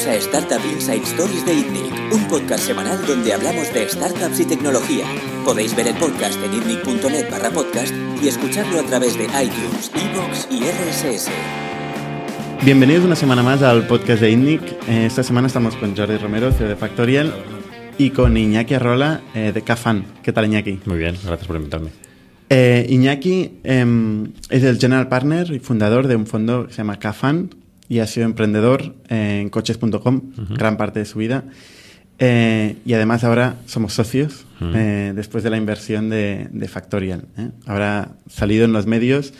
Bienvenidos 0.00 0.32
a 0.32 0.38
Startup 0.38 0.72
Inside 0.72 1.02
Stories 1.02 1.44
de 1.44 1.52
ITNIC, 1.52 2.14
un 2.14 2.26
podcast 2.28 2.64
semanal 2.64 3.04
donde 3.06 3.34
hablamos 3.34 3.72
de 3.74 3.86
startups 3.86 4.40
y 4.40 4.46
tecnología. 4.46 5.04
Podéis 5.44 5.76
ver 5.76 5.88
el 5.88 5.94
podcast 5.96 6.42
en 6.42 6.54
itnic.net 6.54 7.30
barra 7.30 7.50
podcast 7.50 7.92
y 8.22 8.28
escucharlo 8.28 8.80
a 8.80 8.82
través 8.84 9.18
de 9.18 9.24
iTunes, 9.24 9.90
Evox 9.94 10.48
y 10.50 10.60
RSS. 10.60 11.28
Bienvenidos 12.64 13.04
una 13.04 13.14
semana 13.14 13.42
más 13.42 13.62
al 13.62 13.86
podcast 13.86 14.22
de 14.22 14.30
ITNIC. 14.30 14.62
Eh, 14.88 15.04
esta 15.04 15.22
semana 15.22 15.48
estamos 15.48 15.76
con 15.76 15.94
Jordi 15.94 16.16
Romero, 16.16 16.50
CEO 16.50 16.68
de 16.68 16.76
Factorial, 16.76 17.34
y 17.98 18.08
con 18.10 18.38
Iñaki 18.38 18.74
Arrola 18.74 19.20
eh, 19.34 19.52
de 19.52 19.60
Cafan. 19.60 20.06
¿Qué 20.22 20.32
tal, 20.32 20.46
Iñaki? 20.46 20.80
Muy 20.86 20.96
bien, 20.96 21.16
gracias 21.22 21.46
por 21.46 21.56
invitarme. 21.56 21.90
Eh, 22.48 22.86
Iñaki 22.88 23.58
em, 23.64 24.32
es 24.48 24.62
el 24.62 24.78
general 24.78 25.08
partner 25.08 25.52
y 25.52 25.58
fundador 25.58 26.06
de 26.06 26.16
un 26.16 26.26
fondo 26.26 26.66
que 26.66 26.72
se 26.72 26.78
llama 26.78 26.98
Cafan 26.98 27.50
y 27.90 27.98
ha 27.98 28.06
sido 28.06 28.24
emprendedor 28.24 28.94
en 29.08 29.50
coches.com 29.50 30.22
gran 30.50 30.76
parte 30.76 31.00
de 31.00 31.04
su 31.04 31.18
vida. 31.18 31.44
Eh, 32.20 32.76
y 32.86 32.92
además 32.94 33.24
ahora 33.24 33.56
somos 33.66 33.94
socios 33.94 34.46
eh, 34.60 35.12
después 35.16 35.42
de 35.42 35.50
la 35.50 35.56
inversión 35.56 36.08
de, 36.08 36.48
de 36.52 36.68
Factorial. 36.68 37.24
¿eh? 37.36 37.50
Habrá 37.66 38.12
salido 38.28 38.64
en 38.64 38.72
los 38.72 38.86
medios 38.86 39.34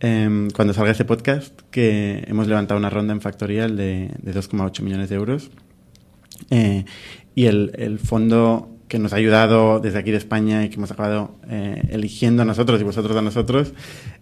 em, 0.00 0.48
cuando 0.50 0.72
salga 0.72 0.90
este 0.90 1.04
podcast 1.04 1.60
que 1.70 2.24
hemos 2.28 2.48
levantado 2.48 2.78
una 2.78 2.88
ronda 2.88 3.12
en 3.12 3.20
Factorial 3.20 3.76
de, 3.76 4.10
de 4.22 4.34
2,8 4.34 4.80
millones 4.80 5.10
de 5.10 5.16
euros. 5.16 5.50
Y 7.34 7.44
el, 7.46 7.72
el 7.74 7.98
fondo 7.98 8.71
que 8.92 8.98
nos 8.98 9.14
ha 9.14 9.16
ayudado 9.16 9.80
desde 9.80 9.98
aquí 9.98 10.10
de 10.10 10.18
España 10.18 10.66
y 10.66 10.68
que 10.68 10.74
hemos 10.74 10.90
acabado 10.90 11.30
eh, 11.48 11.82
eligiendo 11.88 12.42
a 12.42 12.44
nosotros 12.44 12.78
y 12.78 12.84
vosotros 12.84 13.16
a 13.16 13.22
nosotros 13.22 13.72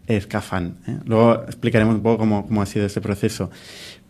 es 0.07 0.29
Cafan. 0.29 0.77
¿eh? 0.87 0.97
Luego 1.07 1.43
explicaremos 1.43 1.97
un 1.97 2.03
poco 2.05 2.19
cómo, 2.19 2.47
cómo, 2.47 2.63
ha 2.63 2.67
sido 2.67 2.87
ese 2.87 3.01
proceso. 3.01 3.51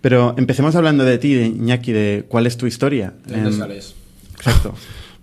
Pero 0.03 0.35
empecemos 0.37 0.77
hablando 0.77 1.03
de 1.03 1.17
ti, 1.17 1.33
de 1.33 1.47
Iñaki, 1.47 1.93
de 1.93 2.27
cuál 2.29 2.47
es 2.47 2.59
tu 2.59 2.67
historia. 2.67 3.15
¿De 3.25 3.41
dónde 3.41 3.57
sales? 3.57 3.95
Exacto. 4.35 4.75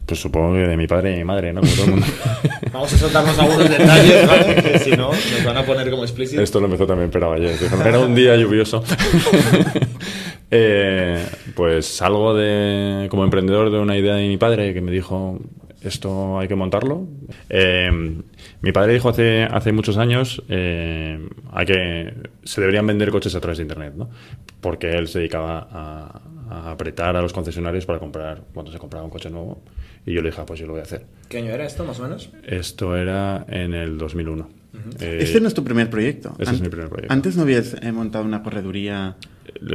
Pues 0.07 0.19
supongo 0.19 0.53
que 0.53 0.61
de 0.61 0.75
mi 0.75 0.87
padre 0.87 1.13
y 1.13 1.17
mi 1.17 1.23
madre, 1.23 1.53
¿no? 1.53 1.61
Como 1.61 1.73
todo 1.73 1.85
el 1.85 1.91
mundo. 1.91 2.07
Vamos 2.73 2.93
a 2.93 2.97
soltarnos 2.97 3.37
algunos 3.37 3.69
detalles, 3.69 4.27
¿vale? 4.27 4.55
Que 4.55 4.79
si 4.79 4.91
no, 4.91 5.11
nos 5.11 5.43
van 5.45 5.57
a 5.57 5.65
poner 5.67 5.91
como 5.91 6.03
explícito. 6.03 6.41
Esto 6.41 6.59
lo 6.59 6.65
empezó 6.65 6.87
también 6.87 7.11
pero 7.11 7.31
ayer. 7.31 7.55
Era 7.85 7.99
un 7.99 8.15
día 8.15 8.35
lluvioso. 8.35 8.83
eh, 10.51 11.25
pues 11.55 11.85
salgo 11.85 12.33
de, 12.33 13.07
como 13.09 13.23
emprendedor 13.23 13.71
de 13.71 13.79
una 13.79 13.97
idea 13.97 14.15
de 14.15 14.27
mi 14.27 14.37
padre 14.37 14.73
que 14.73 14.81
me 14.81 14.91
dijo, 14.91 15.39
esto 15.81 16.39
hay 16.39 16.47
que 16.47 16.55
montarlo. 16.55 17.07
Eh, 17.49 17.89
mi 18.61 18.71
padre 18.71 18.93
dijo 18.93 19.09
hace, 19.09 19.43
hace 19.43 19.71
muchos 19.71 19.97
años 19.97 20.41
eh, 20.49 21.19
hay 21.51 21.65
que, 21.65 22.13
se 22.43 22.61
deberían 22.61 22.87
vender 22.87 23.11
coches 23.11 23.35
a 23.35 23.39
través 23.39 23.57
de 23.57 23.63
Internet, 23.63 23.93
¿no? 23.95 24.09
Porque 24.61 24.89
él 24.89 25.07
se 25.07 25.19
dedicaba 25.19 25.67
a, 25.71 26.21
a 26.49 26.71
apretar 26.71 27.15
a 27.15 27.21
los 27.21 27.33
concesionarios 27.33 27.85
para 27.85 27.99
comprar 27.99 28.41
cuando 28.53 28.71
se 28.71 28.79
compraba 28.79 29.05
un 29.05 29.11
coche 29.11 29.29
nuevo. 29.29 29.61
Y 30.05 30.13
yo 30.13 30.21
le 30.21 30.29
dije, 30.29 30.41
ah, 30.41 30.45
pues 30.45 30.59
yo 30.59 30.65
lo 30.65 30.73
voy 30.73 30.79
a 30.79 30.83
hacer. 30.83 31.05
¿Qué 31.27 31.37
año 31.37 31.51
era 31.51 31.65
esto, 31.65 31.83
más 31.83 31.99
o 31.99 32.03
menos? 32.03 32.29
Esto 32.45 32.95
era 32.95 33.45
en 33.49 33.73
el 33.73 33.97
2001. 33.97 34.43
Uh 34.43 34.77
-huh. 34.77 35.01
eh, 35.01 35.17
este 35.21 35.41
no 35.41 35.47
es 35.49 35.53
tu 35.53 35.63
primer 35.63 35.89
proyecto. 35.89 36.33
Este 36.39 36.55
es 36.55 36.61
mi 36.61 36.69
primer 36.69 36.87
proyecto. 36.87 37.13
Antes 37.13 37.35
no 37.35 37.43
habías 37.43 37.75
eh, 37.81 37.91
montado 37.91 38.23
una 38.23 38.41
correduría. 38.41 39.17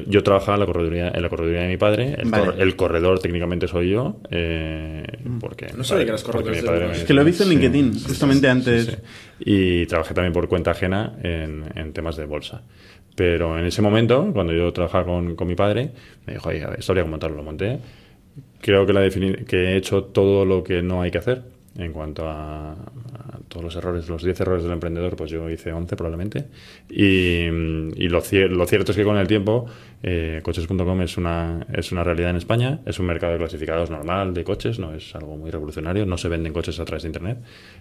Yo 0.06 0.22
trabajaba 0.22 0.54
en 0.54 0.60
la 0.60 0.66
correduría, 0.66 1.12
en 1.14 1.22
la 1.22 1.28
correduría 1.28 1.62
de 1.62 1.68
mi 1.68 1.76
padre. 1.76 2.14
El, 2.18 2.30
vale. 2.30 2.44
cor 2.44 2.60
el 2.60 2.76
corredor 2.76 3.18
técnicamente 3.18 3.68
soy 3.68 3.90
yo. 3.90 4.20
Eh, 4.30 5.04
porque 5.40 5.68
no 5.76 5.84
sabía 5.84 6.04
que 6.04 6.10
eras 6.10 6.22
corredor. 6.22 6.54
Es 6.92 7.04
que 7.04 7.14
lo 7.14 7.22
he 7.22 7.24
visto 7.24 7.42
en 7.42 7.50
LinkedIn, 7.50 7.94
sí, 7.94 8.04
justamente 8.08 8.46
sí, 8.46 8.50
antes. 8.50 8.86
Sí, 8.86 8.96
y 9.40 9.86
trabajé 9.86 10.14
también 10.14 10.32
por 10.32 10.48
cuenta 10.48 10.72
ajena 10.72 11.18
en, 11.22 11.64
en, 11.74 11.92
temas 11.92 12.16
de 12.16 12.26
bolsa. 12.26 12.62
Pero 13.14 13.58
en 13.58 13.66
ese 13.66 13.82
momento, 13.82 14.30
cuando 14.32 14.52
yo 14.52 14.72
trabajaba 14.72 15.04
con, 15.04 15.36
con 15.36 15.46
mi 15.46 15.54
padre, 15.54 15.90
me 16.26 16.34
dijo, 16.34 16.48
oye, 16.48 16.66
esto 16.78 16.92
habría 16.92 17.04
que 17.04 17.10
montarlo, 17.10 17.36
lo 17.36 17.42
monté. 17.42 17.78
Creo 18.60 18.86
que, 18.86 18.92
la 18.92 19.08
que 19.10 19.56
he 19.56 19.76
hecho 19.76 20.04
todo 20.04 20.44
lo 20.44 20.62
que 20.62 20.82
no 20.82 21.02
hay 21.02 21.10
que 21.10 21.18
hacer 21.18 21.42
en 21.76 21.92
cuanto 21.92 22.28
a, 22.28 22.74
todos 23.52 23.64
los 23.64 23.76
errores, 23.76 24.08
los 24.08 24.24
10 24.24 24.40
errores 24.40 24.62
del 24.64 24.72
emprendedor, 24.72 25.14
pues 25.14 25.30
yo 25.30 25.48
hice 25.50 25.72
11 25.72 25.94
probablemente. 25.94 26.46
Y, 26.88 27.44
y 27.44 28.08
lo, 28.08 28.22
cierto 28.22 28.92
es 28.92 28.96
que 28.96 29.04
con 29.04 29.18
el 29.18 29.26
tiempo, 29.26 29.66
eh, 30.02 30.40
coches.com 30.42 31.02
es 31.02 31.18
una, 31.18 31.66
es 31.72 31.92
una 31.92 32.02
realidad 32.02 32.30
en 32.30 32.36
España, 32.36 32.80
es 32.86 32.98
un 32.98 33.06
mercado 33.06 33.34
de 33.34 33.38
clasificados 33.38 33.90
normal 33.90 34.32
de 34.32 34.42
coches, 34.42 34.78
no 34.78 34.94
es 34.94 35.14
algo 35.14 35.36
muy 35.36 35.50
revolucionario, 35.50 36.06
no 36.06 36.16
se 36.16 36.28
venden 36.28 36.54
coches 36.54 36.80
a 36.80 36.84
través 36.86 37.02
de 37.02 37.10
Internet. 37.10 37.38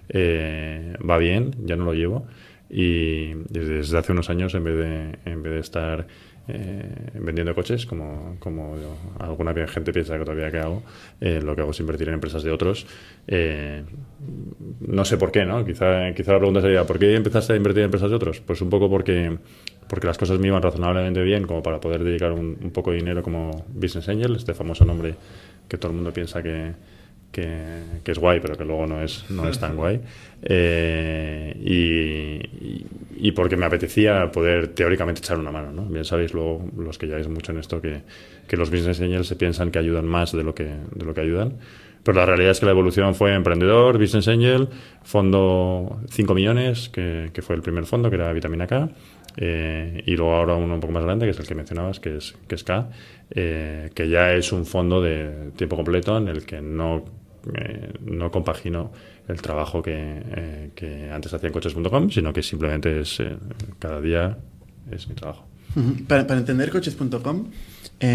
Eh, 0.09 0.93
va 1.09 1.17
bien, 1.17 1.55
ya 1.63 1.77
no 1.77 1.85
lo 1.85 1.93
llevo. 1.93 2.27
Y 2.69 3.33
desde 3.49 3.97
hace 3.97 4.11
unos 4.11 4.29
años, 4.29 4.53
en 4.55 4.63
vez 4.63 4.77
de, 4.77 5.19
en 5.25 5.43
vez 5.43 5.53
de 5.53 5.59
estar 5.59 6.07
eh, 6.47 7.11
vendiendo 7.13 7.53
coches, 7.53 7.85
como, 7.85 8.35
como 8.39 8.75
alguna 9.19 9.53
gente 9.67 9.93
piensa 9.93 10.17
que 10.17 10.25
todavía 10.25 10.51
que 10.51 10.59
hago, 10.59 10.83
eh, 11.19 11.39
lo 11.41 11.55
que 11.55 11.61
hago 11.61 11.71
es 11.71 11.79
invertir 11.79 12.07
en 12.07 12.15
empresas 12.15 12.43
de 12.43 12.51
otros. 12.51 12.85
Eh, 13.27 13.83
no 14.79 15.05
sé 15.05 15.17
por 15.17 15.31
qué, 15.31 15.45
¿no? 15.45 15.63
Quizá, 15.65 16.13
quizá 16.13 16.33
la 16.33 16.39
pregunta 16.39 16.61
sería, 16.61 16.85
¿por 16.85 16.99
qué 16.99 17.15
empezaste 17.15 17.53
a 17.53 17.55
invertir 17.55 17.81
en 17.81 17.85
empresas 17.85 18.09
de 18.09 18.15
otros? 18.15 18.41
Pues 18.41 18.61
un 18.61 18.69
poco 18.69 18.89
porque, 18.89 19.37
porque 19.87 20.07
las 20.07 20.17
cosas 20.17 20.39
me 20.39 20.47
iban 20.47 20.61
razonablemente 20.61 21.21
bien 21.21 21.45
como 21.45 21.61
para 21.61 21.79
poder 21.79 22.03
dedicar 22.03 22.31
un, 22.31 22.57
un 22.61 22.71
poco 22.71 22.91
de 22.91 22.97
dinero 22.97 23.21
como 23.23 23.65
Business 23.73 24.09
Angel, 24.09 24.35
este 24.35 24.53
famoso 24.53 24.85
nombre 24.85 25.15
que 25.67 25.77
todo 25.77 25.91
el 25.91 25.95
mundo 25.95 26.11
piensa 26.11 26.41
que, 26.41 26.73
que, 27.31 28.01
es 28.05 28.19
guay, 28.19 28.39
pero 28.39 28.57
que 28.57 28.65
luego 28.65 28.85
no 28.87 29.01
es, 29.01 29.29
no 29.29 29.47
es 29.47 29.59
tan 29.59 29.75
guay. 29.75 30.01
Eh, 30.43 31.55
y, 31.63 33.27
y, 33.27 33.31
porque 33.31 33.55
me 33.55 33.65
apetecía 33.65 34.31
poder 34.31 34.69
teóricamente 34.69 35.19
echar 35.19 35.39
una 35.39 35.51
mano. 35.51 35.71
¿no? 35.71 35.85
Bien 35.85 36.05
sabéis 36.05 36.33
luego, 36.33 36.65
los 36.77 36.97
que 36.97 37.07
lleváis 37.07 37.27
mucho 37.27 37.51
en 37.51 37.59
esto, 37.59 37.81
que, 37.81 38.01
que 38.47 38.57
los 38.57 38.69
business 38.69 38.99
angels 39.01 39.27
se 39.27 39.35
piensan 39.35 39.71
que 39.71 39.79
ayudan 39.79 40.05
más 40.05 40.31
de 40.31 40.43
lo 40.43 40.53
que, 40.53 40.65
de 40.65 41.05
lo 41.05 41.13
que 41.13 41.21
ayudan. 41.21 41.57
Pero 42.03 42.17
la 42.17 42.25
realidad 42.25 42.51
es 42.51 42.59
que 42.59 42.65
la 42.65 42.71
evolución 42.71 43.13
fue 43.13 43.33
emprendedor, 43.35 43.99
business 43.99 44.27
angel, 44.27 44.69
fondo 45.03 45.99
5 46.09 46.33
millones, 46.33 46.89
que, 46.89 47.29
que 47.31 47.41
fue 47.43 47.55
el 47.55 47.61
primer 47.61 47.85
fondo, 47.85 48.09
que 48.09 48.15
era 48.15 48.33
Vitamina 48.33 48.65
K. 48.65 48.89
Eh, 49.37 50.03
y 50.05 50.15
luego 50.15 50.35
ahora 50.35 50.55
uno 50.55 50.73
un 50.73 50.79
poco 50.79 50.93
más 50.93 51.03
grande, 51.03 51.25
que 51.25 51.31
es 51.31 51.39
el 51.39 51.47
que 51.47 51.55
mencionabas, 51.55 51.99
que 51.99 52.17
es, 52.17 52.35
que 52.47 52.55
es 52.55 52.63
K, 52.63 52.89
eh, 53.31 53.89
que 53.93 54.09
ya 54.09 54.33
es 54.33 54.51
un 54.51 54.65
fondo 54.65 55.01
de 55.01 55.51
tiempo 55.55 55.75
completo 55.75 56.17
en 56.17 56.27
el 56.27 56.45
que 56.45 56.61
no 56.61 57.05
eh, 57.55 57.93
no 58.05 58.31
compagino 58.31 58.91
el 59.27 59.41
trabajo 59.41 59.81
que, 59.81 59.93
eh, 59.95 60.71
que 60.75 61.09
antes 61.11 61.33
hacía 61.33 61.47
en 61.47 61.53
coches.com, 61.53 62.09
sino 62.09 62.33
que 62.33 62.43
simplemente 62.43 63.01
es 63.01 63.19
eh, 63.19 63.37
cada 63.79 64.01
día 64.01 64.37
es 64.91 65.07
mi 65.07 65.15
trabajo. 65.15 65.45
Uh 65.75 65.79
-huh. 65.79 66.07
para, 66.07 66.27
para, 66.27 66.39
entender 66.39 66.69
coches.com, 66.69 67.45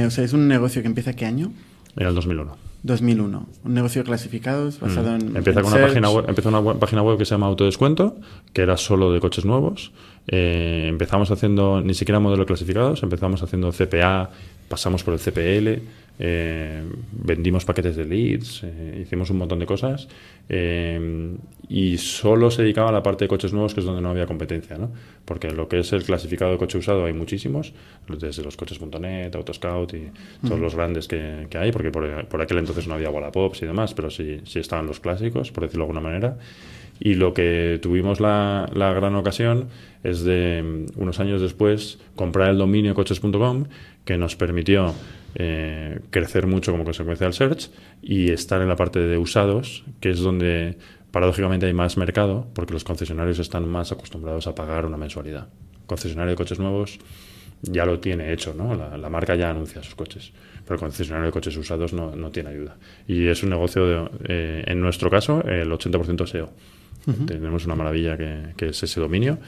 o 0.06 0.10
sea, 0.10 0.24
¿es 0.24 0.32
un 0.32 0.46
negocio 0.46 0.82
que 0.82 0.88
empieza 0.88 1.14
qué 1.14 1.24
año? 1.24 1.52
En 1.96 2.06
el 2.06 2.14
2001. 2.14 2.66
2001. 2.86 3.46
Un 3.64 3.74
negocio 3.74 4.02
de 4.02 4.06
clasificados 4.06 4.78
basado 4.78 5.10
mm. 5.10 5.14
en. 5.14 5.36
Empieza 5.36 5.60
en 5.60 5.64
con 5.64 5.74
una 5.74 5.86
página 5.86 6.10
web, 6.10 6.24
empezó 6.28 6.48
una 6.48 6.60
web, 6.60 6.78
página 6.78 7.02
web 7.02 7.18
que 7.18 7.24
se 7.24 7.32
llama 7.32 7.46
Autodescuento, 7.46 8.16
que 8.52 8.62
era 8.62 8.76
solo 8.76 9.12
de 9.12 9.20
coches 9.20 9.44
nuevos. 9.44 9.92
Eh, 10.28 10.86
empezamos 10.88 11.30
haciendo 11.30 11.80
ni 11.80 11.94
siquiera 11.94 12.20
modelo 12.20 12.46
clasificados, 12.46 13.02
empezamos 13.02 13.42
haciendo 13.42 13.72
CPA, 13.72 14.30
pasamos 14.68 15.02
por 15.04 15.14
el 15.14 15.20
CPL, 15.20 15.82
eh, 16.18 16.82
vendimos 17.12 17.66
paquetes 17.66 17.94
de 17.96 18.04
leads, 18.06 18.62
eh, 18.64 19.00
hicimos 19.02 19.28
un 19.28 19.36
montón 19.36 19.58
de 19.58 19.66
cosas 19.66 20.08
eh, 20.48 21.36
y 21.68 21.98
solo 21.98 22.50
se 22.50 22.62
dedicaba 22.62 22.88
a 22.88 22.92
la 22.92 23.02
parte 23.02 23.24
de 23.24 23.28
coches 23.28 23.52
nuevos, 23.52 23.74
que 23.74 23.80
es 23.80 23.86
donde 23.86 24.00
no 24.00 24.10
había 24.10 24.24
competencia, 24.26 24.78
¿no? 24.78 24.90
Porque 25.26 25.50
lo 25.50 25.68
que 25.68 25.80
es 25.80 25.92
el 25.92 26.04
clasificado 26.04 26.52
de 26.52 26.58
coche 26.58 26.78
usado 26.78 27.04
hay 27.04 27.12
muchísimos, 27.12 27.74
desde 28.08 28.42
los 28.42 28.56
coches.net, 28.56 29.34
Autoscout 29.34 29.92
y 29.92 30.10
todos 30.46 30.60
los 30.60 30.74
grandes 30.74 31.06
que, 31.06 31.48
que, 31.50 31.58
hay, 31.58 31.70
porque 31.70 31.90
por, 31.90 32.26
por, 32.26 32.40
aquel 32.40 32.58
entonces 32.58 32.86
no 32.86 32.94
había 32.94 33.10
Wallapops 33.10 33.62
y 33.62 33.66
demás, 33.66 33.92
pero 33.92 34.08
sí, 34.10 34.40
sí 34.44 34.60
estaban 34.60 34.86
los 34.86 35.00
clásicos, 35.00 35.52
por 35.52 35.64
decirlo 35.64 35.84
de 35.84 35.90
alguna 35.90 36.08
manera. 36.08 36.38
Y 37.00 37.14
lo 37.14 37.34
que 37.34 37.78
tuvimos 37.82 38.20
la, 38.20 38.68
la, 38.74 38.92
gran 38.92 39.14
ocasión 39.14 39.68
es 40.02 40.24
de, 40.24 40.62
mm, 40.62 41.00
unos 41.00 41.20
años 41.20 41.40
después, 41.40 41.98
comprar 42.14 42.50
el 42.50 42.58
dominio 42.58 42.94
coches.com, 42.94 43.64
que 44.04 44.16
nos 44.16 44.36
permitió 44.36 44.94
eh, 45.34 46.00
crecer 46.10 46.46
mucho 46.46 46.72
como 46.72 46.84
consecuencia 46.84 47.26
del 47.26 47.34
search 47.34 47.70
y 48.02 48.30
estar 48.30 48.62
en 48.62 48.68
la 48.68 48.76
parte 48.76 49.00
de 49.00 49.18
usados, 49.18 49.84
que 50.00 50.10
es 50.10 50.20
donde 50.20 50.78
paradójicamente 51.10 51.66
hay 51.66 51.74
más 51.74 51.96
mercado, 51.96 52.46
porque 52.54 52.72
los 52.72 52.84
concesionarios 52.84 53.38
están 53.38 53.68
más 53.68 53.92
acostumbrados 53.92 54.46
a 54.46 54.54
pagar 54.54 54.86
una 54.86 54.96
mensualidad. 54.96 55.48
Concesionario 55.86 56.30
de 56.30 56.36
coches 56.36 56.58
nuevos 56.58 56.98
ya 57.62 57.84
lo 57.84 58.00
tiene 58.00 58.32
hecho, 58.32 58.54
¿no? 58.54 58.74
La, 58.74 58.96
la 58.96 59.08
marca 59.08 59.34
ya 59.34 59.50
anuncia 59.50 59.82
sus 59.82 59.94
coches, 59.94 60.32
pero 60.64 60.74
el 60.74 60.80
concesionario 60.80 61.26
de 61.26 61.32
coches 61.32 61.56
usados 61.56 61.92
no, 61.92 62.14
no 62.14 62.30
tiene 62.30 62.50
ayuda. 62.50 62.76
Y 63.06 63.28
es 63.28 63.42
un 63.42 63.50
negocio, 63.50 63.86
de, 63.86 64.10
eh, 64.28 64.64
en 64.66 64.80
nuestro 64.80 65.10
caso, 65.10 65.42
el 65.42 65.70
80% 65.70 66.26
SEO. 66.26 66.50
Uh 67.06 67.12
-huh. 67.12 67.26
Tenemos 67.26 67.64
una 67.66 67.74
maravilla 67.74 68.16
que, 68.16 68.54
que, 68.56 68.68
es 68.68 68.82
ese 68.82 69.00
dominio, 69.00 69.38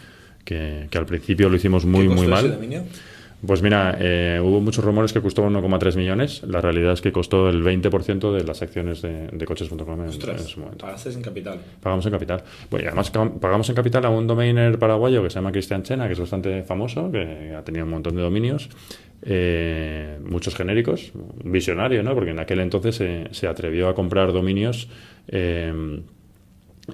que, 0.44 0.86
que, 0.90 0.98
al 0.98 1.06
principio 1.06 1.48
lo 1.48 1.56
hicimos 1.56 1.84
muy, 1.84 2.08
muy 2.08 2.26
mal. 2.26 2.44
Ese 2.44 2.54
dominio? 2.54 2.84
Pues 3.46 3.62
mira, 3.62 3.96
eh, 4.00 4.40
hubo 4.42 4.60
muchos 4.60 4.84
rumores 4.84 5.12
que 5.12 5.20
costó 5.20 5.48
1,3 5.48 5.96
millones. 5.96 6.42
La 6.42 6.60
realidad 6.60 6.94
es 6.94 7.00
que 7.00 7.12
costó 7.12 7.48
el 7.48 7.62
20% 7.62 8.32
de 8.32 8.42
las 8.42 8.62
acciones 8.62 9.00
de, 9.00 9.28
de 9.28 9.46
coches.com 9.46 9.78
en, 10.04 10.12
su 10.12 10.60
momento. 10.60 10.84
pagaste 10.84 11.10
en 11.10 11.22
capital. 11.22 11.60
Pagamos 11.80 12.04
en 12.06 12.12
capital. 12.12 12.42
Bueno, 12.68 12.84
y 12.84 12.88
además 12.88 13.10
pagamos 13.40 13.68
en 13.68 13.76
capital 13.76 14.04
a 14.06 14.10
un 14.10 14.26
domainer 14.26 14.76
paraguayo 14.78 15.22
que 15.22 15.30
se 15.30 15.36
llama 15.36 15.52
Cristian 15.52 15.84
Chena, 15.84 16.08
que 16.08 16.14
es 16.14 16.20
bastante 16.20 16.64
famoso, 16.64 17.12
que 17.12 17.54
ha 17.56 17.62
tenido 17.62 17.84
un 17.84 17.92
montón 17.92 18.16
de 18.16 18.22
dominios, 18.22 18.70
eh, 19.22 20.18
muchos 20.28 20.56
genéricos, 20.56 21.12
visionario, 21.44 22.02
¿no? 22.02 22.14
Porque 22.14 22.32
en 22.32 22.40
aquel 22.40 22.58
entonces 22.58 22.96
se, 22.96 23.28
se 23.30 23.46
atrevió 23.46 23.88
a 23.88 23.94
comprar 23.94 24.32
dominios. 24.32 24.88
eh, 25.28 26.00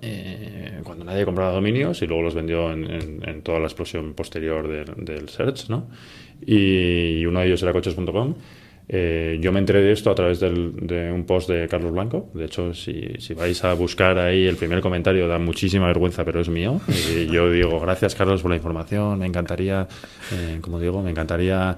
eh, 0.02 0.80
cuando 0.84 1.04
nadie 1.04 1.24
compraba 1.24 1.52
dominios 1.52 2.00
y 2.02 2.06
luego 2.06 2.22
los 2.22 2.34
vendió 2.34 2.72
en, 2.72 2.84
en- 3.24 3.42
toda 3.42 3.58
la 3.58 3.66
explosión 3.66 4.14
posterior 4.14 4.66
del, 4.96 5.28
search, 5.28 5.68
¿no? 5.68 5.88
Y, 6.46 7.24
uno 7.26 7.40
de 7.40 7.46
ellos 7.46 7.62
era 7.62 7.72
coches.com. 7.72 8.34
Eh, 8.86 9.38
yo 9.40 9.50
me 9.50 9.60
enteré 9.60 9.80
de 9.80 9.92
esto 9.92 10.10
a 10.10 10.14
través 10.14 10.40
del- 10.40 10.74
de 10.86 11.10
un 11.10 11.24
post 11.24 11.48
de 11.48 11.66
Carlos 11.68 11.92
Blanco. 11.92 12.30
De 12.34 12.44
hecho, 12.44 12.74
si, 12.74 13.14
si 13.18 13.32
vais 13.32 13.62
a 13.64 13.72
buscar 13.74 14.18
ahí 14.18 14.46
el 14.46 14.56
primer 14.56 14.80
comentario, 14.82 15.26
da 15.26 15.38
muchísima 15.38 15.86
vergüenza, 15.86 16.24
pero 16.24 16.40
es 16.40 16.48
mío. 16.50 16.80
Y 17.16 17.26
yo 17.26 17.50
digo, 17.50 17.80
gracias 17.80 18.14
Carlos 18.14 18.42
por 18.42 18.50
la 18.50 18.56
información. 18.56 19.18
Me 19.18 19.26
encantaría, 19.26 19.88
eh, 20.32 20.58
como 20.60 20.78
digo, 20.78 21.02
me 21.02 21.10
encantaría 21.10 21.76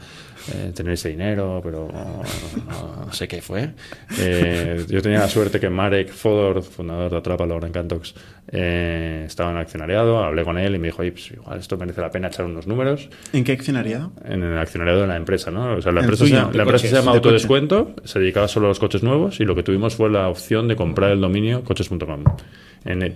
eh, 0.53 0.73
tener 0.75 0.93
ese 0.93 1.09
dinero, 1.09 1.61
pero 1.63 1.89
no, 1.93 3.13
sé 3.13 3.27
qué 3.27 3.43
fue. 3.43 3.71
Eh, 4.19 4.85
yo 4.89 5.03
tenía 5.03 5.19
la 5.19 5.29
suerte 5.29 5.59
que 5.59 5.69
Marek 5.69 6.11
Fodor, 6.11 6.63
fundador 6.63 7.11
de 7.11 7.17
Atrápalo 7.17 7.65
en 7.65 7.73
Cantox, 7.73 8.15
eh, 8.53 9.25
estaba 9.27 9.51
en 9.51 9.57
accionariado. 9.57 10.23
Hablé 10.23 10.45
con 10.45 10.57
él 10.57 10.77
y 10.77 10.79
me 10.79 10.89
dijo, 10.89 11.03
"Oye, 11.03 11.13
pues 11.13 11.31
igual 11.33 11.59
esto 11.59 11.77
merece 11.77 12.01
la 12.01 12.11
pena 12.11 12.29
echar 12.29 12.45
unos 12.45 12.67
números 12.67 13.09
¿En 13.33 13.43
qué 13.43 13.53
accionariado? 13.53 14.13
en 14.25 14.43
el 14.43 14.57
accionariado 14.59 15.01
de 15.01 15.09
la 15.09 15.17
empresa, 15.17 15.51
¿no? 15.51 15.75
O 15.75 15.83
sea, 15.83 15.91
la 15.91 16.01
empresa, 16.01 16.25
se, 16.25 16.31
tuyo, 16.31 16.51
la 16.53 16.63
empresa 16.63 16.87
se 16.87 16.95
llama 16.95 17.13
de 17.13 17.17
Autodescuento, 17.19 17.95
se 18.05 18.21
dedicaba 18.21 18.47
solo 18.47 18.67
a 18.67 18.69
los 18.69 18.79
coches 18.79 19.03
nuevos 19.03 19.41
y 19.41 19.45
lo 19.45 19.57
que 19.57 19.65
tuvimos 19.65 19.97
fue 19.97 20.11
la 20.11 20.29
opción 20.29 20.69
de 20.69 20.77
comprar 20.77 21.11
el 21.11 21.21
dominio 21.21 21.65
coches.com. 21.65 22.25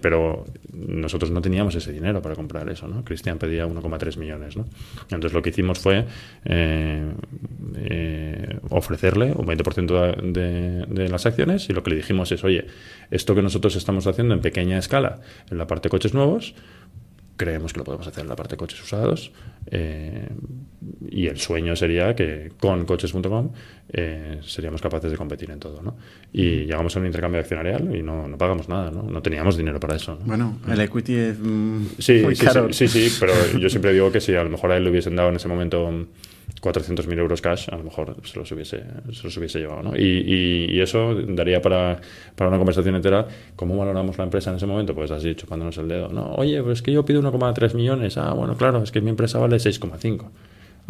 Pero 0.00 0.44
nosotros 0.73 1.31
no 1.31 1.41
teníamos 1.41 1.75
ese 1.76 1.93
dinero 1.93 2.21
para 2.21 2.35
comprar 2.35 2.69
eso, 2.69 2.88
¿no? 2.88 3.05
Cristian 3.05 3.38
pedía 3.38 3.67
1,3 3.67 4.17
millones, 4.17 4.56
¿no? 4.56 4.65
Entonces 5.05 5.33
lo 5.33 5.43
que 5.43 5.50
hicimos 5.50 5.79
fue 5.79 6.06
eh, 7.76 8.58
ofrecerle 8.70 9.32
un 9.32 9.46
20% 9.46 9.87
de, 10.32 10.40
de- 10.40 10.87
de 10.87 11.08
las 11.08 11.26
acciones 11.26 11.69
y 11.69 11.72
lo 11.72 11.82
que 11.82 11.90
le 11.90 11.96
dijimos 11.96 12.31
es, 12.32 12.44
oye, 12.44 12.67
esto 13.11 13.34
que 13.34 13.43
nosotros 13.43 13.76
estamos 13.76 14.06
haciendo 14.06 14.34
en 14.34 14.40
pequeña 14.40 14.78
escala 14.78 15.20
en 15.50 15.58
la 15.58 15.67
parte 15.67 15.88
coches 15.88 16.14
nuevos, 16.14 16.55
creemos 17.37 17.72
que 17.72 17.78
lo 17.78 17.84
podemos 17.84 18.06
hacer 18.06 18.22
en 18.22 18.28
la 18.28 18.37
parte 18.37 18.52
de 18.52 18.56
coches 18.58 18.82
usados 18.82 19.32
eh, 19.70 20.28
y 21.11 21.26
el 21.26 21.38
sueño 21.38 21.75
sería 21.75 22.14
que 22.14 22.52
con 22.61 22.84
coches.com 22.84 23.52
eh, 23.93 24.40
seríamos 24.43 24.82
capaces 24.82 25.11
de 25.11 25.16
competir 25.16 25.50
en 25.50 25.58
todo 25.58 25.81
¿no? 25.81 25.96
y 26.34 26.66
llegamos 26.66 26.94
a 26.94 27.00
un 27.00 27.06
intercambio 27.06 27.40
accionarial 27.40 27.96
y 27.96 28.02
no, 28.02 28.28
no 28.28 28.37
pagamos 28.37 28.69
nada 28.69 28.90
¿no? 28.90 29.05
no 29.05 29.23
teníamos 29.23 29.56
dinero 29.56 29.81
para 29.81 29.96
eso 29.96 30.16
¿no? 30.20 30.26
Bueno, 30.26 30.58
el 30.69 30.81
equity 30.82 31.14
es 31.14 31.38
mm, 31.40 31.84
Sí, 31.99 32.20
muy 32.23 32.37
sí, 32.37 32.44
caro. 32.44 32.70
sí, 32.75 32.87
sí, 32.88 33.08
sí, 33.08 33.16
pero 33.19 33.32
yo 33.58 33.70
siempre 33.70 33.94
digo 33.94 34.12
que 34.12 34.20
si 34.20 34.34
a 34.34 34.44
lo 34.44 34.50
mejor 34.50 34.73
a 34.73 34.76
él 34.76 34.84
le 34.84 34.90
hubiesen 34.90 35.16
dado 35.16 35.31
en 35.31 35.37
ese 35.37 35.49
momento 35.49 35.90
400.000 36.61 37.19
euros 37.19 37.41
cash, 37.41 37.69
a 37.73 37.77
lo 37.77 37.85
mejor 37.85 38.17
se 38.25 38.39
los 38.39 38.51
hubiese, 38.53 38.83
se 39.12 39.23
los 39.25 39.37
hubiese 39.37 39.59
llevado. 39.61 39.83
¿no? 39.83 39.97
Y, 39.97 40.03
y- 40.03 40.67
y 40.77 40.81
eso 40.81 41.15
daría 41.15 41.61
para, 41.62 42.01
para 42.37 42.49
una 42.49 42.59
conversación 42.59 42.95
entera. 42.97 43.27
¿Cómo 43.57 43.77
valoramos 43.77 44.19
la 44.19 44.25
empresa 44.25 44.51
en 44.51 44.57
ese 44.57 44.67
momento? 44.67 44.95
Pues 44.95 45.11
así, 45.11 45.35
chupándonos 45.35 45.77
el 45.79 45.89
dedo. 45.89 46.09
¿no? 46.11 46.35
Oye, 46.35 46.62
pues 46.62 46.79
es 46.79 46.83
que 46.83 46.93
yo 46.93 47.05
pido 47.05 47.23
1,3 47.23 47.75
millones. 47.75 48.19
Ah, 48.19 48.33
bueno, 48.35 48.57
claro, 48.57 48.83
es 48.83 48.93
que 48.93 49.01
mi 49.01 49.11
empresa 49.11 49.39
vale 49.39 49.57
6,5. 49.57 50.29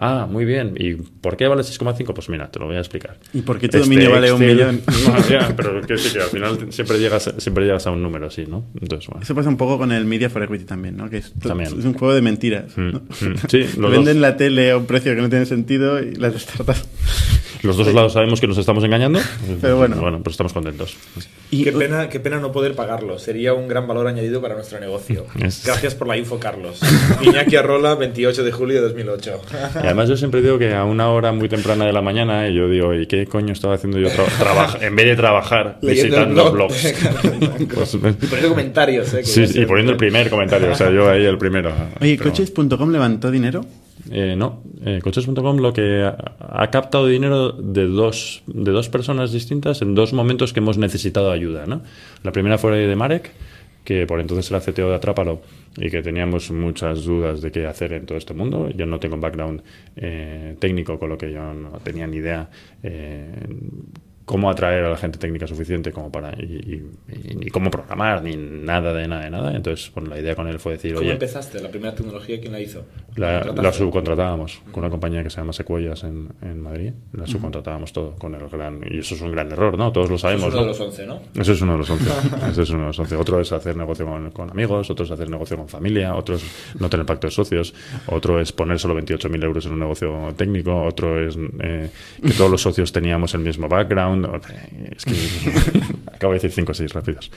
Ah, 0.02 0.26
muy 0.28 0.46
bien. 0.46 0.72
¿Y 0.78 0.94
por 0.94 1.36
qué 1.36 1.46
vale 1.46 1.60
6,5? 1.62 2.14
Pues 2.14 2.30
mira, 2.30 2.50
te 2.50 2.58
lo 2.58 2.64
voy 2.64 2.76
a 2.76 2.78
explicar. 2.78 3.18
¿Y 3.34 3.42
por 3.42 3.58
qué 3.58 3.68
tu 3.68 3.76
dominio 3.80 4.10
vale 4.10 4.32
un 4.32 4.40
millón? 4.40 4.80
No, 5.06 5.28
ya, 5.28 5.54
pero 5.54 5.82
que 5.82 5.98
sí, 5.98 6.14
que 6.14 6.22
al 6.22 6.30
final 6.30 6.72
siempre 6.72 6.98
llegas, 6.98 7.34
siempre 7.36 7.66
llegas 7.66 7.86
a 7.86 7.90
un 7.90 8.02
número 8.02 8.28
así, 8.28 8.46
¿no? 8.46 8.64
Entonces, 8.80 9.08
bueno. 9.08 9.22
Eso 9.22 9.34
pasa 9.34 9.50
un 9.50 9.58
poco 9.58 9.76
con 9.76 9.92
el 9.92 10.06
Media 10.06 10.30
for 10.30 10.42
Equity 10.42 10.64
también, 10.64 10.96
¿no? 10.96 11.10
Que 11.10 11.18
es, 11.18 11.34
También. 11.34 11.78
es 11.78 11.84
un 11.84 11.92
juego 11.92 12.14
de 12.14 12.22
mentiras. 12.22 12.74
Mm, 12.78 12.90
¿no? 12.92 12.98
mm. 13.00 13.34
Sí, 13.48 13.66
los 13.76 13.90
Venden 13.90 14.14
dos. 14.14 14.22
la 14.22 14.36
tele 14.38 14.70
a 14.70 14.78
un 14.78 14.86
precio 14.86 15.14
que 15.14 15.20
no 15.20 15.28
tiene 15.28 15.44
sentido 15.44 16.02
y 16.02 16.14
las 16.14 16.32
startups. 16.34 16.82
Los 17.62 17.76
dos 17.76 17.92
lados 17.92 18.12
sabemos 18.14 18.40
que 18.40 18.46
nos 18.46 18.56
estamos 18.58 18.82
engañando. 18.84 19.20
Pero 19.60 19.76
bueno. 19.76 19.96
Bueno, 19.96 20.20
pues 20.22 20.34
estamos 20.34 20.52
contentos. 20.52 20.96
Y, 21.50 21.64
Qué 21.64 21.72
pena, 21.72 22.08
qué 22.08 22.20
pena 22.20 22.38
no 22.38 22.52
poder 22.52 22.74
pagarlo. 22.74 23.18
Sería 23.18 23.52
un 23.54 23.66
gran 23.68 23.86
valor 23.88 24.06
añadido 24.06 24.40
para 24.40 24.54
nuestro 24.54 24.78
negocio. 24.80 25.26
Es- 25.42 25.64
Gracias 25.66 25.94
por 25.94 26.06
la 26.08 26.16
info, 26.16 26.38
Carlos. 26.38 26.80
Iñaki 27.22 27.56
Arrola, 27.56 27.94
28 27.96 28.44
de 28.44 28.52
julio 28.52 28.76
de 28.76 28.88
2008. 28.88 29.40
Y 29.74 29.78
además 29.86 30.08
yo 30.08 30.16
siempre 30.16 30.40
digo 30.42 30.58
que 30.58 30.74
a 30.74 30.84
una 30.84 31.10
hora 31.10 31.32
muy 31.32 31.48
temprana 31.48 31.84
de 31.86 31.92
la 31.92 32.02
mañana, 32.02 32.48
y 32.48 32.54
yo 32.54 32.68
digo, 32.68 32.94
¿y 32.94 33.06
qué 33.06 33.26
coño 33.26 33.52
estaba 33.52 33.74
haciendo 33.74 33.98
yo 33.98 34.08
tra- 34.08 34.26
trabaja- 34.38 34.78
en 34.84 34.96
vez 34.96 35.06
de 35.06 35.16
trabajar 35.16 35.78
visitando 35.82 36.52
blog. 36.52 36.68
blogs? 36.70 36.94
Pues, 37.74 37.94
y 37.94 37.98
poniendo 37.98 38.48
comentarios, 38.50 39.12
¿eh? 39.14 39.18
que 39.18 39.24
sí, 39.24 39.44
y 39.54 39.66
poniendo 39.66 39.92
el 39.92 39.98
primer 39.98 40.30
comentario, 40.30 40.70
o 40.72 40.74
sea, 40.74 40.90
yo 40.90 41.08
ahí 41.10 41.24
el 41.24 41.38
primero. 41.38 41.72
Oye, 42.00 42.16
Pero- 42.16 42.30
coches.com 42.30 42.90
levantó 42.90 43.30
dinero. 43.30 43.64
Eh, 44.10 44.34
no, 44.36 44.62
eh, 44.84 45.00
coches.com 45.02 45.58
lo 45.58 45.72
que 45.72 46.04
ha, 46.04 46.70
captado 46.70 47.06
dinero 47.06 47.52
de 47.52 47.86
dos, 47.86 48.42
de 48.46 48.70
dos 48.70 48.88
personas 48.88 49.32
distintas 49.32 49.82
en 49.82 49.94
dos 49.94 50.12
momentos 50.12 50.52
que 50.52 50.60
hemos 50.60 50.78
necesitado 50.78 51.30
ayuda. 51.30 51.66
¿no? 51.66 51.82
La 52.22 52.32
primera 52.32 52.58
fue 52.58 52.86
de 52.86 52.96
Marek, 52.96 53.30
que 53.84 54.06
por 54.06 54.20
entonces 54.20 54.50
era 54.50 54.60
CTO 54.60 54.88
de 54.88 54.94
Atrápalo 54.94 55.42
y 55.76 55.90
que 55.90 56.02
teníamos 56.02 56.50
muchas 56.50 57.04
dudas 57.04 57.40
de 57.40 57.50
qué 57.50 57.66
hacer 57.66 57.92
en 57.92 58.06
todo 58.06 58.18
este 58.18 58.34
mundo. 58.34 58.70
Yo 58.70 58.86
no 58.86 58.98
tengo 58.98 59.16
un 59.16 59.20
background 59.20 59.62
eh, 59.96 60.56
técnico, 60.58 60.98
con 60.98 61.08
lo 61.10 61.18
que 61.18 61.32
yo 61.32 61.52
no 61.54 61.70
tenía 61.82 62.06
ni 62.06 62.18
idea. 62.18 62.48
Cómo 64.30 64.48
atraer 64.48 64.84
a 64.84 64.90
la 64.90 64.96
gente 64.96 65.18
técnica 65.18 65.46
suficiente 65.48 65.90
como 65.90 66.12
para 66.12 66.32
y, 66.40 66.84
y- 67.10 67.50
cómo 67.50 67.68
programar 67.68 68.22
ni 68.22 68.36
nada 68.36 68.92
de 68.94 69.08
nada 69.08 69.24
de 69.24 69.30
nada 69.30 69.56
entonces 69.56 69.90
bueno, 69.92 70.10
la 70.10 70.20
idea 70.20 70.36
con 70.36 70.46
él 70.46 70.60
fue 70.60 70.72
decir 70.74 70.92
¿Cómo 70.94 71.02
oye 71.04 71.12
empezaste? 71.12 71.60
¿La 71.60 71.68
primera 71.68 71.94
tecnología 71.94 72.40
quién 72.40 72.52
la 72.52 72.60
hizo? 72.60 72.84
la, 73.16 73.72
subcontratábamos 73.72 74.62
con 74.70 74.84
una 74.84 74.90
compañía 74.90 75.22
que 75.24 75.30
se 75.30 75.38
llama 75.38 75.52
Secuellas 75.52 76.04
en, 76.04 76.28
en 76.42 76.60
Madrid. 76.62 76.92
La 77.12 77.26
subcontratábamos 77.26 77.92
todo 77.92 78.14
con 78.16 78.34
el 78.36 78.48
gran. 78.48 78.80
Y 78.88 78.98
eso 79.00 79.14
es 79.16 79.20
un 79.20 79.32
gran 79.32 79.50
error, 79.50 79.76
¿no? 79.76 79.90
Todos 79.92 80.08
lo 80.08 80.14
Eso 80.14 80.22
sabemos. 80.28 80.48
es 80.48 80.54
uno 80.54 80.62
de 80.62 80.68
los 80.68 80.80
11, 80.80 81.06
¿no? 81.06 81.20
Eso 81.34 81.52
es 81.52 81.60
uno 81.60 81.72
de 81.72 81.78
los 81.78 81.90
11. 81.90 82.10
Eso 82.50 82.62
es 82.62 82.70
uno 82.70 82.80
de 82.82 82.86
los 82.86 82.98
11. 82.98 83.16
Otro 83.16 83.40
es 83.40 83.52
hacer 83.52 83.76
negocio 83.76 84.06
con, 84.06 84.30
con 84.30 84.50
amigos, 84.50 84.88
otro 84.90 85.04
es 85.04 85.10
hacer 85.10 85.28
negocio 85.28 85.56
con 85.56 85.68
familia, 85.68 86.14
otro 86.14 86.36
es 86.36 86.44
no 86.78 86.88
tener 86.88 87.04
pacto 87.04 87.26
de 87.26 87.32
socios, 87.32 87.74
otro 88.06 88.40
es 88.40 88.52
poner 88.52 88.78
solo 88.78 88.94
28.000 89.00 89.44
euros 89.44 89.66
en 89.66 89.72
un 89.72 89.80
negocio 89.80 90.32
técnico, 90.36 90.82
otro 90.84 91.20
es 91.26 91.36
eh, 91.60 91.90
que 92.22 92.32
todos 92.32 92.50
los 92.50 92.62
socios 92.62 92.92
teníamos 92.92 93.34
el 93.34 93.40
mismo 93.40 93.68
background. 93.68 94.19
Es 94.96 95.04
que 95.04 95.12
acabo 96.12 96.32
de 96.32 96.36
decir 96.38 96.50
5 96.50 96.72
o 96.72 96.74
6 96.74 96.92
rápidos. 96.92 97.30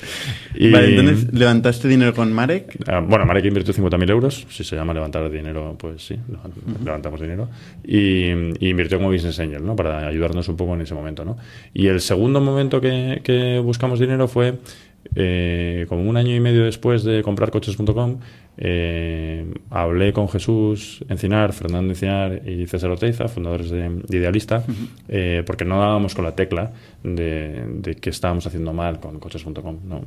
Y, 0.56 0.72
Vale, 0.72 0.90
entonces 1.00 1.34
levantaste 1.34 1.88
dinero 1.88 2.14
con 2.14 2.32
Marek. 2.34 2.78
Ah, 2.88 3.00
bueno, 3.00 3.26
Marek 3.26 3.46
invirtió 3.46 3.74
50.000 3.74 4.10
euros. 4.10 4.46
Si 4.50 4.64
se 4.64 4.76
llama 4.76 4.94
levantar 4.94 5.30
dinero, 5.32 5.76
pues 5.80 6.06
sí, 6.06 6.16
levant- 6.16 6.84
levantamos 6.84 7.22
dinero. 7.22 7.50
Y, 7.84 8.28
y 8.60 8.70
invirtió 8.70 8.98
como 8.98 9.12
business 9.12 9.40
angel, 9.40 9.66
¿no? 9.66 9.76
Para 9.76 10.08
ayudarnos 10.08 10.48
un 10.48 10.58
poco 10.58 10.74
en 10.76 10.82
ese 10.82 10.94
momento, 10.94 11.24
¿no? 11.26 11.38
Y 11.74 11.88
el 11.88 12.02
segundo 12.02 12.42
momento 12.42 12.82
que, 12.82 13.22
que 13.24 13.60
buscamos 13.60 14.00
dinero 14.00 14.28
fue 14.28 14.60
eh, 15.16 15.86
como 15.90 16.04
un 16.10 16.18
año 16.18 16.36
y 16.36 16.40
medio 16.40 16.64
después 16.64 17.04
de 17.04 17.22
comprar 17.24 17.52
coches.com. 17.52 18.20
eh, 18.58 19.52
hablé 19.70 20.14
con 20.14 20.30
Jesús 20.30 21.04
Encinar, 21.10 21.54
Fernando 21.54 21.92
Encinar 21.92 22.48
y 22.48 22.68
César 22.68 22.92
Oteiza, 22.92 23.28
fundadores 23.28 23.70
de, 23.70 23.90
de 23.90 24.18
Idealista, 24.18 24.64
eh, 25.08 25.44
porque 25.46 25.66
no 25.66 25.80
dábamos 25.80 26.14
con 26.14 26.24
la 26.24 26.36
tecla 26.36 26.72
de, 27.04 27.64
de 27.68 27.96
que 27.96 28.10
estábamos 28.12 28.46
haciendo 28.46 28.74
mal 28.74 29.00
con 29.00 29.20
coches.com. 29.20 29.80
¿no? 29.86 30.02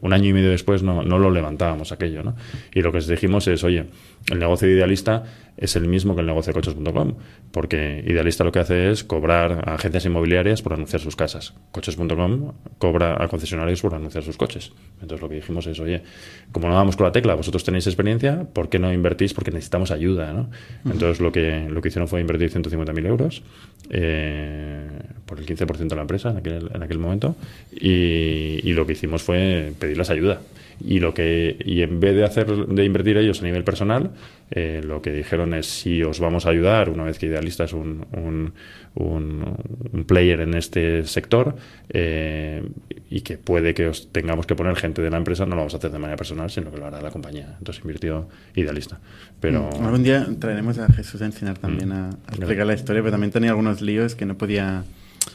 Un 0.00 0.12
año 0.12 0.28
y 0.28 0.32
medio 0.32 0.50
después 0.50 0.82
no, 0.82 1.02
no 1.02 1.18
lo 1.18 1.30
levantábamos 1.30 1.92
aquello. 1.92 2.22
¿no? 2.22 2.34
Y 2.74 2.82
lo 2.82 2.92
que 2.92 2.98
les 2.98 3.08
dijimos 3.08 3.48
es, 3.48 3.64
oye, 3.64 3.86
el 4.30 4.38
negocio 4.38 4.68
de 4.68 4.74
Idealista 4.74 5.24
es 5.56 5.76
el 5.76 5.86
mismo 5.86 6.14
que 6.14 6.20
el 6.20 6.26
negocio 6.26 6.52
de 6.52 6.60
coches.com, 6.60 7.14
porque 7.52 8.02
Idealista 8.06 8.42
lo 8.42 8.50
que 8.50 8.58
hace 8.58 8.90
es 8.90 9.04
cobrar 9.04 9.68
a 9.68 9.74
agencias 9.74 10.04
inmobiliarias 10.04 10.62
por 10.62 10.72
anunciar 10.72 11.00
sus 11.00 11.14
casas. 11.14 11.54
Coches.com 11.70 12.52
cobra 12.78 13.22
a 13.22 13.28
concesionarios 13.28 13.80
por 13.80 13.94
anunciar 13.94 14.24
sus 14.24 14.36
coches. 14.36 14.72
Entonces 15.00 15.20
lo 15.20 15.28
que 15.28 15.36
dijimos 15.36 15.66
es, 15.66 15.78
oye, 15.78 16.02
como 16.50 16.68
no 16.68 16.74
damos 16.74 16.96
con 16.96 17.06
la 17.06 17.12
tecla, 17.12 17.34
vosotros 17.34 17.53
tenéis 17.62 17.86
experiencia, 17.86 18.44
¿por 18.52 18.68
qué 18.68 18.80
no 18.80 18.92
invertís? 18.92 19.34
Porque 19.34 19.52
necesitamos 19.52 19.92
ayuda, 19.92 20.32
¿no? 20.32 20.50
Entonces 20.84 21.20
lo 21.20 21.30
que, 21.30 21.68
lo 21.70 21.80
que 21.80 21.88
hicieron 21.88 22.08
fue 22.08 22.20
invertir 22.20 22.50
150.000 22.50 23.06
euros 23.06 23.42
eh, 23.90 24.88
por 25.26 25.38
el 25.38 25.46
15% 25.46 25.86
de 25.86 25.94
la 25.94 26.02
empresa 26.02 26.30
en 26.30 26.38
aquel, 26.38 26.70
en 26.74 26.82
aquel 26.82 26.98
momento 26.98 27.36
y, 27.70 28.60
y 28.68 28.72
lo 28.72 28.86
que 28.86 28.94
hicimos 28.94 29.22
fue 29.22 29.72
pedirles 29.78 30.10
ayuda. 30.10 30.40
Y 30.80 31.00
lo 31.00 31.14
que 31.14 31.56
y 31.64 31.82
en 31.82 32.00
vez 32.00 32.14
de 32.14 32.24
hacer 32.24 32.46
de 32.46 32.84
invertir 32.84 33.16
ellos 33.16 33.40
a 33.40 33.44
nivel 33.44 33.64
personal, 33.64 34.10
eh, 34.50 34.80
lo 34.84 35.02
que 35.02 35.12
dijeron 35.12 35.54
es 35.54 35.66
si 35.66 36.02
os 36.02 36.20
vamos 36.20 36.46
a 36.46 36.50
ayudar 36.50 36.90
una 36.90 37.04
vez 37.04 37.18
que 37.18 37.26
Idealista 37.26 37.64
es 37.64 37.72
un, 37.72 38.06
un, 38.12 38.52
un, 38.94 39.56
un 39.92 40.04
player 40.04 40.40
en 40.40 40.54
este 40.54 41.04
sector 41.04 41.56
eh, 41.88 42.62
y 43.10 43.22
que 43.22 43.38
puede 43.38 43.74
que 43.74 43.88
os 43.88 44.12
tengamos 44.12 44.46
que 44.46 44.54
poner 44.54 44.76
gente 44.76 45.02
de 45.02 45.10
la 45.10 45.16
empresa, 45.16 45.44
no 45.44 45.50
lo 45.50 45.62
vamos 45.62 45.74
a 45.74 45.78
hacer 45.78 45.90
de 45.90 45.98
manera 45.98 46.16
personal, 46.16 46.50
sino 46.50 46.70
que 46.70 46.78
lo 46.78 46.86
hará 46.86 47.00
la 47.00 47.10
compañía. 47.10 47.56
Entonces 47.58 47.82
invirtió 47.82 48.28
Idealista. 48.54 48.98
Pero 49.40 49.70
Mm, 49.78 49.84
Algún 49.84 50.02
día 50.02 50.26
traeremos 50.38 50.78
a 50.78 50.92
Jesús 50.92 51.22
a 51.22 51.26
enseñar 51.26 51.58
también 51.58 51.92
a, 51.92 52.10
a 52.10 52.34
explicar 52.34 52.66
la 52.66 52.74
historia, 52.74 53.02
pero 53.02 53.12
también 53.12 53.30
tenía 53.30 53.50
algunos 53.50 53.80
líos 53.80 54.14
que 54.14 54.26
no 54.26 54.36
podía... 54.36 54.84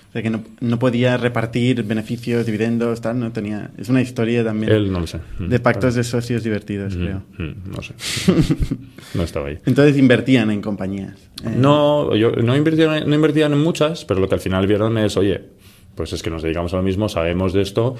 O 0.09 0.11
sea, 0.11 0.23
que 0.23 0.29
no, 0.31 0.43
no 0.59 0.79
podía 0.79 1.17
repartir 1.17 1.83
beneficios, 1.83 2.45
dividendos, 2.45 2.99
tal, 2.99 3.19
no 3.19 3.31
tenía... 3.31 3.69
Es 3.77 3.89
una 3.89 4.01
historia 4.01 4.43
también 4.43 4.71
él 4.71 4.91
no 4.91 5.01
lo 5.01 5.07
sé. 5.07 5.19
de 5.39 5.59
pactos 5.59 5.93
de 5.95 6.03
socios 6.03 6.43
divertidos, 6.43 6.95
Mm, 6.95 6.99
creo. 7.03 7.23
mm, 7.37 7.71
No 7.75 7.81
sé. 7.83 7.93
no 9.13 9.23
estaba 9.23 9.47
ahí. 9.49 9.59
Entonces 9.65 9.97
invertían 9.97 10.49
en 10.51 10.61
compañías. 10.61 11.13
Eh, 11.43 11.53
No, 11.55 12.15
yo, 12.15 12.31
no, 12.31 12.55
invirtieron, 12.55 13.07
no 13.07 13.15
invertían 13.15 13.53
en 13.53 13.59
muchas, 13.59 14.03
pero 14.05 14.19
lo 14.19 14.27
que 14.27 14.35
al 14.35 14.41
final 14.41 14.65
vieron 14.67 14.97
es, 14.97 15.15
oye, 15.17 15.41
pues 15.99 16.13
es 16.13 16.23
que 16.23 16.29
nos 16.29 16.41
dedicamos 16.41 16.73
a 16.73 16.77
lo 16.77 16.83
mismo, 16.83 17.09
sabemos 17.09 17.51
de 17.51 17.61
esto. 17.61 17.97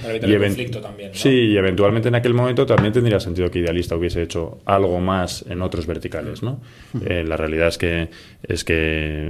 Conflicto 0.56 0.80
también, 0.80 1.10
¿no? 1.10 1.16
Sí, 1.18 1.30
y 1.30 1.58
eventualmente 1.58 2.08
en 2.08 2.16
aquel 2.16 2.34
momento 2.34 2.66
también 2.66 2.94
tendría 2.94 3.20
sentido 3.20 3.52
que 3.52 3.60
Idealista 3.60 3.98
hubiese 3.98 4.24
hecho 4.24 4.60
algo 4.64 5.02
más 5.02 5.44
en 5.50 5.62
otros 5.62 5.86
verticales, 5.86 6.42
¿no? 6.42 6.62
Eh, 7.06 7.26
la 7.28 7.36
realidad 7.36 7.68
es 7.68 7.78
que 7.78 8.08
es 8.48 8.64
que 8.64 9.30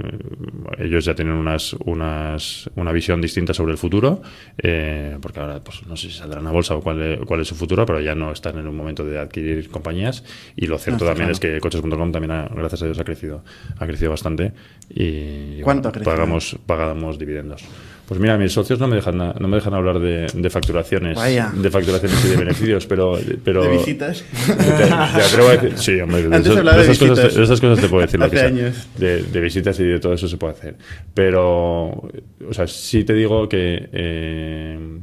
ellos 0.78 1.04
ya 1.04 1.16
tienen 1.16 1.34
unas, 1.34 1.72
unas, 1.84 2.70
una 2.76 2.92
visión 2.92 3.20
distinta 3.20 3.52
sobre 3.52 3.72
el 3.72 3.78
futuro, 3.78 4.22
eh, 4.58 5.16
porque 5.20 5.40
ahora 5.40 5.58
pues, 5.64 5.84
no 5.88 5.96
sé 5.96 6.08
si 6.08 6.14
saldrán 6.16 6.46
a 6.46 6.52
bolsa 6.52 6.76
o 6.76 6.80
cuál, 6.80 7.02
es- 7.02 7.18
cuál 7.26 7.40
es 7.40 7.48
su 7.48 7.56
futuro, 7.56 7.84
pero 7.84 8.00
ya 8.00 8.14
no 8.14 8.30
están 8.30 8.56
en 8.56 8.68
un 8.68 8.76
momento 8.76 9.04
de 9.04 9.18
adquirir 9.18 9.68
compañías. 9.68 10.22
Y 10.54 10.66
lo 10.68 10.78
cierto 10.78 11.04
está 11.04 11.16
también 11.16 11.26
claro. 11.26 11.32
es 11.32 11.40
que 11.40 11.58
coches.com 11.60 12.12
también, 12.12 12.30
ha- 12.30 12.48
gracias 12.54 12.82
a 12.82 12.84
Dios, 12.84 13.00
ha 13.00 13.04
crecido, 13.04 13.42
ha 13.80 13.84
crecido 13.88 14.10
bastante. 14.10 14.52
Y 14.88 15.60
¿Cuánto 15.62 15.64
bueno, 15.64 15.88
ha 15.88 15.92
crecido? 15.92 16.12
pagamos, 16.16 16.56
pagamos 16.66 17.18
dividendos. 17.18 17.64
Pues 18.10 18.18
mira, 18.18 18.36
mis 18.36 18.52
socios 18.52 18.80
no 18.80 18.88
me 18.88 18.96
dejan, 18.96 19.16
no 19.16 19.46
me 19.46 19.54
dejan 19.54 19.72
hablar 19.72 20.00
de, 20.00 20.26
de 20.34 20.50
facturaciones, 20.50 21.14
Vaya. 21.14 21.52
de 21.54 21.70
facturaciones 21.70 22.24
y 22.24 22.28
de 22.30 22.36
beneficios, 22.38 22.84
pero, 22.84 23.16
pero 23.44 23.62
¿De 23.62 23.68
visitas? 23.68 24.24
te, 24.48 24.52
te 24.56 24.92
atrevo 24.92 25.46
a 25.46 25.52
decir, 25.52 25.78
sí, 25.78 26.00
hombre, 26.00 26.28
de, 26.28 26.34
Antes 26.34 26.56
hablaba 26.56 26.78
de 26.78 26.90
esas 26.90 26.98
cosas, 26.98 27.36
de 27.36 27.42
esas 27.44 27.60
cosas 27.60 27.80
te 27.80 27.88
puedo 27.88 28.02
decir 28.02 28.18
lo 28.18 28.28
que 28.28 28.36
sea. 28.36 28.50
De, 28.50 29.22
de 29.22 29.40
visitas 29.40 29.78
y 29.78 29.84
de 29.84 30.00
todo 30.00 30.12
eso 30.12 30.26
se 30.26 30.38
puede 30.38 30.54
hacer. 30.54 30.76
Pero, 31.14 31.86
o 31.90 32.50
sea, 32.50 32.66
sí 32.66 33.04
te 33.04 33.14
digo 33.14 33.48
que 33.48 33.88
eh, 33.92 34.98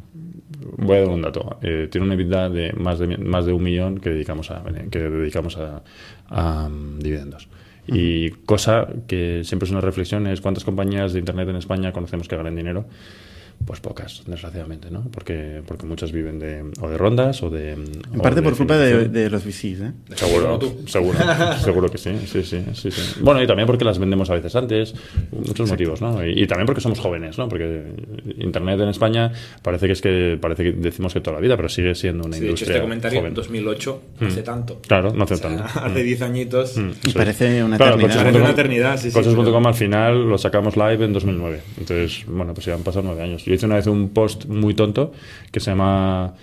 voy 0.75 0.97
a 0.97 0.99
dar 0.99 1.07
un 1.07 1.21
dato. 1.21 1.59
Eh, 1.61 1.87
tiene 1.89 2.07
una 2.07 2.15
EBITDA 2.15 2.49
de 2.49 2.73
más 2.73 2.99
de 2.99 3.17
más 3.17 3.45
de 3.45 3.53
un 3.53 3.63
millón 3.63 3.99
que 3.99 4.09
dedicamos 4.09 4.51
a 4.51 4.61
que 4.91 4.99
dedicamos 4.99 5.55
a, 5.55 5.81
a, 6.27 6.67
mm, 6.67 6.99
dividendos. 6.99 7.47
Y 7.87 8.31
cosa 8.45 8.87
que 9.07 9.43
siempre 9.43 9.65
es 9.65 9.71
una 9.71 9.81
reflexión 9.81 10.27
es 10.27 10.41
cuántas 10.41 10.63
compañías 10.65 11.13
de 11.13 11.19
internet 11.19 11.47
en 11.49 11.55
España 11.55 11.93
conocemos 11.93 12.27
que 12.27 12.35
ganan 12.35 12.55
dinero. 12.55 12.85
Pues 13.65 13.81
pocas, 13.81 14.23
desgraciadamente, 14.25 14.89
¿no? 14.89 15.09
Porque, 15.11 15.61
porque 15.65 15.85
muchas 15.85 16.13
viven 16.13 16.39
de, 16.39 16.63
o 16.79 16.89
de 16.89 16.97
rondas 16.97 17.43
o 17.43 17.49
de... 17.49 17.71
En 17.73 18.21
parte 18.23 18.41
por 18.41 18.55
culpa 18.55 18.77
de, 18.77 19.09
de 19.09 19.29
los 19.29 19.43
VCs, 19.43 19.81
¿eh? 19.81 19.91
Seguro, 20.15 20.57
seguro, 20.85 21.19
seguro 21.63 21.89
que 21.89 21.97
sí, 21.97 22.11
sí, 22.27 22.43
sí, 22.43 22.63
sí, 22.73 22.91
sí. 22.91 23.19
Bueno, 23.19 23.43
y 23.43 23.47
también 23.47 23.65
porque 23.67 23.83
las 23.83 23.99
vendemos 23.99 24.29
a 24.29 24.35
veces 24.35 24.55
antes, 24.55 24.93
muchos 25.31 25.69
motivos, 25.69 26.01
¿no? 26.01 26.25
Y, 26.25 26.43
y 26.43 26.47
también 26.47 26.65
porque 26.65 26.79
somos 26.79 26.99
jóvenes, 26.99 27.37
¿no? 27.37 27.49
Porque 27.49 27.83
Internet 28.37 28.79
en 28.79 28.87
España 28.87 29.33
parece 29.61 29.87
que 29.87 29.93
es 29.93 30.01
que 30.01 30.37
parece 30.39 30.63
que 30.63 30.71
decimos 30.71 31.13
que 31.13 31.19
toda 31.19 31.35
la 31.35 31.41
vida, 31.41 31.57
pero 31.57 31.67
sigue 31.67 31.93
siendo 31.93 32.25
una 32.25 32.37
Sí, 32.37 32.43
de 32.43 32.45
hecho, 32.45 32.51
industria 32.51 32.75
este 32.75 32.81
comentario 32.83 33.19
joven. 33.19 33.31
en 33.31 33.35
2008 33.35 34.01
hace 34.21 34.43
tanto. 34.43 34.81
Claro, 34.87 35.13
no 35.13 35.23
hace 35.25 35.33
O 35.33 35.37
sea, 35.37 35.49
tanto. 35.57 35.63
hace 35.83 36.03
10 36.03 36.21
añitos. 36.21 36.77
Mm, 36.77 36.89
Y 37.05 37.11
parece 37.11 37.63
una 37.63 37.75
Claro, 37.77 37.95
eternidad. 37.95 38.21
Parece 38.23 38.39
una 38.39 38.49
eternidad, 38.51 38.97
sí, 38.97 39.09
sí, 39.09 39.13
Coches.com 39.13 39.43
pero- 39.45 39.67
al 39.67 39.73
final 39.75 40.29
lo 40.29 40.37
sacamos 40.37 40.77
live 40.77 41.03
en 41.03 41.11
2009. 41.11 41.59
Entonces, 41.79 42.23
bueno, 42.27 42.53
pues 42.53 42.65
ya 42.65 42.75
han 42.75 42.83
pasado 42.83 43.03
nueve 43.07 43.23
años. 43.23 43.46
Yo 43.47 43.53
hice 43.55 43.65
una 43.65 43.75
vez 43.75 43.87
un 43.87 44.09
post 44.09 44.45
muy 44.45 44.73
tonto 44.73 45.11
que 45.51 45.59
se 45.59 45.71
llama 45.71 46.33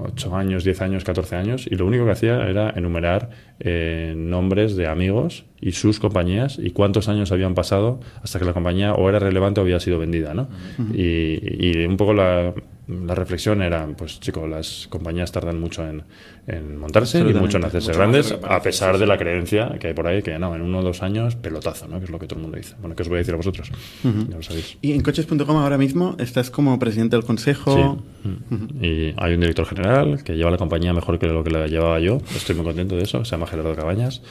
8 0.00 0.36
años, 0.36 0.64
10 0.64 0.82
años, 0.82 1.04
14 1.04 1.36
años, 1.36 1.66
y 1.70 1.74
lo 1.76 1.86
único 1.86 2.04
que 2.04 2.10
hacía 2.10 2.48
era 2.48 2.70
enumerar 2.70 3.30
eh, 3.60 4.14
nombres 4.16 4.76
de 4.76 4.86
amigos 4.86 5.44
y 5.60 5.72
sus 5.72 6.00
compañías 6.00 6.58
y 6.58 6.70
cuántos 6.70 7.08
años 7.08 7.32
habían 7.32 7.54
pasado 7.54 8.00
hasta 8.22 8.38
que 8.38 8.44
la 8.44 8.52
compañía 8.52 8.94
o 8.94 9.08
era 9.08 9.18
relevante 9.18 9.60
o 9.60 9.62
había 9.62 9.80
sido 9.80 9.98
vendida, 9.98 10.34
¿no? 10.34 10.48
y, 10.92 11.66
y 11.66 11.86
un 11.86 11.96
poco 11.96 12.12
la, 12.12 12.52
la 12.88 13.14
reflexión 13.14 13.62
era, 13.62 13.86
pues 13.96 14.18
chico, 14.18 14.46
las 14.46 14.86
compañías 14.88 15.30
tardan 15.30 15.60
mucho 15.60 15.86
en, 15.86 16.04
en 16.46 16.78
montarse 16.78 17.20
y 17.20 17.34
mucho 17.34 17.58
en 17.58 17.64
hacerse 17.66 17.88
Mucho 17.88 17.98
grandes, 17.98 18.30
de 18.30 18.38
a 18.48 18.62
pesar 18.62 18.94
sí, 18.94 19.00
de 19.00 19.06
la 19.06 19.18
creencia 19.18 19.76
que 19.78 19.88
hay 19.88 19.94
por 19.94 20.06
ahí 20.06 20.22
que 20.22 20.38
no, 20.38 20.54
en 20.56 20.62
uno 20.62 20.78
o 20.78 20.82
dos 20.82 21.02
años, 21.02 21.36
pelotazo, 21.36 21.86
¿no? 21.86 21.98
Que 21.98 22.06
es 22.06 22.10
lo 22.10 22.18
que 22.18 22.26
todo 22.26 22.38
el 22.38 22.42
mundo 22.42 22.56
dice. 22.56 22.74
Bueno, 22.80 22.96
¿qué 22.96 23.02
os 23.02 23.08
voy 23.08 23.16
a 23.16 23.18
decir 23.18 23.34
a 23.34 23.36
vosotros? 23.36 23.70
Ya 24.02 24.36
lo 24.36 24.42
sabéis. 24.42 24.78
Y 24.80 24.92
en 24.92 25.02
coches.com 25.02 25.56
ahora 25.56 25.76
mismo 25.76 26.16
estás 26.18 26.50
como 26.50 26.78
presidente 26.78 27.16
del 27.16 27.26
consejo. 27.26 28.02
Sí. 28.24 28.86
Y 28.86 29.14
hay 29.18 29.34
un 29.34 29.40
director 29.40 29.66
general 29.66 30.22
que 30.24 30.36
lleva 30.36 30.50
la 30.50 30.58
compañía 30.58 30.94
mejor 30.94 31.18
que 31.18 31.26
lo 31.26 31.44
que 31.44 31.50
la 31.50 31.66
llevaba 31.66 32.00
yo. 32.00 32.18
Estoy 32.34 32.56
muy 32.56 32.64
contento 32.64 32.96
de 32.96 33.02
eso. 33.02 33.24
Se 33.24 33.32
llama 33.32 33.46
Gerardo 33.46 33.76
Cabañas. 33.76 34.22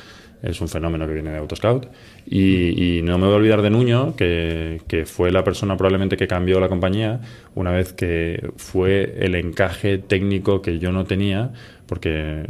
Es 0.44 0.62
un 0.62 0.67
fenómeno 0.67 1.08
que 1.08 1.13
viene 1.13 1.32
de 1.32 1.38
Autoscout. 1.38 1.88
Y, 2.25 2.98
y 2.98 3.01
no 3.01 3.17
me 3.17 3.25
voy 3.25 3.34
a 3.34 3.38
olvidar 3.38 3.62
de 3.62 3.70
Nuño, 3.70 4.15
que, 4.15 4.82
que 4.88 5.06
fue 5.06 5.32
la 5.32 5.44
persona 5.44 5.77
probablemente 5.77 6.17
que 6.17 6.27
cambió 6.27 6.60
la 6.60 6.70
compañía 6.70 7.22
una 7.56 7.72
vez 7.72 7.94
que 7.94 8.51
fue 8.58 9.17
el 9.20 9.36
encaje 9.36 9.98
técnico 9.98 10.62
que 10.62 10.79
yo 10.79 10.91
no 10.91 11.06
tenía, 11.06 11.51
porque 11.88 12.46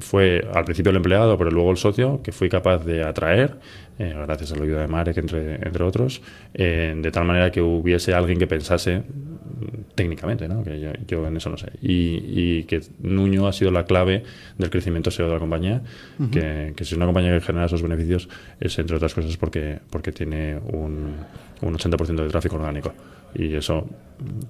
fue 0.00 0.46
al 0.52 0.64
principio 0.64 0.90
el 0.90 0.96
empleado, 0.96 1.36
pero 1.38 1.50
luego 1.50 1.70
el 1.70 1.76
socio, 1.76 2.20
que 2.22 2.32
fui 2.32 2.48
capaz 2.48 2.84
de 2.84 3.04
atraer, 3.04 3.58
eh, 3.98 4.14
gracias 4.26 4.52
a 4.52 4.56
la 4.56 4.64
ayuda 4.64 4.80
de 4.80 4.88
Marek, 4.88 5.16
entre, 5.18 5.54
entre 5.56 5.84
otros, 5.84 6.22
eh, 6.54 6.94
de 6.96 7.10
tal 7.10 7.24
manera 7.24 7.50
que 7.50 7.60
hubiese 7.60 8.14
alguien 8.14 8.38
que 8.38 8.46
pensase 8.46 9.02
técnicamente, 9.94 10.48
¿no? 10.48 10.64
que 10.64 10.80
yo, 10.80 10.90
yo 11.06 11.26
en 11.26 11.36
eso 11.36 11.50
no 11.50 11.56
sé. 11.56 11.70
Y, 11.80 12.22
y 12.26 12.64
que 12.64 12.80
Nuño 13.00 13.46
ha 13.46 13.52
sido 13.52 13.70
la 13.70 13.84
clave 13.84 14.24
del 14.58 14.70
crecimiento 14.70 15.10
SEO 15.10 15.26
de 15.26 15.34
la 15.34 15.38
compañía, 15.38 15.82
que, 16.32 16.72
que 16.74 16.84
si 16.84 16.94
es 16.94 16.96
una 16.96 17.06
compañía 17.06 17.32
que 17.32 17.40
genera 17.40 17.66
esos 17.66 17.82
beneficios 17.82 18.28
es, 18.60 18.78
entre 18.78 18.96
otras 18.96 19.14
cosas, 19.14 19.36
porque, 19.36 19.78
porque 19.90 20.12
tiene 20.12 20.56
un, 20.56 21.14
un 21.62 21.74
80% 21.74 22.22
de 22.22 22.28
tráfico 22.28 22.56
orgánico. 22.56 22.92
Y 23.34 23.54
eso, 23.54 23.88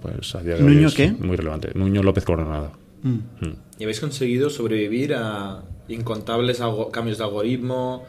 pues 0.00 0.34
a 0.34 0.42
día 0.42 0.56
de 0.56 0.64
hoy 0.64 0.74
¿Nuño 0.74 0.88
es 0.88 0.94
qué? 0.94 1.10
muy 1.10 1.36
relevante. 1.36 1.70
Nuño 1.74 2.02
López 2.02 2.24
Coronado. 2.24 2.83
Mm. 3.04 3.08
Mm. 3.40 3.52
Y 3.78 3.82
habéis 3.84 4.00
conseguido 4.00 4.50
sobrevivir 4.50 5.14
a 5.14 5.62
incontables 5.88 6.60
cambios 6.90 7.18
de 7.18 7.24
algoritmo. 7.24 8.04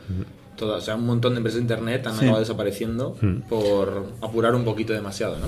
Todo, 0.58 0.78
o 0.78 0.82
sea, 0.82 0.96
un 0.96 1.06
montón 1.06 1.34
de 1.34 1.38
empresas 1.38 1.58
de 1.58 1.64
internet 1.64 2.08
han 2.08 2.14
Sí. 2.14 2.20
acabado 2.22 2.40
desapareciendo 2.40 3.16
por 3.50 4.06
apurar 4.22 4.56
un 4.56 4.64
poquito 4.64 4.94
demasiado, 4.94 5.38
¿no? 5.38 5.48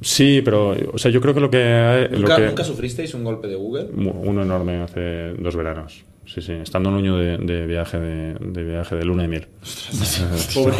Sí, 0.00 0.42
pero 0.44 0.76
o 0.92 0.96
sea, 0.98 1.10
yo 1.10 1.20
creo 1.20 1.34
que 1.34 1.40
lo 1.40 1.50
que... 1.50 1.58
hay- 1.58 2.08
lo 2.10 2.20
¿Nunca, 2.20 2.36
que- 2.36 2.46
¿Nunca 2.46 2.62
sufristeis 2.62 3.14
un 3.14 3.24
golpe 3.24 3.48
de 3.48 3.56
Google? 3.56 3.88
Uno 3.92 4.42
enorme 4.42 4.80
hace 4.80 5.32
dos 5.34 5.56
veranos. 5.56 6.04
Sí, 6.24 6.40
sí, 6.40 6.52
estando 6.52 6.88
en 6.90 6.94
Nuño 6.94 7.16
de, 7.16 7.36
de 7.36 7.66
viaje 7.66 7.98
de, 7.98 8.34
de 8.40 8.62
viaje 8.62 8.94
de 8.94 9.04
luna 9.04 9.22
de 9.22 9.28
miel. 9.28 9.46
Pobre, 10.54 10.74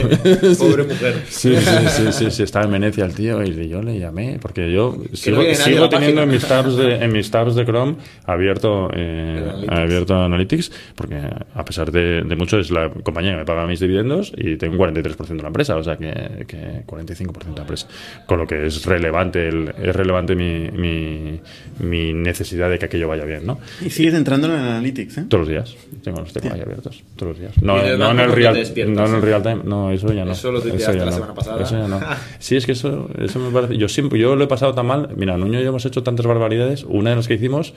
pobre 0.57 0.85
mujer. 0.85 1.23
Sí, 1.29 1.55
sí, 1.57 1.89
sí, 1.89 2.13
sí, 2.13 2.31
sí, 2.31 2.43
estaba 2.43 2.65
en 2.65 2.73
Venecia 2.73 3.05
el 3.05 3.15
tío 3.15 3.43
y 3.43 3.69
yo 3.69 3.83
le 3.83 3.99
llamé 3.99 4.39
porque 4.41 4.73
yo 4.73 4.97
sigo, 5.13 5.43
teniendo 5.89 6.23
en 6.23 6.29
mis 6.31 6.47
tabs 6.47 6.77
de 6.77 6.95
en 6.97 7.13
mis 7.13 7.31
tabs 7.31 7.55
de 7.55 7.65
Chrome 7.65 7.97
abierto 8.25 8.89
eh, 8.95 9.39
Analytics. 9.45 9.79
abierto 9.79 10.15
Analytics 10.23 10.73
porque 10.95 11.21
a 11.55 11.65
pesar 11.65 11.91
de, 11.91 12.23
de 12.23 12.37
mucho 12.37 12.59
es 12.59 12.71
la 12.71 12.91
compañía 12.91 13.33
que 13.33 13.39
me 13.39 13.45
paga 13.45 13.67
mis 13.67 13.81
dividendos 13.81 14.33
y 14.37 14.57
tengo 14.57 14.75
un 14.75 14.95
43% 14.95 15.27
de 15.27 15.43
la 15.43 15.49
empresa, 15.49 15.77
o 15.77 15.83
sea 15.83 15.97
que, 15.97 16.45
que 16.47 16.85
45% 16.87 17.33
de 17.33 17.55
la 17.55 17.61
empresa, 17.63 17.89
con 18.27 18.39
lo 18.39 18.47
que 18.47 18.67
es 18.67 18.85
relevante 18.85 19.49
el, 19.49 19.73
es 19.83 19.95
relevante 19.95 20.35
mi, 20.35 20.71
mi, 20.71 21.41
mi 21.81 22.13
necesidad 22.13 22.71
de 22.71 22.79
que 22.79 22.87
aquello 22.87 23.09
vaya 23.09 23.25
bien, 23.25 23.45
¿no? 23.47 23.59
Y 23.85 23.91
sigues 23.91 24.15
entrando 24.15 24.47
en 24.49 24.55
Analytics, 24.55 25.19
¿eh? 25.19 25.25
Todos 25.33 25.49
los 25.49 25.49
días. 25.49 25.77
Tengo 26.05 26.21
los 26.21 26.31
tengo 26.31 26.55
ahí 26.55 26.61
abiertos. 26.61 27.03
Todos 27.17 27.31
los 27.31 27.39
días. 27.41 27.63
No, 27.63 27.79
¿Y 27.79 27.81
en 27.81 27.87
el 27.87 27.99
no 27.99 28.11
en 28.11 28.21
el 28.21 28.33
real, 28.33 28.53
te 28.75 28.85
no 28.85 29.07
en 29.07 29.15
el 29.15 29.23
real 29.23 29.43
time. 29.43 29.61
No, 29.65 29.91
eso 29.91 30.13
ya 30.13 30.27
no. 30.27 30.33
Eso 30.33 30.53
lo 30.53 30.61
tuiteaste 30.61 30.99
ya 30.99 31.05
la 31.07 31.11
no. 31.11 31.13
semana 31.13 31.33
pasada. 31.33 31.63
Eso 31.63 31.79
ya 31.79 31.89
no. 31.89 32.01
Sí, 32.39 32.57
es 32.57 32.67
que 32.67 32.73
eso, 32.73 33.09
eso 33.19 33.39
me 33.39 33.51
parece. 33.51 33.79
Yo 33.79 33.89
siempre, 33.89 34.19
yo 34.19 34.37
lo 34.37 34.45
he 34.45 34.47
pasado 34.47 34.75
tan 34.75 34.85
mal. 34.85 35.09
Mira, 35.17 35.39
Nuño 35.39 35.59
y 35.59 35.63
yo 35.63 35.71
hemos 35.71 35.87
hecho 35.87 36.03
tantas 36.03 36.27
barbaridades. 36.27 36.85
Una 36.85 37.09
de 37.09 37.17
las 37.17 37.29
que 37.29 37.33
hicimos, 37.33 37.73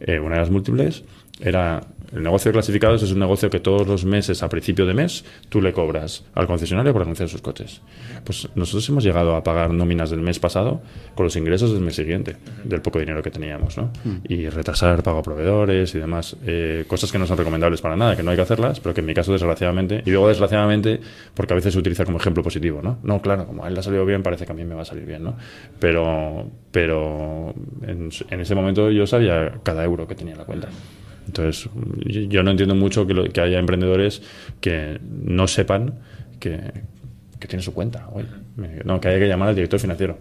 eh, 0.00 0.20
una 0.20 0.36
de 0.36 0.40
las 0.40 0.50
múltiples, 0.50 1.04
era 1.38 1.82
El 2.14 2.22
negocio 2.22 2.50
de 2.50 2.52
clasificados 2.54 3.02
es 3.02 3.12
un 3.12 3.18
negocio 3.18 3.50
que 3.50 3.60
todos 3.60 3.86
los 3.86 4.04
meses, 4.04 4.42
a 4.42 4.48
principio 4.48 4.86
de 4.86 4.94
mes, 4.94 5.24
tú 5.48 5.60
le 5.60 5.72
cobras 5.72 6.24
al 6.34 6.46
concesionario 6.46 6.92
por 6.92 7.02
anunciar 7.02 7.28
sus 7.28 7.42
coches. 7.42 7.80
Pues 8.24 8.48
nosotros 8.54 8.88
hemos 8.88 9.04
llegado 9.04 9.34
a 9.34 9.42
pagar 9.42 9.72
nóminas 9.72 10.10
del 10.10 10.20
mes 10.20 10.38
pasado 10.38 10.80
con 11.14 11.24
los 11.24 11.36
ingresos 11.36 11.72
del 11.72 11.80
mes 11.80 11.96
siguiente, 11.96 12.36
del 12.64 12.80
poco 12.80 13.00
dinero 13.00 13.22
que 13.22 13.30
teníamos, 13.30 13.76
¿no? 13.76 13.90
Y 14.28 14.48
retrasar 14.48 15.02
pago 15.02 15.18
a 15.18 15.22
proveedores 15.22 15.94
y 15.94 15.98
demás. 15.98 16.36
eh, 16.46 16.84
cosas 16.86 17.10
que 17.10 17.18
no 17.18 17.26
son 17.26 17.36
recomendables 17.38 17.80
para 17.80 17.96
nada, 17.96 18.16
que 18.16 18.22
no 18.22 18.30
hay 18.30 18.36
que 18.36 18.42
hacerlas, 18.42 18.80
pero 18.80 18.94
que 18.94 19.00
en 19.00 19.06
mi 19.06 19.14
caso, 19.14 19.32
desgraciadamente, 19.32 20.02
y 20.06 20.10
luego 20.10 20.28
desgraciadamente, 20.28 21.00
porque 21.34 21.54
a 21.54 21.56
veces 21.56 21.72
se 21.72 21.78
utiliza 21.78 22.04
como 22.04 22.18
ejemplo 22.18 22.42
positivo, 22.42 22.80
¿no? 22.82 22.98
No, 23.02 23.20
claro, 23.20 23.46
como 23.46 23.64
a 23.64 23.68
él 23.68 23.74
le 23.74 23.80
ha 23.80 23.82
salido 23.82 24.06
bien, 24.06 24.22
parece 24.22 24.46
que 24.46 24.52
a 24.52 24.54
mí 24.54 24.64
me 24.64 24.74
va 24.74 24.82
a 24.82 24.86
salir 24.86 25.04
bien, 25.06 25.24
¿no? 25.24 25.36
Pero, 25.78 26.48
pero 26.70 27.52
en, 27.86 28.10
en 28.30 28.40
ese 28.40 28.54
momento 28.54 28.90
yo 28.90 29.06
sabía 29.06 29.54
cada 29.62 29.84
euro 29.84 30.06
que 30.06 30.14
tenía 30.14 30.32
en 30.34 30.38
la 30.38 30.44
cuenta. 30.44 30.68
Entonces, 31.26 31.68
yo, 32.28 32.42
no 32.42 32.50
entiendo 32.52 32.74
mucho 32.74 33.06
que, 33.06 33.14
lo- 33.14 33.24
que 33.30 33.40
haya 33.40 33.58
emprendedores 33.58 34.22
que 34.60 34.98
no 35.02 35.46
sepan 35.48 35.94
que, 36.40 36.58
que 37.40 37.48
tiene 37.48 37.62
su 37.62 37.74
cuenta. 37.74 38.08
Oye, 38.12 38.26
no, 38.84 39.00
que 39.00 39.08
haya 39.08 39.18
que 39.18 39.26
llamar 39.28 39.48
al 39.50 39.54
director 39.54 39.80
financiero. 39.80 40.18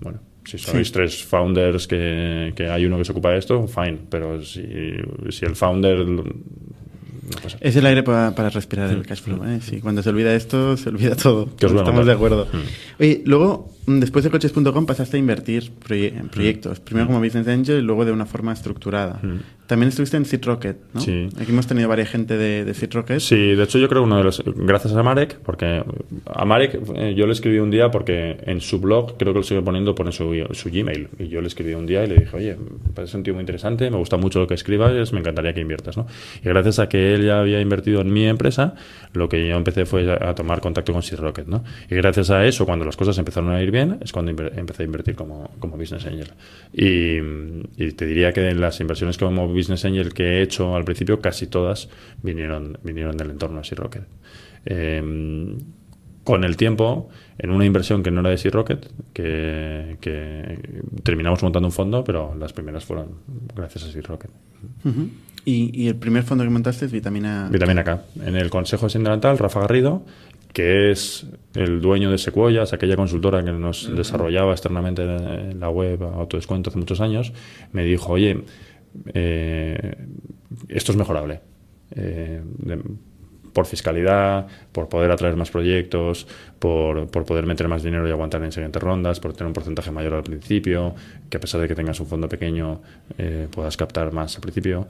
Bueno, 0.00 0.18
si 0.44 0.58
sois 0.58 0.90
tres 0.92 1.22
founders 1.24 1.86
que, 1.86 2.52
que 2.56 2.68
hay 2.68 2.84
uno 2.86 2.98
que 2.98 3.04
se 3.04 3.12
ocupa 3.12 3.30
de 3.30 3.38
esto, 3.38 3.66
fine. 3.68 3.98
Pero 4.10 4.42
si, 4.42 4.62
si 5.30 5.44
el 5.44 5.54
founder. 5.56 6.06
No. 6.06 6.24
Es 7.60 7.74
el 7.76 7.86
aire 7.86 8.02
para, 8.02 8.34
para 8.34 8.50
respirar 8.50 8.90
el 8.90 9.06
cash 9.06 9.22
flow. 9.22 9.42
¿eh? 9.46 9.58
Sí, 9.62 9.80
cuando 9.80 10.02
se 10.02 10.10
olvida 10.10 10.34
esto, 10.34 10.76
se 10.76 10.90
olvida 10.90 11.16
todo. 11.16 11.48
Estamos 11.58 12.04
de 12.06 12.12
acuerdo. 12.12 12.46
Mm. 12.52 13.02
Oye, 13.02 13.22
luego, 13.24 13.70
mm, 13.70 13.73
después 13.86 14.24
de 14.24 14.30
coches.com 14.30 14.86
pasaste 14.86 15.16
a 15.16 15.20
invertir 15.20 15.70
proye- 15.86 16.12
Mm. 16.12 16.18
en 16.18 16.28
proyectos. 16.28 16.80
Primero 16.80 17.06
como 17.06 17.20
business 17.20 17.48
angel 17.48 17.78
y 17.78 17.82
luego 17.82 18.04
de 18.04 18.12
una 18.12 18.26
forma 18.26 18.52
estructurada. 18.52 19.20
También 19.66 19.88
estuviste 19.88 20.18
en 20.18 20.26
Seed 20.26 20.44
Rocket, 20.44 20.76
¿no? 20.92 21.00
Mm. 21.00 21.04
Sí. 21.04 21.28
Aquí 21.40 21.50
hemos 21.50 21.66
tenido 21.66 21.88
varias 21.88 22.10
gente 22.10 22.36
de, 22.36 22.66
de 22.66 22.74
Seed 22.74 22.92
Rocket. 22.92 23.20
Sí, 23.20 23.54
de 23.54 23.62
hecho 23.64 23.78
yo 23.78 23.88
creo 23.88 24.02
uno 24.02 24.18
de 24.18 24.24
los... 24.24 24.42
Gracias 24.44 24.94
a 24.94 25.02
Marek, 25.02 25.38
porque 25.42 25.82
a 26.26 26.44
Marek 26.44 26.78
eh, 26.96 27.14
yo 27.16 27.26
le 27.26 27.32
escribí 27.32 27.58
un 27.60 27.70
día 27.70 27.90
porque 27.90 28.36
en 28.44 28.60
su 28.60 28.78
blog, 28.78 29.16
creo 29.16 29.32
que 29.32 29.38
lo 29.38 29.42
sigue 29.42 29.62
poniendo, 29.62 29.94
pone 29.94 30.12
su, 30.12 30.34
su 30.52 30.68
Gmail. 30.70 31.08
Y 31.18 31.28
yo 31.28 31.40
le 31.40 31.46
escribí 31.46 31.72
un 31.72 31.86
día 31.86 32.04
y 32.04 32.08
le 32.08 32.16
dije, 32.16 32.36
oye, 32.36 32.56
me 32.56 32.92
parece 32.94 33.16
un 33.16 33.22
tío 33.22 33.32
muy 33.32 33.40
interesante, 33.40 33.90
me 33.90 33.96
gusta 33.96 34.18
mucho 34.18 34.38
lo 34.38 34.46
que 34.46 34.52
escribas, 34.54 35.12
me 35.14 35.20
encantaría 35.20 35.54
que 35.54 35.60
inviertas, 35.62 35.96
¿no? 35.96 36.06
Y 36.42 36.48
gracias 36.48 36.78
a 36.78 36.88
que 36.90 37.14
él 37.14 37.24
ya 37.24 37.40
había 37.40 37.60
invertido 37.62 38.02
en 38.02 38.12
mi 38.12 38.26
empresa, 38.26 38.74
lo 39.14 39.30
que 39.30 39.48
yo 39.48 39.56
empecé 39.56 39.86
fue 39.86 40.12
a, 40.12 40.28
a 40.30 40.34
tomar 40.34 40.60
contacto 40.60 40.92
con 40.92 41.02
Seed 41.02 41.18
Rocket, 41.20 41.46
¿no? 41.46 41.64
Y 41.90 41.94
gracias 41.94 42.30
a 42.30 42.44
eso, 42.44 42.66
cuando 42.66 42.84
las 42.84 42.96
cosas 42.98 43.16
empezaron 43.16 43.50
a 43.50 43.62
ir 43.62 43.70
bien, 43.74 43.98
es 44.00 44.12
cuando 44.12 44.30
empecé 44.30 44.84
a 44.84 44.86
invertir 44.86 45.14
como, 45.14 45.50
como 45.58 45.76
Business 45.76 46.06
Angel. 46.06 46.32
Y, 46.72 47.18
y 47.76 47.92
te 47.92 48.06
diría 48.06 48.32
que 48.32 48.40
de 48.40 48.54
las 48.54 48.80
inversiones 48.80 49.18
como 49.18 49.46
Business 49.48 49.84
Angel 49.84 50.14
que 50.14 50.38
he 50.38 50.42
hecho 50.42 50.74
al 50.74 50.84
principio, 50.84 51.20
casi 51.20 51.46
todas 51.46 51.90
vinieron, 52.22 52.78
vinieron 52.82 53.18
del 53.18 53.30
entorno 53.30 53.58
de 53.58 53.64
Sea 53.64 53.76
Rocket. 53.76 54.04
Eh, 54.64 55.58
con 56.24 56.42
el 56.42 56.56
tiempo, 56.56 57.10
en 57.36 57.50
una 57.50 57.66
inversión 57.66 58.02
que 58.02 58.10
no 58.10 58.20
era 58.20 58.30
de 58.30 58.38
Sea 58.38 58.50
Rocket, 58.50 58.90
que, 59.12 59.98
que 60.00 60.58
terminamos 61.02 61.42
montando 61.42 61.68
un 61.68 61.72
fondo, 61.72 62.02
pero 62.02 62.34
las 62.34 62.54
primeras 62.54 62.84
fueron 62.86 63.16
gracias 63.54 63.84
a 63.84 63.92
Sea 63.92 64.00
Rocket. 64.00 64.30
Y, 65.44 65.82
y 65.82 65.88
el 65.88 65.96
primer 65.96 66.22
fondo 66.22 66.42
que 66.42 66.48
montaste 66.48 66.86
es 66.86 66.92
Vitamina... 66.92 67.50
Vitamina 67.52 67.84
K. 67.84 68.04
En 68.24 68.36
el 68.36 68.48
Consejo 68.48 68.88
Sindicatal, 68.88 69.36
Rafa 69.36 69.60
Garrido, 69.60 70.02
que 70.54 70.90
es 70.90 71.26
el 71.54 71.80
dueño 71.82 72.10
de 72.10 72.16
Sequoias, 72.16 72.72
aquella 72.72 72.96
consultora 72.96 73.44
que 73.44 73.52
nos 73.52 73.94
desarrollaba 73.94 74.52
externamente 74.52 75.02
en 75.02 75.60
la 75.60 75.68
web 75.68 76.02
a 76.04 76.14
autodescuento 76.14 76.70
hace 76.70 76.78
muchos 76.78 77.00
años, 77.02 77.32
me 77.72 77.84
dijo, 77.84 78.12
oye, 78.12 78.44
eh, 79.12 79.96
esto 80.68 80.92
es 80.92 80.96
mejorable. 80.98 81.40
Eh, 81.94 82.40
de- 82.58 82.80
por 83.52 83.66
fiscalidad, 83.66 84.48
por 84.72 84.88
poder 84.88 85.12
atraer 85.12 85.36
más 85.36 85.50
proyectos, 85.50 86.26
por, 86.64 87.08
por 87.08 87.26
poder 87.26 87.44
meter 87.44 87.68
más 87.68 87.82
dinero 87.82 88.08
y 88.08 88.10
aguantar 88.10 88.42
en 88.42 88.50
siguientes 88.50 88.82
rondas, 88.82 89.20
por 89.20 89.34
tener 89.34 89.48
un 89.48 89.52
porcentaje 89.52 89.90
mayor 89.90 90.14
al 90.14 90.22
principio, 90.22 90.94
que 91.28 91.36
a 91.36 91.40
pesar 91.40 91.60
de 91.60 91.68
que 91.68 91.74
tengas 91.74 92.00
un 92.00 92.06
fondo 92.06 92.26
pequeño 92.26 92.80
eh, 93.18 93.48
puedas 93.50 93.76
captar 93.76 94.14
más 94.14 94.34
al 94.36 94.40
principio. 94.40 94.88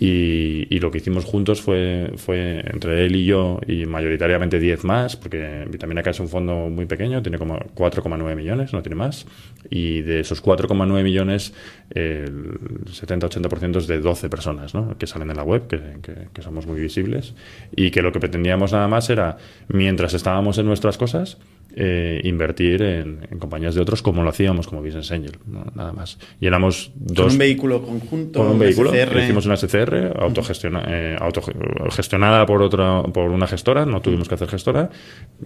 Y, 0.00 0.66
y 0.74 0.80
lo 0.80 0.90
que 0.90 0.98
hicimos 0.98 1.24
juntos 1.24 1.62
fue, 1.62 2.10
fue 2.16 2.64
entre 2.66 3.06
él 3.06 3.14
y 3.14 3.26
yo, 3.26 3.60
y 3.68 3.86
mayoritariamente 3.86 4.58
10 4.58 4.82
más, 4.82 5.14
porque 5.14 5.64
Vitamina 5.70 6.02
K 6.02 6.10
es 6.10 6.18
un 6.18 6.28
fondo 6.28 6.68
muy 6.68 6.86
pequeño, 6.86 7.22
tiene 7.22 7.38
como 7.38 7.60
4,9 7.60 8.34
millones, 8.34 8.72
no 8.72 8.82
tiene 8.82 8.96
más. 8.96 9.24
Y 9.70 10.02
de 10.02 10.18
esos 10.18 10.42
4,9 10.42 11.04
millones, 11.04 11.54
el 11.90 12.58
70-80% 12.90 13.76
es 13.76 13.86
de 13.86 14.00
12 14.00 14.28
personas 14.28 14.74
¿no? 14.74 14.98
que 14.98 15.06
salen 15.06 15.30
en 15.30 15.36
la 15.36 15.44
web, 15.44 15.68
que, 15.68 15.78
que- 16.02 16.24
que 16.32 16.42
somos 16.42 16.66
muy 16.66 16.80
visibles, 16.80 17.34
y 17.76 17.92
que 17.92 18.02
lo 18.02 18.10
que 18.10 18.18
pretendíamos 18.18 18.72
nada 18.72 18.88
más 18.88 19.08
era, 19.10 19.36
mientras 19.68 20.12
estábamos 20.14 20.58
en 20.58 20.66
nuestras 20.66 20.98
cosas, 21.04 21.38
eh, 21.76 22.20
invertir 22.24 22.82
en, 22.82 23.26
en 23.30 23.38
compañías 23.40 23.74
de 23.74 23.80
otros 23.80 24.00
como 24.00 24.22
lo 24.22 24.28
hacíamos 24.30 24.68
como 24.68 24.80
Business 24.80 25.10
Angel, 25.10 25.32
¿no? 25.46 25.64
nada 25.74 25.92
más. 25.92 26.18
Y 26.40 26.46
éramos 26.46 26.92
Con 27.06 27.14
dos 27.14 27.32
un 27.32 27.38
vehículo 27.38 27.82
conjunto. 27.82 28.38
con 28.40 28.52
un 28.52 28.58
vehículo. 28.58 28.90
SCR. 28.92 29.18
Hicimos 29.24 29.46
una 29.46 29.56
SCR 29.56 30.12
autogestiona- 30.20 30.84
eh, 30.86 31.16
autogestionada 31.20 32.46
por 32.46 32.62
otra 32.62 33.02
por 33.02 33.30
una 33.30 33.46
gestora, 33.46 33.84
no 33.86 34.00
tuvimos 34.00 34.28
que 34.28 34.34
hacer 34.36 34.48
gestora, 34.48 34.90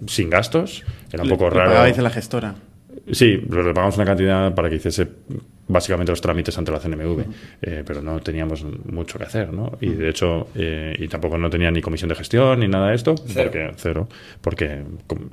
sin 0.07 0.29
gastos, 0.29 0.83
era 1.11 1.23
un 1.23 1.29
poco 1.29 1.49
raro. 1.49 1.69
pagabais 1.71 1.97
a 1.97 2.01
la 2.03 2.09
gestora. 2.11 2.55
Sí, 3.11 3.41
pero 3.49 3.63
le 3.63 3.73
pagamos 3.73 3.95
una 3.97 4.05
cantidad 4.05 4.53
para 4.53 4.69
que 4.69 4.75
hiciese 4.75 5.07
básicamente 5.69 6.11
los 6.11 6.19
trámites 6.19 6.57
ante 6.57 6.71
la 6.71 6.79
CNMV, 6.79 7.23
eh, 7.61 7.83
pero 7.85 8.01
no 8.01 8.19
teníamos 8.19 8.65
mucho 8.91 9.17
que 9.17 9.23
hacer, 9.23 9.53
¿no? 9.53 9.77
Y 9.79 9.91
de 9.91 10.09
hecho, 10.09 10.49
eh, 10.55 10.93
y 10.99 11.07
tampoco 11.07 11.37
no 11.37 11.49
tenía 11.49 11.71
ni 11.71 11.81
comisión 11.81 12.09
de 12.09 12.15
gestión 12.15 12.59
ni 12.59 12.67
nada 12.67 12.89
de 12.89 12.95
esto, 12.95 13.15
Cero. 13.27 13.49
porque 13.51 13.71
cero, 13.77 14.09
porque 14.41 14.81
com- 15.07 15.29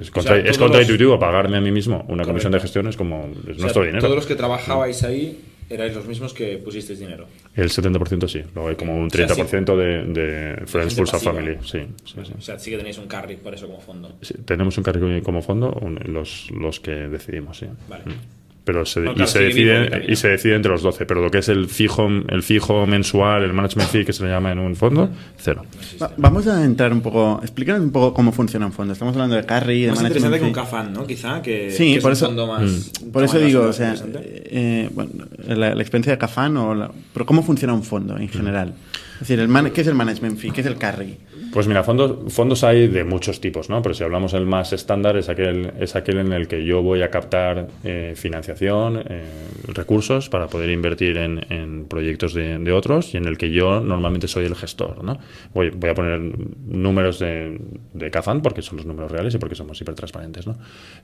es, 0.00 0.08
O 0.08 0.12
contra- 0.12 0.32
sea, 0.34 0.36
es 0.38 0.44
todos 0.44 0.58
contraintuitivo 0.58 1.18
pagarme 1.18 1.58
a 1.58 1.60
mí 1.60 1.70
mismo 1.70 1.96
una 1.96 2.06
Correcto. 2.06 2.28
comisión 2.28 2.52
de 2.52 2.60
gestión 2.60 2.88
es 2.88 2.96
como 2.96 3.26
es 3.26 3.38
O 3.38 3.44
sea, 3.44 3.54
nuestro 3.60 3.82
dinero. 3.84 4.00
Todos 4.02 4.16
los 4.16 4.26
que 4.26 4.34
trabajabais 4.34 5.02
ahí 5.04 5.38
erais 5.68 5.94
los 5.94 6.06
mismos 6.06 6.32
que 6.32 6.58
pusisteis 6.58 6.98
dinero. 7.00 7.26
El 7.54 7.68
70% 7.70 8.28
sí, 8.28 8.40
luego 8.54 8.68
hay 8.70 8.76
como 8.76 8.96
un 8.96 9.08
O 9.08 9.10
sea, 9.10 9.26
30% 9.26 9.76
de, 9.76 10.04
de 10.04 10.66
Friends 10.66 10.94
Pulsar 10.94 11.16
pasiva. 11.16 11.34
Family, 11.34 11.56
sí, 11.62 11.80
sí, 12.04 12.14
sí. 12.24 12.32
O 12.38 12.40
sea, 12.40 12.58
sí 12.58 12.70
que 12.70 12.76
tenéis 12.78 12.98
un 12.98 13.06
carry 13.08 13.36
por 13.36 13.52
eso 13.52 13.66
como 13.66 13.80
fondo. 13.80 14.14
Tenemos 14.44 14.78
un 14.78 14.84
cargo 14.84 15.06
como 15.22 15.42
fondo, 15.42 15.72
un- 15.82 15.98
los, 16.06 16.50
los 16.52 16.78
que 16.80 16.92
decidimos, 16.92 17.58
sí. 17.58 17.66
Vale. 17.88 18.04
Mm. 18.06 18.12
Pero 18.66 18.84
se, 18.84 18.98
No, 18.98 19.12
y, 19.12 19.26
se 19.28 19.38
decide, 19.44 20.06
y 20.08 20.16
se 20.16 20.26
decide 20.26 20.56
entre 20.56 20.72
los 20.72 20.82
12, 20.82 21.06
pero 21.06 21.22
lo 21.22 21.30
que 21.30 21.38
es 21.38 21.48
el 21.48 21.68
fijo, 21.68 22.08
el 22.08 22.42
fijo 22.42 22.84
mensual, 22.84 23.44
el 23.44 23.52
management 23.52 23.88
fee 23.88 24.04
que 24.04 24.12
se 24.12 24.24
le 24.24 24.30
llama 24.30 24.50
en 24.50 24.58
un 24.58 24.74
fondo, 24.74 25.08
cero. 25.38 25.62
Va- 26.02 26.10
vamos 26.16 26.48
a 26.48 26.64
entrar 26.64 26.92
un 26.92 27.00
poco. 27.00 27.38
Explícanos 27.42 27.80
un 27.82 27.92
poco 27.92 28.12
cómo 28.12 28.32
funciona 28.32 28.66
un 28.66 28.72
fondo. 28.72 28.92
Estamos 28.92 29.14
hablando 29.14 29.36
de 29.36 29.44
carry, 29.46 29.82
de 29.82 29.90
Más 29.90 29.98
management 30.02 30.16
interesante 30.26 30.38
que 30.40 30.44
un 30.46 30.54
fee. 30.54 30.62
Cafán, 30.64 30.92
¿no? 30.92 31.06
Quizá, 31.06 31.40
que, 31.42 31.70
Sí, 31.70 31.92
que 31.92 31.96
es 31.98 32.02
por 32.02 32.10
un 32.10 32.12
eso- 32.14 32.26
fondo 32.26 32.46
más... 32.48 32.92
un 33.04 33.12
Por 33.12 33.22
eso 33.22 33.38
digo, 33.38 33.60
más 33.62 33.70
o 33.70 33.72
sea, 33.72 33.94
eh, 34.24 34.90
bueno, 34.92 35.10
la, 35.46 35.72
la 35.76 35.80
experiencia 35.82 36.12
de 36.14 36.18
Cafán 36.18 36.56
o 36.56 36.74
la- 36.74 36.90
pero 37.14 37.24
cómo 37.24 37.44
funciona 37.44 37.72
un 37.72 37.84
fondo 37.84 38.18
en 38.18 38.28
general. 38.28 38.74
Es 39.16 39.20
decir, 39.20 39.40
el 39.40 39.48
man- 39.48 39.70
¿qué 39.70 39.80
es 39.80 39.86
el 39.86 39.94
management 39.94 40.38
fee? 40.38 40.50
¿Qué 40.50 40.60
es 40.60 40.66
el 40.66 40.76
carry? 40.76 41.18
Pues 41.52 41.66
mira, 41.66 41.82
fondos, 41.82 42.32
fondos 42.34 42.64
hay 42.64 42.86
de 42.88 43.04
muchos 43.04 43.40
tipos, 43.40 43.70
¿no? 43.70 43.80
Pero 43.80 43.94
si 43.94 44.04
hablamos 44.04 44.34
el 44.34 44.44
más 44.44 44.72
estándar 44.74 45.16
es 45.16 45.28
aquel, 45.30 45.72
es 45.80 45.96
aquel 45.96 46.18
en 46.18 46.32
el 46.32 46.48
que 46.48 46.64
yo 46.66 46.82
voy 46.82 47.00
a 47.02 47.10
captar 47.10 47.68
eh, 47.82 48.12
financiación, 48.14 49.02
eh, 49.08 49.24
recursos 49.68 50.28
para 50.28 50.48
poder 50.48 50.68
invertir 50.70 51.16
en, 51.16 51.46
en 51.50 51.86
proyectos 51.86 52.34
de, 52.34 52.58
de 52.58 52.72
otros 52.72 53.14
y 53.14 53.16
en 53.16 53.24
el 53.26 53.38
que 53.38 53.50
yo 53.50 53.80
normalmente 53.80 54.28
soy 54.28 54.44
el 54.44 54.54
gestor, 54.54 55.02
¿no? 55.02 55.18
Voy, 55.54 55.70
voy 55.70 55.90
a 55.90 55.94
poner 55.94 56.20
números 56.66 57.18
de, 57.20 57.58
de 57.94 58.10
Kazan 58.10 58.42
porque 58.42 58.60
son 58.60 58.76
los 58.76 58.84
números 58.86 59.10
reales 59.10 59.34
y 59.34 59.38
porque 59.38 59.54
somos 59.54 59.80
hipertransparentes, 59.80 60.46
¿no? 60.46 60.58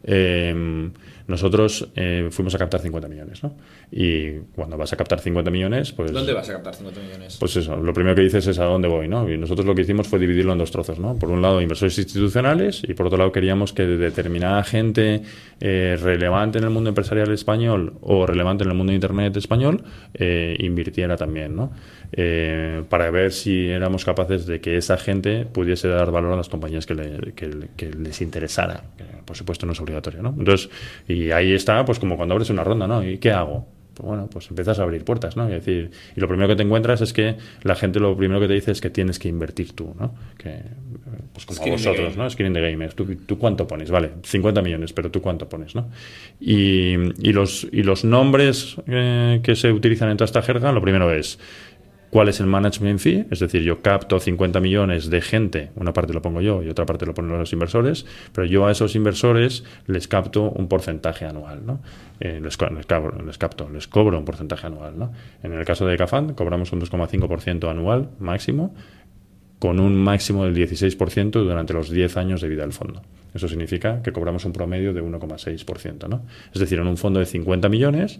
Eh, 0.04 0.90
nosotros 1.28 1.88
eh, 1.96 2.28
fuimos 2.30 2.54
a 2.54 2.58
captar 2.58 2.80
50 2.80 3.08
millones, 3.08 3.42
¿no? 3.42 3.54
Y 3.90 4.32
cuando 4.54 4.76
vas 4.76 4.92
a 4.92 4.96
captar 4.96 5.20
50 5.20 5.50
millones, 5.50 5.92
pues... 5.92 6.12
¿Dónde 6.12 6.32
vas 6.32 6.48
a 6.50 6.54
captar 6.54 6.74
50 6.74 7.00
millones? 7.00 7.36
Pues 7.38 7.56
eso, 7.56 7.76
lo 7.76 7.92
primero 7.94 8.01
que 8.14 8.20
dices 8.22 8.46
es 8.46 8.58
a 8.58 8.64
dónde 8.64 8.88
voy, 8.88 9.08
¿no? 9.08 9.28
Y 9.30 9.38
nosotros 9.38 9.66
lo 9.66 9.74
que 9.74 9.82
hicimos 9.82 10.08
fue 10.08 10.18
dividirlo 10.18 10.52
en 10.52 10.58
dos 10.58 10.70
trozos, 10.70 10.98
¿no? 10.98 11.14
Por 11.16 11.30
un 11.30 11.40
lado, 11.42 11.60
inversores 11.60 11.96
institucionales 11.98 12.82
y 12.86 12.94
por 12.94 13.06
otro 13.06 13.18
lado 13.18 13.32
queríamos 13.32 13.72
que 13.72 13.86
determinada 13.86 14.62
gente 14.64 15.22
eh, 15.60 15.96
relevante 16.00 16.58
en 16.58 16.64
el 16.64 16.70
mundo 16.70 16.88
empresarial 16.90 17.30
español 17.32 17.94
o 18.00 18.26
relevante 18.26 18.64
en 18.64 18.70
el 18.70 18.76
mundo 18.76 18.90
de 18.90 18.96
Internet 18.96 19.36
español 19.36 19.84
eh, 20.14 20.56
invirtiera 20.60 21.16
también, 21.16 21.54
¿no? 21.56 21.72
Eh, 22.12 22.82
para 22.88 23.10
ver 23.10 23.32
si 23.32 23.68
éramos 23.68 24.04
capaces 24.04 24.46
de 24.46 24.60
que 24.60 24.76
esa 24.76 24.96
gente 24.98 25.46
pudiese 25.46 25.88
dar 25.88 26.10
valor 26.10 26.32
a 26.32 26.36
las 26.36 26.48
compañías 26.48 26.84
que, 26.86 26.94
le- 26.94 27.32
les 27.98 28.20
interesara. 28.20 28.82
Por 29.24 29.36
supuesto 29.36 29.66
no 29.66 29.72
es 29.72 29.80
obligatorio, 29.80 30.22
¿no? 30.22 30.34
Entonces, 30.38 30.68
y 31.08 31.30
ahí 31.30 31.52
está, 31.52 31.84
pues 31.84 31.98
como 31.98 32.16
cuando 32.16 32.34
abres 32.34 32.50
una 32.50 32.64
ronda, 32.64 32.86
¿no? 32.86 33.02
¿Y 33.02 33.18
qué 33.18 33.30
hago? 33.30 33.66
Pues 33.94 34.06
bueno, 34.06 34.28
pues 34.30 34.48
empiezas 34.48 34.78
a 34.78 34.82
abrir 34.82 35.04
puertas, 35.04 35.36
¿no? 35.36 35.48
Y 35.48 35.52
decir, 35.52 35.90
y 36.16 36.20
lo 36.20 36.28
primero 36.28 36.48
que 36.48 36.56
te 36.56 36.62
encuentras 36.62 37.00
es 37.00 37.12
que 37.12 37.36
la 37.62 37.74
gente 37.74 38.00
lo 38.00 38.16
primero 38.16 38.40
que 38.40 38.48
te 38.48 38.54
dice 38.54 38.72
es 38.72 38.80
que 38.80 38.90
tienes 38.90 39.18
que 39.18 39.28
invertir 39.28 39.72
tú, 39.72 39.94
¿no? 39.98 40.14
Que, 40.38 40.60
pues 41.32 41.46
como 41.46 41.58
Skin 41.58 41.72
vosotros. 41.72 42.16
¿no? 42.16 42.28
Skin 42.28 42.46
in 42.46 42.52
the 42.52 42.60
game. 42.60 42.84
es, 42.84 42.94
¿Tú, 42.94 43.06
tú 43.26 43.38
cuánto 43.38 43.66
pones? 43.66 43.90
Vale, 43.90 44.12
50 44.22 44.62
millones, 44.62 44.92
pero 44.92 45.10
tú 45.10 45.20
cuánto 45.20 45.48
pones, 45.48 45.74
¿no? 45.74 45.90
Y, 46.40 46.94
y 47.20 47.32
los, 47.32 47.66
y 47.70 47.82
los 47.82 48.04
nombres 48.04 48.76
eh, 48.86 49.40
que 49.42 49.56
se 49.56 49.72
utilizan 49.72 50.10
en 50.10 50.16
toda 50.16 50.26
esta 50.26 50.42
jerga, 50.42 50.72
lo 50.72 50.80
primero 50.80 51.12
es 51.12 51.38
cuál 52.12 52.28
es 52.28 52.40
el 52.40 52.46
management 52.46 53.00
fee, 53.00 53.26
es 53.30 53.40
decir, 53.40 53.62
yo 53.62 53.80
capto 53.80 54.20
50 54.20 54.60
millones 54.60 55.08
de 55.08 55.22
gente, 55.22 55.70
una 55.76 55.94
parte 55.94 56.12
lo 56.12 56.20
pongo 56.20 56.42
yo 56.42 56.62
y 56.62 56.68
otra 56.68 56.84
parte 56.84 57.06
lo 57.06 57.14
ponen 57.14 57.38
los 57.38 57.54
inversores, 57.54 58.04
pero 58.34 58.46
yo 58.46 58.66
a 58.66 58.70
esos 58.70 58.94
inversores 58.94 59.64
les 59.86 60.08
capto 60.08 60.50
un 60.50 60.68
porcentaje 60.68 61.24
anual, 61.24 61.64
¿no? 61.64 61.80
Eh, 62.20 62.38
les, 62.42 62.58
les, 62.60 63.38
capto, 63.38 63.70
les 63.70 63.88
cobro 63.88 64.18
un 64.18 64.26
porcentaje 64.26 64.66
anual, 64.66 64.98
¿no? 64.98 65.10
En 65.42 65.54
el 65.54 65.64
caso 65.64 65.86
de 65.86 65.96
Cafán 65.96 66.34
cobramos 66.34 66.70
un 66.72 66.82
2,5% 66.82 67.70
anual 67.70 68.10
máximo, 68.18 68.74
con 69.62 69.78
un 69.78 69.94
máximo 69.94 70.44
del 70.44 70.56
16% 70.56 71.30
durante 71.30 71.72
los 71.72 71.88
10 71.88 72.16
años 72.16 72.40
de 72.40 72.48
vida 72.48 72.62
del 72.62 72.72
fondo. 72.72 73.00
Eso 73.32 73.46
significa 73.46 74.02
que 74.02 74.10
cobramos 74.10 74.44
un 74.44 74.52
promedio 74.52 74.92
de 74.92 75.00
1,6%. 75.00 76.08
¿no? 76.08 76.26
Es 76.52 76.58
decir, 76.58 76.80
en 76.80 76.88
un 76.88 76.96
fondo 76.96 77.20
de 77.20 77.26
50 77.26 77.68
millones, 77.68 78.18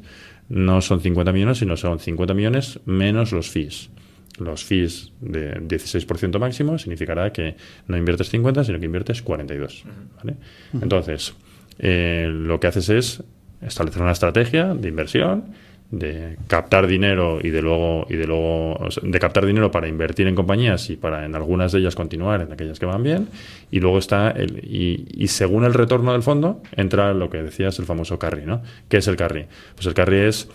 no 0.49 0.81
son 0.81 1.01
50 1.01 1.33
millones, 1.33 1.59
sino 1.59 1.77
son 1.77 1.99
50 1.99 2.33
millones 2.33 2.79
menos 2.85 3.33
los 3.33 3.51
fees. 3.51 3.91
Los 4.39 4.63
fees 4.63 5.11
de 5.21 5.61
16% 5.63 6.39
máximo 6.39 6.79
significará 6.79 7.33
que 7.33 7.57
no 7.89 7.97
inviertes 7.97 8.29
50, 8.29 8.63
sino 8.63 8.79
que 8.79 8.87
inviertes 8.87 9.21
42. 9.21 9.83
¿vale? 10.19 10.37
Entonces, 10.81 11.35
eh, 11.81 12.29
lo 12.33 12.61
que 12.61 12.69
haces 12.69 12.89
es 12.89 13.25
establecer 13.61 14.01
una 14.01 14.13
estrategia 14.13 14.75
de 14.75 14.89
inversión 14.89 15.47
de 15.93 16.39
captar 16.49 16.87
dinero 16.87 17.39
y 17.43 17.51
de 17.51 17.61
luego 17.61 18.07
y 18.09 18.17
de 18.17 18.27
luego 18.27 18.89
de 19.03 19.19
captar 19.21 19.45
dinero 19.45 19.71
para 19.71 19.89
invertir 19.89 20.27
en 20.27 20.35
compañías 20.35 20.89
y 20.89 20.97
para 20.97 21.27
en 21.27 21.35
algunas 21.35 21.71
de 21.71 21.81
ellas 21.81 21.95
continuar 21.95 22.41
en 22.41 22.51
aquellas 22.51 22.79
que 22.79 22.87
van 22.87 23.03
bien 23.03 23.29
y 23.71 23.79
luego 23.79 23.99
está 23.99 24.31
el 24.31 24.59
y, 24.65 25.07
y 25.13 25.29
según 25.29 25.65
el 25.65 25.75
retorno 25.75 26.15
del 26.15 26.23
fondo 26.23 26.63
entra 26.75 27.13
lo 27.13 27.29
que 27.29 27.43
decías 27.43 27.79
el 27.79 27.85
famoso 27.85 28.19
carry 28.19 28.47
¿no? 28.47 28.63
¿qué 28.89 28.97
es 28.97 29.07
el 29.07 29.17
carry? 29.17 29.45
pues 29.75 29.87
el 29.87 29.93
carry 29.93 30.21
es 30.21 30.49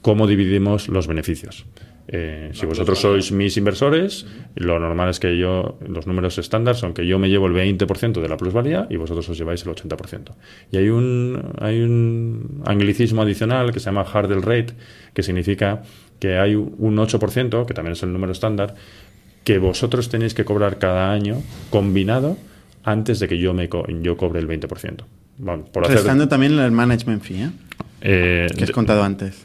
cómo 0.00 0.28
dividimos 0.28 0.86
los 0.86 1.08
beneficios 1.08 1.66
eh, 2.10 2.50
si 2.54 2.64
vosotros 2.64 2.98
sois 2.98 3.32
mis 3.32 3.58
inversores, 3.58 4.24
lo 4.56 4.78
normal 4.78 5.10
es 5.10 5.20
que 5.20 5.36
yo, 5.36 5.76
los 5.86 6.06
números 6.06 6.38
estándar 6.38 6.74
son 6.74 6.94
que 6.94 7.06
yo 7.06 7.18
me 7.18 7.28
llevo 7.28 7.46
el 7.48 7.52
20% 7.52 8.22
de 8.22 8.28
la 8.28 8.38
plusvalía 8.38 8.86
y 8.88 8.96
vosotros 8.96 9.28
os 9.28 9.36
lleváis 9.36 9.66
el 9.66 9.74
80%. 9.74 10.32
Y 10.72 10.78
hay 10.78 10.88
un, 10.88 11.52
hay 11.60 11.82
un 11.82 12.62
anglicismo 12.64 13.20
adicional 13.20 13.72
que 13.72 13.80
se 13.80 13.86
llama 13.86 14.06
hurdle 14.06 14.40
rate, 14.40 14.72
que 15.12 15.22
significa 15.22 15.82
que 16.18 16.38
hay 16.38 16.54
un 16.54 16.96
8%, 16.96 17.66
que 17.66 17.74
también 17.74 17.92
es 17.92 18.02
el 18.02 18.12
número 18.12 18.32
estándar, 18.32 18.74
que 19.44 19.58
vosotros 19.58 20.08
tenéis 20.08 20.32
que 20.32 20.46
cobrar 20.46 20.78
cada 20.78 21.12
año 21.12 21.42
combinado 21.68 22.38
antes 22.84 23.20
de 23.20 23.28
que 23.28 23.38
yo, 23.38 23.52
me 23.52 23.68
co 23.68 23.86
yo 23.86 24.16
cobre 24.16 24.40
el 24.40 24.48
20%. 24.48 25.04
Bueno, 25.36 25.64
por 25.66 25.86
Restando 25.86 26.24
hacer... 26.24 26.28
también 26.28 26.58
el 26.58 26.72
management 26.72 27.22
fee, 27.22 27.42
¿eh? 27.42 27.50
Eh, 28.00 28.46
que 28.56 28.64
has 28.64 28.70
contado 28.70 29.02
antes. 29.02 29.44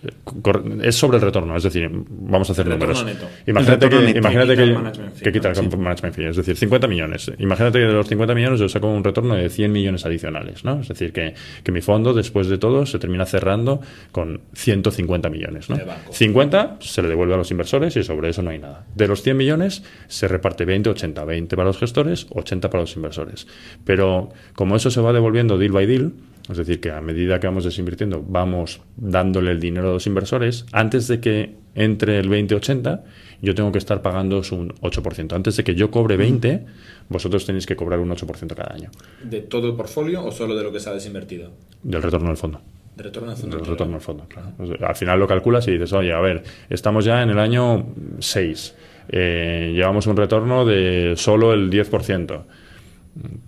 Es 0.81 0.95
sobre 0.95 1.17
el 1.17 1.23
retorno, 1.23 1.55
es 1.57 1.63
decir, 1.63 1.89
vamos 1.91 2.49
a 2.49 2.53
hacer 2.53 2.67
números. 2.67 3.05
Imagínate, 3.47 3.89
que, 3.89 4.09
imagínate 4.11 4.55
que, 4.55 5.23
que, 5.23 5.31
quita 5.31 5.49
el 5.49 5.77
management 5.77 6.15
fee, 6.15 6.27
es 6.27 6.37
decir, 6.37 6.55
50 6.55 6.87
millones. 6.87 7.31
Imagínate 7.39 7.79
que 7.79 7.85
de 7.85 7.93
los 7.93 8.07
50 8.07 8.35
millones 8.35 8.59
yo 8.59 8.69
saco 8.69 8.87
un 8.87 9.03
retorno 9.03 9.35
de 9.35 9.49
100 9.49 9.71
millones 9.71 10.05
adicionales, 10.05 10.63
¿no? 10.63 10.81
Es 10.81 10.87
decir, 10.87 11.11
que, 11.11 11.33
que 11.63 11.71
mi 11.71 11.81
fondo, 11.81 12.13
después 12.13 12.47
de 12.47 12.57
todo, 12.59 12.85
se 12.85 12.99
termina 12.99 13.25
cerrando 13.25 13.81
con 14.11 14.41
150 14.53 15.29
millones, 15.29 15.69
¿no? 15.69 15.77
50 16.11 16.77
se 16.79 17.01
le 17.01 17.07
devuelve 17.07 17.33
a 17.33 17.37
los 17.37 17.49
inversores 17.49 17.95
y 17.97 18.03
sobre 18.03 18.29
eso 18.29 18.43
no 18.43 18.51
hay 18.51 18.59
nada. 18.59 18.85
De 18.93 19.07
los 19.07 19.23
100 19.23 19.35
millones 19.35 19.83
se 20.07 20.27
reparte 20.27 20.65
20, 20.65 20.91
80, 20.91 21.25
20 21.25 21.55
para 21.55 21.67
los 21.67 21.79
gestores, 21.79 22.27
80 22.29 22.69
para 22.69 22.81
los 22.81 22.95
inversores. 22.95 23.47
Pero 23.83 24.29
como 24.53 24.75
eso 24.75 24.91
se 24.91 25.01
va 25.01 25.11
devolviendo 25.11 25.57
deal 25.57 25.71
by 25.71 25.87
deal, 25.87 26.13
es 26.49 26.57
decir, 26.57 26.81
que 26.81 26.91
a 26.91 26.99
medida 26.99 27.39
que 27.39 27.47
vamos 27.47 27.63
desinvirtiendo, 27.63 28.23
vamos 28.25 28.81
dándole 28.97 29.51
el 29.51 29.59
dinero 29.59 29.89
a 29.89 29.93
los 29.93 30.07
inversores. 30.07 30.65
Antes 30.73 31.07
de 31.07 31.21
que 31.21 31.55
entre 31.75 32.19
el 32.19 32.29
20-80, 32.29 33.01
yo 33.41 33.55
tengo 33.55 33.71
que 33.71 33.77
estar 33.77 34.01
pagando 34.01 34.41
un 34.51 34.69
8%. 34.75 35.33
Antes 35.33 35.55
de 35.55 35.63
que 35.63 35.75
yo 35.75 35.89
cobre 35.89 36.17
20, 36.17 36.65
vosotros 37.07 37.45
tenéis 37.45 37.65
que 37.65 37.75
cobrar 37.75 37.99
un 37.99 38.09
8% 38.09 38.55
cada 38.55 38.73
año. 38.73 38.89
¿De 39.23 39.41
todo 39.41 39.67
el 39.67 39.75
portfolio 39.75 40.25
o 40.25 40.31
solo 40.31 40.55
de 40.55 40.63
lo 40.63 40.71
que 40.71 40.79
se 40.79 40.89
ha 40.89 40.93
desinvertido? 40.93 41.51
Del 41.81 42.01
retorno 42.01 42.27
del 42.27 42.37
fondo. 42.37 42.61
De 42.95 43.03
retorno 43.03 43.31
al 43.31 43.37
fondo. 43.37 43.57
Del 43.57 43.65
retorno 43.65 43.95
al 43.95 44.01
fondo, 44.01 44.27
claro. 44.27 44.53
Al 44.85 44.95
final 44.95 45.19
lo 45.19 45.27
calculas 45.27 45.67
y 45.67 45.71
dices, 45.71 45.93
oye, 45.93 46.13
a 46.13 46.19
ver, 46.19 46.43
estamos 46.69 47.05
ya 47.05 47.23
en 47.23 47.29
el 47.29 47.39
año 47.39 47.87
6. 48.19 48.75
Eh, 49.09 49.71
llevamos 49.73 50.07
un 50.07 50.15
retorno 50.15 50.65
de 50.65 51.13
solo 51.15 51.53
el 51.53 51.71
10% 51.71 52.43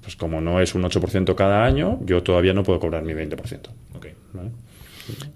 pues 0.01 0.15
como 0.15 0.41
no 0.41 0.61
es 0.61 0.75
un 0.75 0.83
8% 0.83 1.35
cada 1.35 1.65
año, 1.65 1.99
yo 2.05 2.23
todavía 2.23 2.53
no 2.53 2.63
puedo 2.63 2.79
cobrar 2.79 3.03
mi 3.03 3.13
20%. 3.13 3.69
Okay. 3.95 4.13
¿vale? 4.33 4.51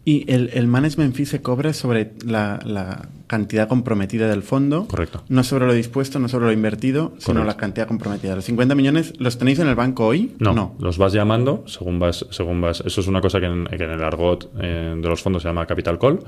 Y 0.03 0.31
el, 0.31 0.49
el, 0.53 0.67
management 0.67 1.15
fee 1.15 1.25
se 1.25 1.41
cobra 1.41 1.73
sobre 1.73 2.13
la, 2.25 2.59
la, 2.65 3.09
cantidad 3.27 3.67
comprometida 3.67 4.27
del 4.27 4.41
fondo. 4.41 4.87
Correcto. 4.87 5.23
No 5.29 5.43
sobre 5.43 5.67
lo 5.67 5.73
dispuesto, 5.73 6.17
no 6.17 6.27
sobre 6.27 6.47
lo 6.47 6.51
invertido, 6.51 7.13
sino 7.19 7.43
la 7.43 7.57
cantidad 7.57 7.87
comprometida. 7.87 8.35
¿Los 8.35 8.45
50 8.45 8.73
millones 8.73 9.13
los 9.19 9.37
tenéis 9.37 9.59
en 9.59 9.67
el 9.67 9.75
banco 9.75 10.07
hoy? 10.07 10.33
No, 10.39 10.75
los 10.79 10.97
vas 10.97 11.13
llamando 11.13 11.63
según 11.67 11.99
vas, 11.99 12.25
según 12.31 12.59
vas. 12.59 12.81
Eso 12.83 13.01
es 13.01 13.07
una 13.07 13.21
cosa 13.21 13.39
que 13.39 13.45
en, 13.45 13.65
que 13.65 13.83
en 13.83 13.91
el 13.91 14.03
argot 14.03 14.51
eh, 14.59 14.95
de 14.99 15.07
los 15.07 15.21
fondos 15.21 15.43
se 15.43 15.47
llama 15.47 15.67
capital 15.67 15.99
call. 15.99 16.21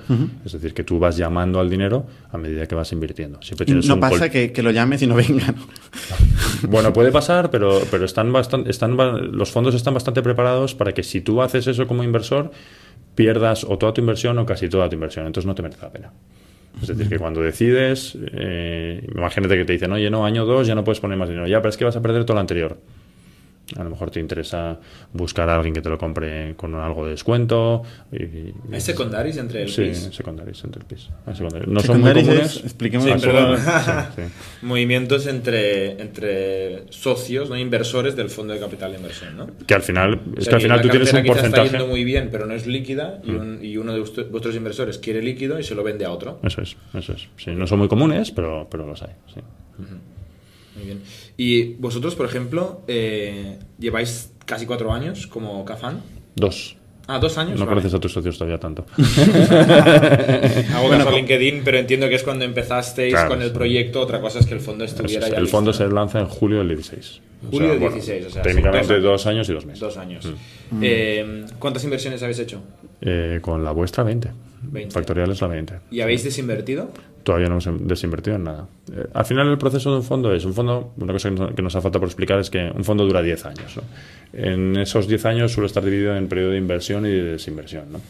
Es 0.45 0.51
decir, 0.51 0.75
que 0.75 0.83
tú 0.83 0.99
vas 0.99 1.17
llamando 1.17 1.59
al 1.59 1.71
dinero 1.71 2.05
a 2.31 2.37
medida 2.37 2.67
que 2.67 2.75
vas 2.75 2.91
invirtiendo. 2.91 3.41
Siempre 3.41 3.65
tienes 3.65 3.87
no 3.87 3.99
pasa 3.99 4.29
que, 4.29 4.51
que, 4.51 4.61
lo 4.61 4.69
llames 4.69 5.01
y 5.01 5.07
no 5.07 5.15
vengan. 5.15 5.55
bueno, 6.67 6.93
puede 6.93 7.11
pasar, 7.11 7.49
pero, 7.49 7.81
pero 7.89 8.05
están 8.05 8.31
bastante, 8.31 8.69
están, 8.69 8.97
los 8.97 9.51
fondos 9.51 9.75
están 9.75 9.93
bastante 9.93 10.21
preparados 10.21 10.75
para 10.75 10.93
que 10.93 11.03
si 11.03 11.21
tú 11.21 11.41
haces 11.41 11.67
eso 11.67 11.87
como 11.87 12.03
inversor, 12.03 12.51
pierdas 13.15 13.63
o 13.63 13.77
toda 13.77 13.93
tu 13.93 14.01
inversión 14.01 14.37
o 14.37 14.45
casi 14.45 14.69
toda 14.69 14.89
tu 14.89 14.95
inversión. 14.95 15.27
Entonces 15.27 15.47
no 15.47 15.55
te 15.55 15.61
merece 15.61 15.81
la 15.81 15.91
pena. 15.91 16.11
Es 16.81 16.87
decir, 16.87 17.09
que 17.09 17.19
cuando 17.19 17.41
decides, 17.41 18.17
eh, 18.33 19.05
imagínate 19.13 19.57
que 19.57 19.65
te 19.65 19.73
dicen, 19.73 19.91
oye, 19.91 20.09
no, 20.09 20.25
año 20.25 20.45
2 20.45 20.67
ya 20.67 20.75
no 20.75 20.83
puedes 20.83 20.99
poner 20.99 21.17
más 21.17 21.27
dinero. 21.27 21.47
Ya, 21.47 21.59
pero 21.59 21.69
es 21.69 21.77
que 21.77 21.85
vas 21.85 21.95
a 21.95 22.01
perder 22.01 22.23
todo 22.23 22.35
lo 22.35 22.41
anterior. 22.41 22.77
A 23.77 23.83
lo 23.83 23.89
mejor 23.89 24.11
te 24.11 24.19
interesa 24.19 24.79
buscar 25.13 25.49
a 25.49 25.55
alguien 25.55 25.73
que 25.73 25.81
te 25.81 25.89
lo 25.89 25.97
compre 25.97 26.55
con 26.55 26.75
algo 26.75 27.05
de 27.05 27.11
descuento. 27.11 27.83
Y, 28.11 28.53
¿Hay 28.73 28.81
secundaries 28.81 29.37
entre 29.37 29.63
el 29.63 29.69
sí, 29.69 29.83
PIS? 29.83 29.97
Sí, 29.97 30.09
secundaries 30.11 30.63
entre 30.63 30.81
el 30.81 30.87
PIS. 30.87 31.09
No 31.67 31.79
son 31.79 32.01
muy 32.01 32.13
comunes. 32.13 32.57
expliquemos 32.57 33.05
sí, 33.05 33.13
perdón. 33.25 33.57
sí, 33.57 34.21
Movimientos 34.61 35.27
entre, 35.27 36.01
entre 36.01 36.91
socios, 36.91 37.49
no 37.49 37.57
inversores 37.57 38.15
del 38.15 38.29
fondo 38.29 38.53
de 38.53 38.59
capital 38.59 38.91
de 38.91 38.97
inversión, 38.97 39.37
¿no? 39.37 39.47
Que 39.65 39.73
al 39.73 39.81
final, 39.81 40.21
es 40.37 40.47
que 40.47 40.55
al 40.55 40.61
final 40.61 40.81
tú 40.81 40.89
tienes 40.89 41.13
un 41.13 41.25
porcentaje. 41.25 41.67
está 41.67 41.77
yendo 41.77 41.87
muy 41.87 42.03
bien, 42.03 42.29
pero 42.31 42.45
no 42.45 42.53
es 42.53 42.67
líquida 42.67 43.21
y, 43.23 43.31
un, 43.31 43.63
y 43.63 43.77
uno 43.77 43.93
de 43.93 43.99
vuestros 43.99 44.55
inversores 44.55 44.97
quiere 44.97 45.21
líquido 45.21 45.59
y 45.59 45.63
se 45.63 45.75
lo 45.75 45.83
vende 45.83 46.05
a 46.05 46.11
otro. 46.11 46.39
Eso 46.43 46.61
es, 46.61 46.75
eso 46.93 47.13
es. 47.13 47.27
Sí, 47.37 47.51
no 47.51 47.67
son 47.67 47.79
muy 47.79 47.87
comunes, 47.87 48.31
pero, 48.31 48.67
pero 48.69 48.85
los 48.85 49.01
hay. 49.01 49.11
Sí. 49.33 49.39
Uh 49.79 49.83
-huh. 49.83 50.10
Muy 50.81 50.87
bien. 50.87 51.01
Y 51.37 51.73
vosotros, 51.75 52.15
por 52.15 52.25
ejemplo, 52.25 52.81
eh, 52.87 53.59
lleváis 53.77 54.31
casi 54.45 54.65
cuatro 54.65 54.91
años 54.91 55.27
como 55.27 55.63
Cafán. 55.63 56.01
Dos. 56.35 56.75
Ah, 57.07 57.19
dos 57.19 57.37
años. 57.37 57.59
No 57.59 57.65
vale. 57.65 57.81
conoces 57.81 57.93
a 57.93 57.99
tus 57.99 58.13
socios 58.13 58.37
todavía 58.37 58.57
tanto. 58.57 58.85
Hago 58.97 60.87
bueno, 60.87 61.03
caso 61.03 61.09
a 61.09 61.11
LinkedIn, 61.11 61.61
pero 61.63 61.77
entiendo 61.77 62.07
que 62.07 62.15
es 62.15 62.23
cuando 62.23 62.45
empezasteis 62.45 63.13
claro, 63.13 63.29
con 63.29 63.41
el 63.41 63.51
proyecto. 63.51 64.01
Otra 64.01 64.21
cosa 64.21 64.39
es 64.39 64.45
que 64.45 64.53
el 64.53 64.61
fondo 64.61 64.85
estuviera 64.85 65.25
es, 65.25 65.31
ya. 65.31 65.37
El 65.37 65.43
listo. 65.43 65.57
fondo 65.57 65.73
se 65.73 65.87
lanza 65.87 66.19
en 66.19 66.27
julio 66.27 66.59
del 66.59 66.69
16. 66.69 67.21
Julio 67.51 67.69
del 67.69 67.79
bueno, 67.79 67.95
16, 67.95 68.25
o 68.25 68.29
sea. 68.29 68.41
Técnicamente 68.41 68.93
dos, 68.93 69.03
dos, 69.03 69.27
años 69.27 69.49
y 69.49 69.53
dos 69.53 69.65
meses. 69.65 69.81
Dos 69.81 69.97
años. 69.97 70.25
Mm. 70.71 70.79
Eh, 70.81 71.45
¿Cuántas 71.59 71.83
inversiones 71.83 72.21
habéis 72.23 72.39
hecho? 72.39 72.61
Eh, 73.01 73.39
con 73.41 73.63
la 73.63 73.71
vuestra, 73.71 74.03
20. 74.03 74.29
20. 74.61 74.93
Factorial 74.93 75.31
es 75.31 75.41
la 75.41 75.47
20. 75.47 75.79
¿Y 75.91 76.01
habéis 76.01 76.23
desinvertido? 76.23 76.91
Todavía 77.23 77.47
no 77.47 77.59
hemos 77.59 77.87
desinvertido 77.87 78.35
en 78.35 78.43
nada. 78.43 78.67
Eh, 78.91 79.05
al 79.13 79.25
final, 79.25 79.47
el 79.47 79.57
proceso 79.57 79.91
de 79.91 79.97
un 79.97 80.03
fondo 80.03 80.33
es: 80.33 80.43
un 80.45 80.53
fondo, 80.53 80.93
una 80.97 81.13
cosa 81.13 81.29
que 81.55 81.61
nos 81.61 81.75
ha 81.75 81.81
falta 81.81 81.99
por 81.99 82.07
explicar 82.07 82.39
es 82.39 82.49
que 82.49 82.71
un 82.73 82.83
fondo 82.83 83.05
dura 83.05 83.21
10 83.21 83.45
años. 83.45 83.77
¿no? 83.77 83.83
En 84.33 84.77
esos 84.77 85.07
10 85.07 85.25
años 85.25 85.51
suele 85.51 85.67
estar 85.67 85.83
dividido 85.83 86.15
en 86.15 86.27
periodo 86.27 86.51
de 86.51 86.57
inversión 86.57 87.05
y 87.05 87.09
de 87.09 87.23
desinversión. 87.23 87.91
¿no? 87.91 88.01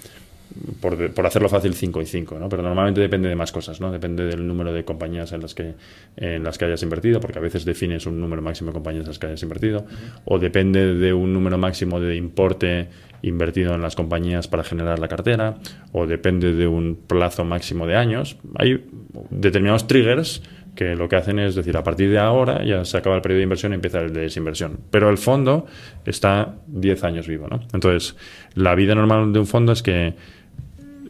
Por, 0.80 1.14
por, 1.14 1.26
hacerlo 1.26 1.48
fácil 1.50 1.74
5 1.74 2.02
y 2.02 2.06
5, 2.06 2.40
¿no? 2.40 2.50
pero 2.50 2.62
normalmente 2.62 3.00
depende 3.00 3.30
de 3.30 3.36
más 3.36 3.52
cosas, 3.52 3.80
¿no? 3.80 3.92
depende 3.92 4.26
del 4.26 4.46
número 4.46 4.74
de 4.74 4.84
compañías 4.84 5.32
en 5.32 5.42
las, 5.42 5.56
que, 5.56 5.76
en 6.18 6.44
las 6.44 6.58
que 6.58 6.66
hayas 6.66 6.84
invertido, 6.84 7.20
porque 7.20 7.40
a 7.40 7.42
veces 7.42 7.64
defines 7.66 8.06
un 8.06 8.20
número 8.20 8.42
máximo 8.42 8.72
de 8.72 8.74
compañías 8.74 9.04
en 9.04 9.10
las 9.10 9.20
que 9.20 9.28
hayas 9.28 9.44
invertido, 9.44 9.86
o 10.26 10.40
depende 10.40 10.96
de 10.96 11.14
un 11.14 11.34
número 11.34 11.58
máximo 11.58 12.00
de 12.00 12.16
importe 12.16 12.90
invertido 13.22 13.76
en 13.76 13.82
las 13.82 13.96
compañías 13.96 14.48
para 14.48 14.64
generar 14.64 15.00
la 15.00 15.08
cartera, 15.08 15.56
o 15.92 16.06
depende 16.08 16.54
de 16.54 16.68
un 16.68 16.96
plazo 17.08 17.46
máximo 17.46 17.86
de 17.86 17.96
años. 17.96 18.38
Hay 18.56 18.86
determinados 19.30 19.88
triggers 19.88 20.42
que 20.76 20.96
lo 20.96 21.10
que 21.10 21.18
hacen 21.18 21.40
es 21.40 21.56
decir, 21.56 21.76
a 21.76 21.84
partir 21.84 22.10
de 22.10 22.20
ahora 22.20 22.64
ya 22.64 22.86
se 22.86 22.98
acaba 22.98 23.16
el 23.16 23.22
periodo 23.22 23.40
de 23.40 23.44
inversión 23.44 23.72
y 23.74 23.76
empieza 23.76 24.00
el 24.00 24.14
de 24.14 24.22
desinversión. 24.22 24.80
Pero 24.90 25.10
el 25.10 25.18
fondo 25.18 25.66
está 26.06 26.56
10 26.68 27.04
años 27.04 27.28
vivo. 27.28 27.48
¿no? 27.50 27.62
Entonces, 27.74 28.16
la 28.56 28.74
vida 28.76 28.96
normal 28.96 29.34
de 29.34 29.40
un 29.40 29.48
fondo 29.48 29.74
es 29.74 29.84
que 29.84 30.14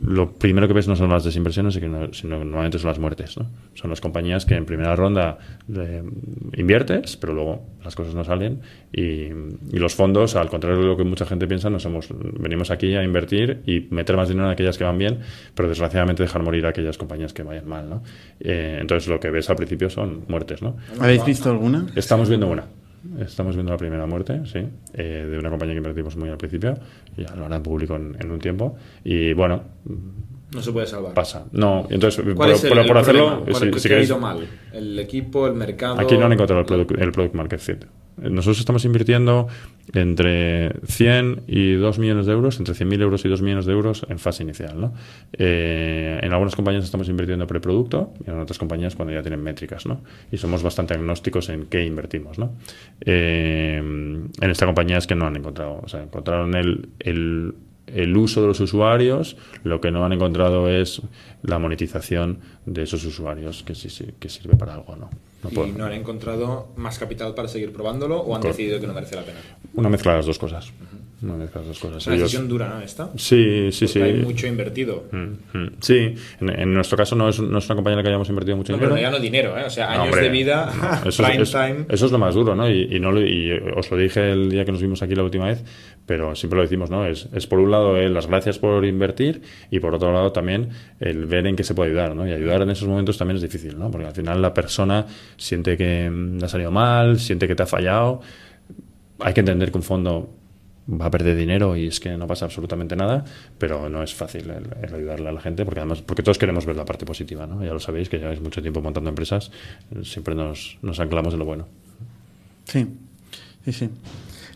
lo 0.04 0.32
primero 0.32 0.68
que 0.68 0.74
ves 0.74 0.88
no 0.88 0.96
son 0.96 1.10
las 1.10 1.24
desinversiones, 1.24 1.76
sino, 1.76 2.12
sino 2.14 2.38
normalmente 2.40 2.80
son 2.80 2.90
las 2.90 3.00
muertes. 3.00 3.38
¿no? 3.38 3.48
Son 3.76 3.90
las 3.90 4.02
compañías 4.02 4.46
que 4.46 4.56
en 4.56 4.66
primera 4.66 4.96
ronda 4.96 5.38
eh, 5.74 6.04
inviertes, 6.58 7.18
pero 7.18 7.34
luego 7.34 7.68
las 7.84 7.96
cosas 7.96 8.16
no 8.16 8.24
salen. 8.24 8.62
Y, 8.92 9.28
y, 9.28 9.80
los 9.80 9.94
fondos, 9.94 10.36
al 10.36 10.50
contrario 10.50 10.80
de 10.80 10.86
lo 10.86 10.98
que 10.98 11.04
mucha 11.04 11.26
gente 11.26 11.48
piensa, 11.48 11.70
no 11.70 11.80
somos, 11.80 12.10
venimos 12.12 12.72
aquí 12.72 12.96
a 12.96 13.04
invertir 13.04 13.62
y 13.66 13.88
meter 13.92 14.18
más 14.18 14.28
dinero 14.28 14.48
en 14.48 14.54
aquellas 14.54 14.78
que 14.78 14.84
van 14.84 14.98
bien, 14.98 15.20
pero 15.54 15.70
desgraciadamente 15.70 16.24
dejar 16.24 16.42
morir 16.42 16.66
a 16.66 16.70
aquellas 16.70 16.98
compañías 16.98 17.32
que 17.34 17.44
vayan 17.44 17.68
mal. 17.68 17.88
¿no? 17.88 18.04
Eh, 18.40 18.80
entonces 18.82 19.08
lo 19.08 19.20
que 19.20 19.30
ves 19.30 19.50
al 19.52 19.56
principio 19.56 19.90
son 19.90 20.26
muertes. 20.28 20.64
¿no? 20.64 20.78
¿Habéis 21.00 21.24
visto 21.26 21.50
alguna? 21.52 21.86
Estamos 21.96 22.28
viendo 22.28 22.48
una. 22.48 22.66
Estamos 23.20 23.56
viendo 23.56 23.72
la 23.72 23.78
primera 23.78 24.06
muerte, 24.06 24.42
sí, 24.46 24.60
eh, 24.94 25.28
de 25.30 25.38
una 25.40 25.50
compañía 25.50 25.74
que 25.74 25.80
invertimos 25.80 26.16
muy 26.18 26.30
al 26.30 26.38
principio. 26.38 26.76
Ya 27.18 27.36
lo 27.36 27.46
harán 27.46 27.64
público 27.64 27.96
en, 27.96 28.16
en 28.20 28.30
un 28.32 28.40
tiempo. 28.40 28.76
Y 29.04 29.34
bueno, 29.34 29.64
no 30.54 30.62
se 30.62 30.72
puede 30.72 30.86
salvar. 30.86 31.14
Pasa. 31.14 31.46
No, 31.52 31.88
entonces, 31.90 32.24
¿Cuál 32.24 32.36
por, 32.36 32.50
es 32.50 32.64
el, 32.64 32.70
por- 32.70 32.78
el 32.80 32.88
por 32.88 32.98
hacerlo, 32.98 33.44
si- 33.48 33.52
¿Cuál- 33.52 33.80
si 33.80 33.88
¿Qué 33.90 33.96
ha 33.96 34.04
ido 34.04 34.20
mal? 34.20 34.48
¿El 34.72 35.00
equipo, 35.00 35.48
el 35.48 35.56
mercado? 35.56 36.00
Aquí 36.00 36.18
no 36.18 36.26
han 36.26 36.34
encontrado 36.34 36.60
el 36.62 36.66
product, 36.68 36.92
el 36.92 37.12
product 37.12 37.34
market 37.36 37.60
fit. 37.60 37.84
Nosotros 38.18 38.60
estamos 38.60 38.86
invirtiendo 38.86 39.48
entre 39.94 40.74
100 40.86 41.44
y 41.48 41.74
2 41.74 42.00
millones 42.00 42.26
de 42.26 42.34
euros, 42.34 42.60
entre 42.60 42.74
100.000 42.74 43.02
euros 43.02 43.26
y 43.26 43.30
2 43.30 43.42
millones 43.42 43.66
de 43.66 43.74
euros 43.74 44.06
en 44.10 44.20
fase 44.20 44.44
inicial. 44.44 44.80
¿no? 44.80 44.94
Eh, 45.34 46.20
en 46.22 46.32
algunas 46.32 46.56
compañías 46.56 46.84
estamos 46.84 47.10
invirtiendo 47.10 47.48
preproducto 47.48 48.14
y 48.26 48.30
en 48.30 48.40
otras 48.40 48.58
compañías 48.58 48.96
cuando 48.96 49.14
ya 49.14 49.22
tienen 49.22 49.42
métricas. 49.42 49.86
¿no? 49.86 50.02
Y 50.32 50.38
somos 50.38 50.64
bastante 50.64 50.94
agnósticos 50.94 51.50
en 51.50 51.66
qué 51.66 51.84
invertimos. 51.84 52.38
¿no? 52.38 52.54
Eh, 53.02 53.78
en 53.78 54.50
esta 54.50 54.66
compañía 54.66 54.98
es 54.98 55.08
que 55.08 55.16
no 55.16 55.26
han 55.26 55.36
encontrado, 55.36 55.82
o 55.84 55.88
sea, 55.88 56.04
encontraron 56.04 56.56
el, 56.56 56.90
el, 57.00 57.54
el 57.94 58.16
uso 58.16 58.42
de 58.42 58.48
los 58.48 58.60
usuarios, 58.60 59.38
lo 59.64 59.82
que 59.82 59.92
no 59.92 60.06
han 60.06 60.14
encontrado 60.14 60.70
es 60.70 61.02
la 61.44 61.60
monetización 61.60 62.40
de 62.66 62.84
esos 62.84 63.04
usuarios, 63.06 63.64
que 63.64 63.76
sí, 63.76 63.90
sí 63.90 64.14
que 64.20 64.30
sirve 64.30 64.56
para 64.56 64.76
algo. 64.76 64.96
¿no? 64.96 65.10
No 65.44 65.66
¿Y 65.66 65.72
no 65.72 65.86
han 65.86 65.94
encontrado 65.94 66.70
más 66.76 67.00
capital 67.00 67.34
para 67.34 67.48
seguir 67.48 67.74
probándolo 67.74 68.20
o 68.20 68.36
han 68.36 68.42
decidido 68.42 68.80
que 68.80 68.88
no 68.88 68.94
merece 68.94 69.16
la 69.16 69.24
pena? 69.24 69.40
Una 69.74 69.90
mezcla 69.90 70.12
de 70.12 70.18
las 70.18 70.26
dos 70.26 70.38
cosas. 70.38 70.72
Mezcla 71.22 71.62
de 71.62 71.68
las 71.68 71.80
cosas. 71.80 71.98
Es 71.98 72.08
una 72.08 72.16
decisión 72.18 72.48
dura, 72.48 72.70
¿no? 72.70 72.82
Esta. 72.82 73.10
Sí, 73.16 73.70
sí, 73.72 73.86
Porque 73.86 73.88
sí. 73.88 74.02
Hay 74.02 74.14
mucho 74.16 74.48
invertido. 74.48 75.06
Mm, 75.12 75.58
mm. 75.58 75.68
Sí, 75.80 76.16
en, 76.42 76.50
en 76.50 76.74
nuestro 76.74 76.98
caso 76.98 77.16
no 77.16 77.30
es, 77.30 77.40
no 77.40 77.58
es 77.60 77.66
una 77.68 77.76
compañía 77.76 77.94
en 77.94 77.98
la 77.98 78.04
que 78.04 78.10
hayamos 78.10 78.30
invertido 78.30 78.58
mucho 78.58 78.74
No, 78.74 78.80
pero 78.80 78.96
dinero. 78.96 79.12
no 79.12 79.20
dinero, 79.20 79.58
¿eh? 79.58 79.64
O 79.66 79.70
sea, 79.70 79.86
No, 79.88 79.92
años 80.04 80.06
hombre, 80.06 80.22
de 80.24 80.30
vida, 80.30 81.02
eso, 81.06 81.24
prime 81.24 81.44
es, 81.44 81.52
time. 81.52 81.86
eso 81.90 82.06
es 82.06 82.12
lo 82.12 82.18
más 82.18 82.34
duro, 82.36 82.56
¿no? 82.56 82.70
Y, 82.70 82.96
y 82.96 83.00
no 83.00 83.12
lo- 83.12 83.22
y 83.26 83.52
os 83.76 83.92
lo 83.92 83.98
dije 83.98 84.32
el 84.32 84.50
día 84.50 84.66
que 84.66 84.72
nos 84.72 84.82
vimos 84.82 85.02
aquí 85.04 85.14
la 85.16 85.24
última 85.24 85.46
vez, 85.46 85.64
pero 86.06 86.34
siempre 86.36 86.58
lo 86.58 86.64
decimos, 86.64 86.90
¿no? 86.90 87.06
Es, 87.06 87.28
es 87.34 87.46
por 87.48 87.60
un 87.60 87.70
lado 87.72 87.98
eh, 87.98 88.10
las 88.10 88.28
gracias 88.28 88.58
por 88.60 88.84
invertir 88.86 89.42
y 89.70 89.80
por 89.80 89.94
otro 89.96 90.12
lado 90.12 90.32
también 90.32 90.70
el 91.00 91.26
ver 91.28 91.46
en 91.48 91.56
qué 91.56 91.64
se 91.64 91.76
puede 91.76 91.92
ayudar, 91.92 92.16
¿no? 92.16 92.28
Y 92.28 92.32
ayudar 92.32 92.62
en 92.64 92.70
esos 92.72 92.88
momentos 92.88 93.18
también 93.18 93.36
es 93.36 93.42
difícil, 93.44 93.78
¿no? 93.78 93.92
Porque 93.92 94.08
al 94.08 94.14
final 94.16 94.42
la 94.42 94.54
persona 94.54 95.06
siente 95.38 95.78
que 95.78 96.10
mm, 96.10 96.44
ha 96.44 96.48
salido 96.48 96.72
mal, 96.72 97.20
siente 97.20 97.48
que 97.48 97.56
te 97.56 97.64
ha 97.64 97.68
fallado. 97.68 98.22
Hay 99.20 99.34
que 99.34 99.42
entender 99.42 99.72
que 99.72 99.78
un 99.78 99.84
fondo 99.84 100.34
va 101.00 101.06
a 101.06 101.12
perder 101.12 101.38
dinero 101.38 101.76
y 101.78 101.88
es 101.88 102.00
que 102.00 102.18
no 102.18 102.28
pasa 102.28 102.46
absolutamente 102.46 102.96
nada, 102.96 103.24
pero 103.58 103.90
no 103.90 104.04
es 104.04 104.14
fácil 104.14 104.50
el, 104.50 104.66
el 104.88 104.94
ayudarle 104.96 105.30
a 105.30 105.32
la 105.32 105.42
gente 105.42 105.64
porque 105.66 105.80
además 105.80 106.02
porque 106.02 106.24
todos 106.24 106.38
queremos 106.38 106.66
ver 106.66 106.76
la 106.76 106.86
parte 106.86 107.06
positiva, 107.06 107.48
¿no? 107.48 107.64
Ya 107.64 107.72
lo 107.74 107.80
sabéis 107.80 108.10
que 108.10 108.18
lleváis 108.18 108.42
mucho 108.42 108.62
tiempo 108.62 108.82
montando 108.82 109.10
empresas, 109.10 109.52
siempre 110.04 110.36
nos, 110.36 110.78
nos 110.82 111.00
anclamos 111.00 111.34
en 111.34 111.40
lo 111.40 111.46
bueno. 111.46 111.68
Sí, 112.66 112.88
sí, 113.66 113.72
sí. 113.74 113.90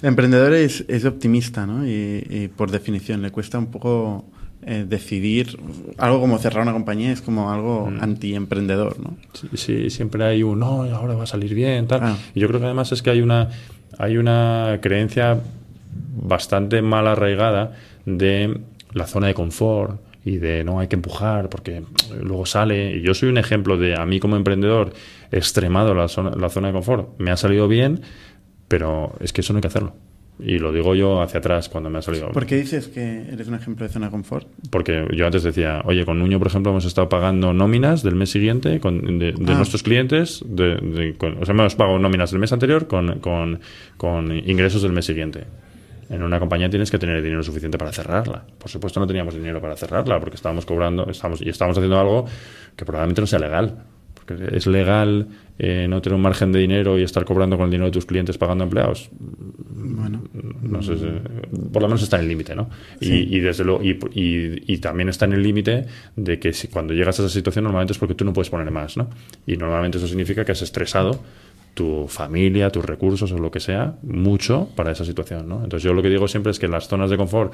El 0.02 0.10
emprendedor 0.10 0.54
es, 0.54 0.84
es 0.88 1.06
optimista, 1.06 1.66
¿no? 1.66 1.88
Y, 1.88 2.26
y 2.30 2.48
por 2.56 2.70
definición 2.72 3.22
le 3.22 3.32
cuesta 3.32 3.58
un 3.58 3.68
poco 3.68 4.26
eh, 4.68 4.86
decidir. 4.88 5.58
Algo 5.98 6.20
como 6.20 6.38
cerrar 6.38 6.64
una 6.64 6.74
compañía 6.74 7.12
es 7.12 7.22
como 7.22 7.52
algo 7.52 7.90
Mm. 7.90 8.02
anti-emprendedor, 8.04 9.00
¿no? 9.00 9.16
Sí, 9.34 9.48
sí, 9.54 9.90
siempre 9.90 10.24
hay 10.26 10.44
un 10.44 10.60
no, 10.60 10.84
ahora 10.84 11.16
va 11.16 11.24
a 11.24 11.28
salir 11.28 11.54
bien, 11.54 11.88
tal. 11.88 12.00
Ah. 12.04 12.18
Y 12.34 12.40
yo 12.40 12.48
creo 12.48 12.60
que 12.60 12.66
además 12.66 12.92
es 12.92 13.02
que 13.02 13.10
hay 13.12 13.22
una, 13.22 13.50
hay 13.98 14.18
una 14.18 14.80
creencia 14.82 15.40
bastante 16.16 16.82
mal 16.82 17.08
arraigada 17.08 17.74
de 18.06 18.60
la 18.94 19.08
zona 19.08 19.28
de 19.28 19.34
confort 19.34 20.02
y 20.24 20.38
de 20.38 20.64
no 20.64 20.80
hay 20.80 20.88
que 20.88 20.96
empujar 20.96 21.50
porque 21.50 21.84
luego 22.22 22.46
sale. 22.46 22.96
Y 22.98 23.02
yo 23.02 23.14
soy 23.14 23.30
un 23.30 23.38
ejemplo 23.38 23.78
de 23.78 23.96
a 23.96 24.06
mí 24.06 24.20
como 24.20 24.36
emprendedor 24.36 24.94
extremado 25.32 25.94
la 25.94 26.08
zona, 26.08 26.32
la 26.32 26.50
zona 26.50 26.68
de 26.70 26.74
confort. 26.74 27.10
Me 27.20 27.32
ha 27.32 27.38
salido 27.38 27.68
bien, 27.68 28.02
pero 28.68 29.14
es 29.20 29.34
que 29.34 29.42
eso 29.42 29.54
no 29.54 29.58
hay 29.58 29.62
que 29.62 29.68
hacerlo. 29.68 29.94
Y 30.38 30.60
lo 30.60 30.74
digo 30.74 30.96
yo 30.96 31.22
hacia 31.22 31.38
atrás 31.40 31.70
cuando 31.70 31.90
me 31.90 32.00
ha 32.00 32.02
salido. 32.02 32.30
¿Por 32.34 32.46
qué 32.46 32.58
dices 32.58 32.90
que 32.90 33.22
eres 33.32 33.48
un 33.48 33.54
ejemplo 33.56 33.86
de 33.88 33.94
zona 33.94 34.08
de 34.08 34.12
confort? 34.12 34.48
Porque 34.70 35.06
yo 35.16 35.26
antes 35.26 35.44
decía, 35.44 35.82
oye, 35.86 36.04
con 36.04 36.20
Nuño, 36.20 36.40
por 36.40 36.48
ejemplo, 36.48 36.72
hemos 36.72 36.84
estado 36.84 37.08
pagando 37.08 37.54
nóminas 37.54 38.04
del 38.04 38.16
mes 38.16 38.32
siguiente 38.32 38.82
con, 38.82 39.18
de, 39.18 39.32
de 39.32 39.52
Ah. 39.54 39.56
nuestros 39.56 39.82
clientes. 39.82 40.44
De, 40.46 40.76
de- 40.76 41.16
con- 41.18 41.38
o 41.42 41.46
sea, 41.46 41.54
hemos 41.54 41.76
pagado 41.76 42.00
nóminas 42.00 42.32
del 42.32 42.40
mes 42.42 42.52
anterior 42.52 42.88
con, 42.88 43.20
con, 43.20 43.62
con 43.96 44.36
ingresos 44.36 44.82
del 44.82 44.92
mes 44.92 45.06
siguiente. 45.06 45.46
En 46.10 46.22
una 46.24 46.40
compañía 46.40 46.70
tienes 46.70 46.92
que 46.92 47.00
tener 47.00 47.22
dinero 47.22 47.42
suficiente 47.44 47.78
para 47.78 47.92
cerrarla. 47.92 48.44
Por 48.60 48.70
supuesto, 48.70 49.00
no 49.00 49.08
teníamos 49.08 49.34
dinero 49.34 49.60
para 49.62 49.76
cerrarla 49.76 50.20
porque 50.20 50.36
estábamos 50.36 50.66
cobrando 50.66 51.10
estábamos, 51.10 51.42
y 51.42 51.50
estábamos 51.50 51.78
haciendo 51.78 52.00
algo 52.00 52.26
que 52.76 52.86
probablemente 52.86 53.22
no 53.22 53.28
sea 53.28 53.40
legal. 53.40 53.84
Porque 54.14 54.56
es 54.58 54.66
legal 54.66 55.28
eh, 55.60 55.86
no 55.88 56.02
tener 56.02 56.16
un 56.16 56.22
margen 56.22 56.52
de 56.52 56.60
dinero 56.60 56.98
y 56.98 57.04
estar 57.04 57.26
cobrando 57.26 57.58
con 57.58 57.66
el 57.66 57.72
dinero 57.72 57.86
de 57.88 57.92
tus 57.92 58.06
clientes 58.08 58.38
pagando 58.40 58.64
empleados. 58.64 59.10
Bueno, 59.20 60.24
No 60.62 60.82
sé, 60.82 60.98
si- 60.98 61.06
por 61.72 61.82
lo 61.84 61.88
menos 61.88 62.02
está 62.02 62.18
en 62.18 62.24
el 62.24 62.30
límite, 62.30 62.56
¿no? 62.56 62.70
Y, 63.00 63.40
desde 63.40 63.64
luego, 63.64 63.84
y, 63.84 63.92
y- 64.14 64.64
y 64.74 64.78
también 64.80 65.10
está 65.10 65.26
en 65.26 65.34
el 65.34 65.44
límite 65.44 65.86
de 66.16 66.40
que 66.40 66.54
si 66.54 66.68
cuando 66.70 66.94
llegas 66.94 67.20
a 67.20 67.24
esa 67.24 67.30
situación 67.34 67.64
normalmente 67.66 67.94
es 67.94 68.00
porque 68.00 68.16
tú 68.16 68.26
no 68.26 68.34
puedes 68.34 68.50
poner 68.50 68.70
más, 68.72 68.98
¿no? 68.98 69.10
Y 69.46 69.58
normalmente 69.58 70.00
eso 70.00 70.08
significa 70.08 70.44
que 70.44 70.52
has 70.54 70.62
estresado 70.64 71.22
tu 71.76 72.08
familia, 72.08 72.72
tus 72.72 72.84
recursos 72.84 73.32
o 73.32 73.38
lo 73.38 73.52
que 73.52 73.60
sea, 73.60 73.96
mucho 74.02 74.70
para 74.76 74.92
esa 74.92 75.06
situación, 75.06 75.48
¿no? 75.48 75.64
Entonces 75.64 75.84
yo 75.84 75.94
lo 75.94 76.02
que 76.02 76.10
digo 76.10 76.28
siempre 76.28 76.52
es 76.52 76.58
que 76.58 76.68
las 76.68 76.88
zonas 76.88 77.12
de 77.12 77.18
confort 77.18 77.54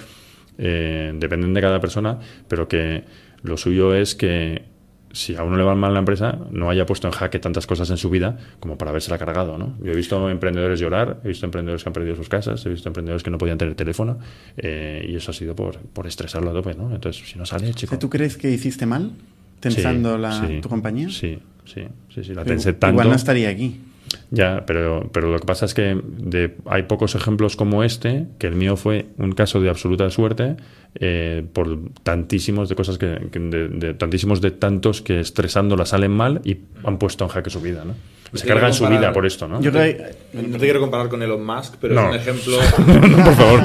eh, 0.58 1.12
dependen 1.16 1.54
de 1.54 1.60
cada 1.60 1.82
persona, 1.82 2.20
pero 2.48 2.68
que 2.68 3.04
lo 3.42 3.58
suyo 3.58 3.94
es 3.96 4.16
que 4.16 4.64
si 5.12 5.36
a 5.36 5.44
uno 5.44 5.58
le 5.58 5.64
va 5.64 5.76
mal 5.76 5.92
la 5.94 6.00
empresa, 6.00 6.38
no 6.52 6.70
haya 6.70 6.86
puesto 6.86 7.08
en 7.08 7.14
jaque 7.14 7.40
tantas 7.40 7.68
cosas 7.68 7.90
en 7.90 7.98
su 7.98 8.10
vida 8.10 8.38
como 8.60 8.78
para 8.78 8.92
habérsela 8.92 9.18
cargado, 9.18 9.58
¿no? 9.58 9.76
Yo 9.84 9.92
he 9.92 9.96
visto 9.96 10.30
emprendedores 10.30 10.80
llorar, 10.80 11.20
he 11.26 11.30
visto 11.30 11.46
emprendedores 11.46 11.84
que 11.84 11.90
han 11.90 11.94
perdido 11.94 12.16
sus 12.16 12.30
casas, 12.30 12.66
he 12.66 12.70
visto 12.70 12.88
emprendedores 12.88 13.24
que 13.24 13.32
no 13.32 13.38
podían 13.38 13.58
tener 13.58 13.76
teléfono 13.76 14.20
eh, 14.56 15.06
y 15.10 15.16
eso 15.16 15.32
ha 15.32 15.34
sido 15.34 15.56
por, 15.56 15.80
por 15.80 16.08
estresarlo 16.08 16.52
a 16.52 16.54
tope, 16.54 16.76
¿no? 16.76 16.94
Entonces, 16.94 17.28
si 17.28 17.38
no 17.38 17.46
sale, 17.46 17.74
chico... 17.74 17.98
¿tú 18.00 18.10
crees 18.10 18.38
que 18.38 18.52
hiciste 18.52 18.86
mal 18.86 19.12
tensando 19.60 20.16
Sí, 20.16 20.22
la, 20.22 20.48
sí, 20.48 20.62
tu 20.62 20.70
compañía? 20.70 21.10
Sí, 21.10 21.40
sí, 21.66 21.82
sí, 22.14 22.24
sí, 22.24 22.34
la 22.34 22.46
tensé 22.46 22.74
tanto... 22.74 22.94
Igual 22.94 23.10
no 23.10 23.16
estaría 23.16 23.50
aquí. 23.50 23.82
Ya, 24.30 24.64
pero, 24.66 25.10
pero 25.14 25.32
lo 25.32 25.40
que 25.40 25.46
pasa 25.46 25.66
es 25.66 25.74
que 25.74 26.00
de, 26.04 26.56
hay 26.66 26.84
pocos 26.84 27.16
ejemplos 27.16 27.56
como 27.56 27.84
este, 27.84 28.26
que 28.40 28.48
el 28.48 28.56
mío 28.56 28.76
fue 28.78 29.06
un 29.18 29.32
caso 29.34 29.60
de 29.62 29.70
absoluta 29.70 30.10
suerte, 30.10 30.56
eh, 30.96 31.46
por 31.54 31.80
tantísimos 32.04 32.68
de 32.70 32.76
cosas 32.76 32.98
que, 32.98 33.28
que 33.32 33.40
de, 33.40 33.68
de- 33.70 33.94
tantísimos 33.94 34.42
de 34.42 34.52
tantos 34.52 35.02
que 35.02 35.20
estresándola 35.20 35.86
salen 35.86 36.12
mal 36.12 36.42
y 36.44 36.58
han 36.84 36.98
puesto 36.98 37.24
en 37.24 37.30
jaque 37.30 37.50
su 37.50 37.62
vida, 37.62 37.84
¿no? 37.86 37.94
Se 38.34 38.44
Te 38.44 38.48
cargan 38.48 38.72
quiero 38.72 38.74
su 38.74 38.84
comparar- 38.84 39.02
vida 39.02 39.14
por 39.14 39.26
esto, 39.26 39.48
¿no? 39.48 39.62
Yo 39.62 39.72
creo 39.72 39.84
que- 39.98 40.38
No 40.48 40.58
te 40.58 40.64
quiero 40.64 40.80
comparar 40.80 41.10
con 41.10 41.22
Elon 41.22 41.46
Musk, 41.46 41.76
pero 41.82 41.96
No. 41.96 42.02
es 42.02 42.08
un 42.08 42.16
ejemplo. 42.16 42.58
no, 43.18 43.24
por 43.26 43.34
favor. 43.36 43.62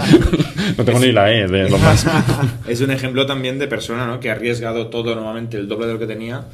No 0.77 0.85
tengo 0.85 0.99
ni 0.99 1.13
la 1.13 1.33
E 1.33 1.47
de 1.47 1.71
lo 1.71 1.79
más. 1.79 2.05
es 2.67 2.81
un 2.81 2.91
ejemplo 2.91 3.27
también 3.27 3.59
de 3.61 3.69
persona 3.69 4.07
¿no? 4.07 4.19
que 4.19 4.29
ha 4.31 4.33
arriesgado 4.33 4.89
todo 4.89 5.15
normalmente 5.15 5.57
el 5.57 5.69
doble 5.69 5.87
de 5.87 5.93
lo 5.93 5.99
que 6.01 6.07
tenía 6.09 6.45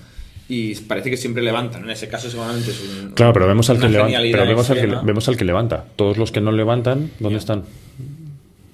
y 0.53 0.75
parece 0.75 1.09
que 1.09 1.17
siempre 1.17 1.43
levantan. 1.43 1.85
En 1.85 1.91
ese 1.91 2.09
caso 2.09 2.29
seguramente 2.29 2.71
es 2.71 2.83
un, 2.83 3.13
Claro, 3.13 3.33
pero 3.33 3.47
vemos 3.47 3.71
al 3.71 3.79
que 3.79 3.89
genialidad 3.89 4.39
Pero 4.39 4.51
vemos 4.51 4.69
al, 4.71 4.81
que, 4.81 4.87
vemos 4.87 5.29
al 5.29 5.37
que 5.39 5.45
levanta. 5.47 5.85
Todos 5.97 6.19
los 6.19 6.31
que 6.31 6.41
no 6.43 6.53
levantan, 6.53 7.11
¿dónde 7.21 7.39
están? 7.39 7.63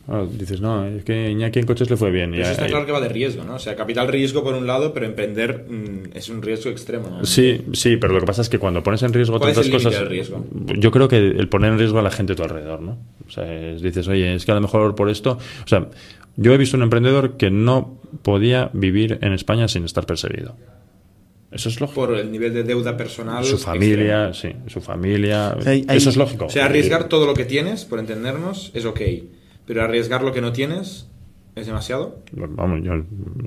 Claro, 0.06 0.26
dices, 0.26 0.60
no, 0.60 0.86
es 0.86 1.04
que 1.04 1.30
Iñaki 1.30 1.58
en 1.60 1.66
coches 1.66 1.88
le 1.90 1.96
fue 1.96 2.10
bien. 2.10 2.30
Pero 2.30 2.42
eso 2.42 2.52
está 2.52 2.66
claro 2.66 2.86
que 2.86 2.92
va 2.92 3.00
de 3.00 3.10
riesgo, 3.10 3.44
¿no? 3.44 3.56
O 3.56 3.58
sea, 3.58 3.76
capital 3.76 4.08
riesgo 4.08 4.42
por 4.42 4.54
un 4.54 4.66
lado, 4.66 4.92
pero 4.94 5.04
emprender 5.06 5.66
mm, 5.68 6.16
es 6.16 6.30
un 6.30 6.40
riesgo 6.42 6.70
extremo. 6.70 7.10
¿no? 7.10 7.24
Sí, 7.26 7.60
sí, 7.74 7.96
pero 7.98 8.14
lo 8.14 8.20
que 8.20 8.26
pasa 8.26 8.40
es 8.42 8.48
que 8.48 8.58
cuando 8.58 8.82
pones 8.82 9.02
en 9.02 9.12
riesgo 9.12 9.38
¿Cuál 9.38 9.50
es 9.50 9.56
tantas 9.56 9.66
el 9.66 9.72
cosas. 9.72 9.92
del 10.00 10.08
riesgo? 10.08 10.44
Yo 10.78 10.90
creo 10.90 11.08
que 11.08 11.18
el 11.18 11.48
poner 11.48 11.72
en 11.72 11.78
riesgo 11.78 11.98
a 11.98 12.02
la 12.02 12.10
gente 12.10 12.32
a 12.32 12.36
tu 12.36 12.42
alrededor, 12.42 12.80
¿no? 12.80 12.96
O 13.26 13.30
sea, 13.30 13.44
es- 13.54 13.82
dices, 13.82 14.08
oye, 14.08 14.34
es 14.34 14.44
que 14.46 14.50
a 14.50 14.54
lo 14.54 14.62
mejor 14.62 14.94
por 14.94 15.10
esto. 15.10 15.32
O 15.64 15.68
sea, 15.68 15.88
yo 16.36 16.54
he 16.54 16.56
visto 16.56 16.76
un 16.76 16.84
emprendedor 16.84 17.36
que 17.36 17.50
no 17.50 17.98
podía 18.22 18.70
vivir 18.72 19.18
en 19.20 19.34
España 19.34 19.68
sin 19.68 19.84
estar 19.84 20.06
perseguido. 20.06 20.56
Eso 21.50 21.68
es 21.70 21.80
lógico. 21.80 22.06
Por 22.06 22.16
el 22.18 22.30
nivel 22.30 22.52
de 22.52 22.62
deuda 22.62 22.96
personal. 22.96 23.44
Su 23.44 23.56
familia, 23.58 24.32
sí, 24.34 24.50
su 24.66 24.80
familia. 24.80 25.56
sea, 25.60 25.72
hay- 25.72 25.84
hay- 25.88 25.96
Eso 25.96 26.10
es 26.10 26.16
lógico. 26.16 26.46
O 26.46 26.50
sea, 26.50 26.66
arriesgar 26.66 27.08
todo 27.08 27.26
lo 27.26 27.34
que 27.34 27.44
tienes, 27.44 27.84
por 27.84 27.98
entendernos, 27.98 28.70
es 28.74 28.84
ok. 28.84 29.00
Pero 29.66 29.82
arriesgar 29.82 30.22
lo 30.22 30.32
que 30.32 30.40
no 30.40 30.52
tienes 30.52 31.06
es 31.54 31.66
demasiado. 31.66 32.22
Vamos, 32.32 32.80
yo, 32.84 32.92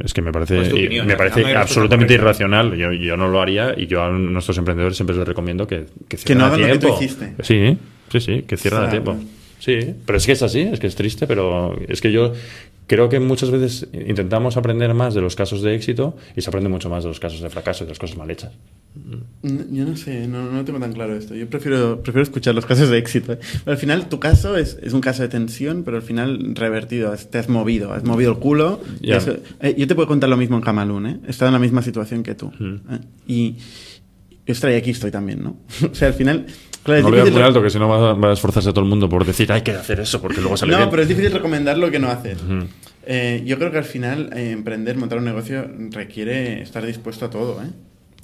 es 0.04 0.14
que 0.14 0.22
me 0.22 0.32
parece, 0.32 0.56
Pues 0.58 0.74
opinión, 0.74 1.06
me 1.08 1.16
parece 1.16 1.42
no 1.54 1.60
absolutamente 1.60 2.14
irracional. 2.16 2.76
Yo, 2.76 2.92
yo 2.92 3.16
no 3.18 3.28
lo 3.28 3.40
haría 3.42 3.74
y 3.78 3.88
yo 3.88 4.04
a 4.04 4.10
nuestros 4.12 4.58
emprendedores 4.58 4.98
siempre 4.98 5.16
les 5.16 5.28
recomiendo 5.28 5.68
que, 5.68 5.86
que 6.08 6.18
cierren 6.18 6.38
no 6.40 6.44
a 6.46 6.48
hagan 6.48 6.62
lo 6.62 6.68
que 6.68 6.74
tú 6.74 6.80
tiempo. 6.88 7.04
hiciste. 7.04 7.34
Sí, 7.44 7.78
sí, 8.12 8.20
sí, 8.20 8.42
que 8.44 8.58
cierren 8.58 8.80
O 8.80 8.82
sea, 8.84 8.88
a 8.88 8.92
tiempo. 8.92 9.16
Sí, 9.60 9.78
pero 10.08 10.18
es 10.18 10.26
que 10.26 10.32
es 10.32 10.42
así, 10.42 10.62
es 10.62 10.80
que 10.80 10.88
es 10.88 10.96
triste, 10.96 11.28
pero 11.28 11.80
es 11.88 12.02
que 12.02 12.12
yo 12.12 12.34
creo 12.92 13.08
que 13.08 13.22
muchas 13.22 13.50
veces 13.52 13.88
intentamos 13.94 14.58
aprender 14.58 14.94
más 14.94 15.14
de 15.14 15.22
los 15.22 15.38
casos 15.38 15.62
de 15.62 15.74
éxito 15.76 16.18
y 16.36 16.42
se 16.42 16.50
aprende 16.50 16.68
mucho 16.68 16.90
más 16.90 17.04
de 17.04 17.08
los 17.08 17.22
casos 17.22 17.40
de 17.40 17.50
fracaso 17.50 17.86
y 17.86 17.88
de 17.88 17.92
las 17.92 18.00
cosas 18.00 18.18
mal 18.18 18.30
hechas. 18.30 18.52
No, 18.94 19.64
Yo 19.72 19.86
no 19.86 19.96
sé, 19.96 20.28
no, 20.28 20.52
no 20.52 20.66
tengo 20.66 20.78
tan 20.78 20.92
claro 20.92 21.16
esto. 21.16 21.34
Yo 21.34 21.48
prefiero, 21.48 22.02
prefiero 22.04 22.24
escuchar 22.24 22.54
los 22.54 22.66
casos 22.66 22.90
de 22.90 22.98
éxito. 22.98 23.32
¿eh? 23.32 23.40
Pero 23.64 23.72
al 23.72 23.78
final, 23.78 24.10
tu 24.10 24.20
caso 24.20 24.58
es, 24.58 24.78
es 24.84 24.92
un 24.92 25.00
caso 25.00 25.22
de 25.22 25.30
tensión, 25.30 25.84
pero 25.86 25.96
al 25.96 26.04
final 26.04 26.54
revertido. 26.54 27.14
Te 27.16 27.38
has 27.38 27.48
movido, 27.48 27.94
has 27.94 28.04
movido 28.04 28.32
el 28.34 28.40
culo. 28.40 28.82
Ya. 29.00 29.16
Eso- 29.18 29.38
eh, 29.62 29.74
yo 29.78 29.88
te 29.88 29.96
puedo 29.96 30.10
contar 30.10 30.30
lo 30.30 30.36
mismo 30.36 30.58
en 30.58 30.62
Camalún, 30.62 31.06
¿eh? 31.06 31.20
He 31.26 31.30
estado 31.32 31.48
en 31.48 31.54
la 31.54 31.60
misma 31.60 31.82
situación 31.82 32.24
que 32.24 32.36
tú. 32.36 32.52
Mm. 32.60 32.76
¿eh? 32.94 33.00
Y, 33.26 33.56
ostras, 34.52 34.74
y 34.74 34.76
aquí 34.76 34.90
estoy 34.90 35.12
también, 35.12 35.42
¿no? 35.42 35.56
o 35.90 35.96
sea, 35.96 36.10
al 36.10 36.14
final... 36.14 36.46
Claro, 36.84 36.98
es 36.98 37.04
No 37.04 37.10
lo 37.12 37.16
difícil 37.18 37.34
muy 37.36 37.44
alto, 37.44 37.62
que 37.62 37.70
si 37.70 37.78
no 37.78 37.88
va, 37.88 38.30
a 38.30 38.34
esforzarse 38.34 38.72
todo 38.72 38.82
el 38.84 38.90
mundo 38.90 39.08
por 39.08 39.24
decir 39.24 39.52
hay 39.52 39.62
que 39.62 39.70
hacer 39.70 40.00
eso 40.00 40.20
porque 40.20 40.42
luego 40.42 40.58
sale 40.58 40.72
No, 40.72 40.80
bien. 40.80 40.90
pero 40.90 41.04
es 41.04 41.08
difícil 41.08 41.32
recomendar 41.32 41.78
lo 41.78 41.92
que 41.92 42.00
no 42.00 42.10
hacer. 42.10 42.38
Ujú. 42.38 42.66
Eh, 43.14 43.44
yo 43.46 43.58
creo 43.58 43.72
que 43.72 43.78
al 43.78 43.84
final 43.84 44.30
eh, 44.34 44.52
emprender, 44.52 44.96
montar 44.96 45.18
un 45.18 45.26
negocio 45.26 45.70
requiere 45.90 46.62
estar 46.62 46.86
dispuesto 46.86 47.26
a 47.26 47.30
todo, 47.30 47.62
¿eh? 47.62 47.68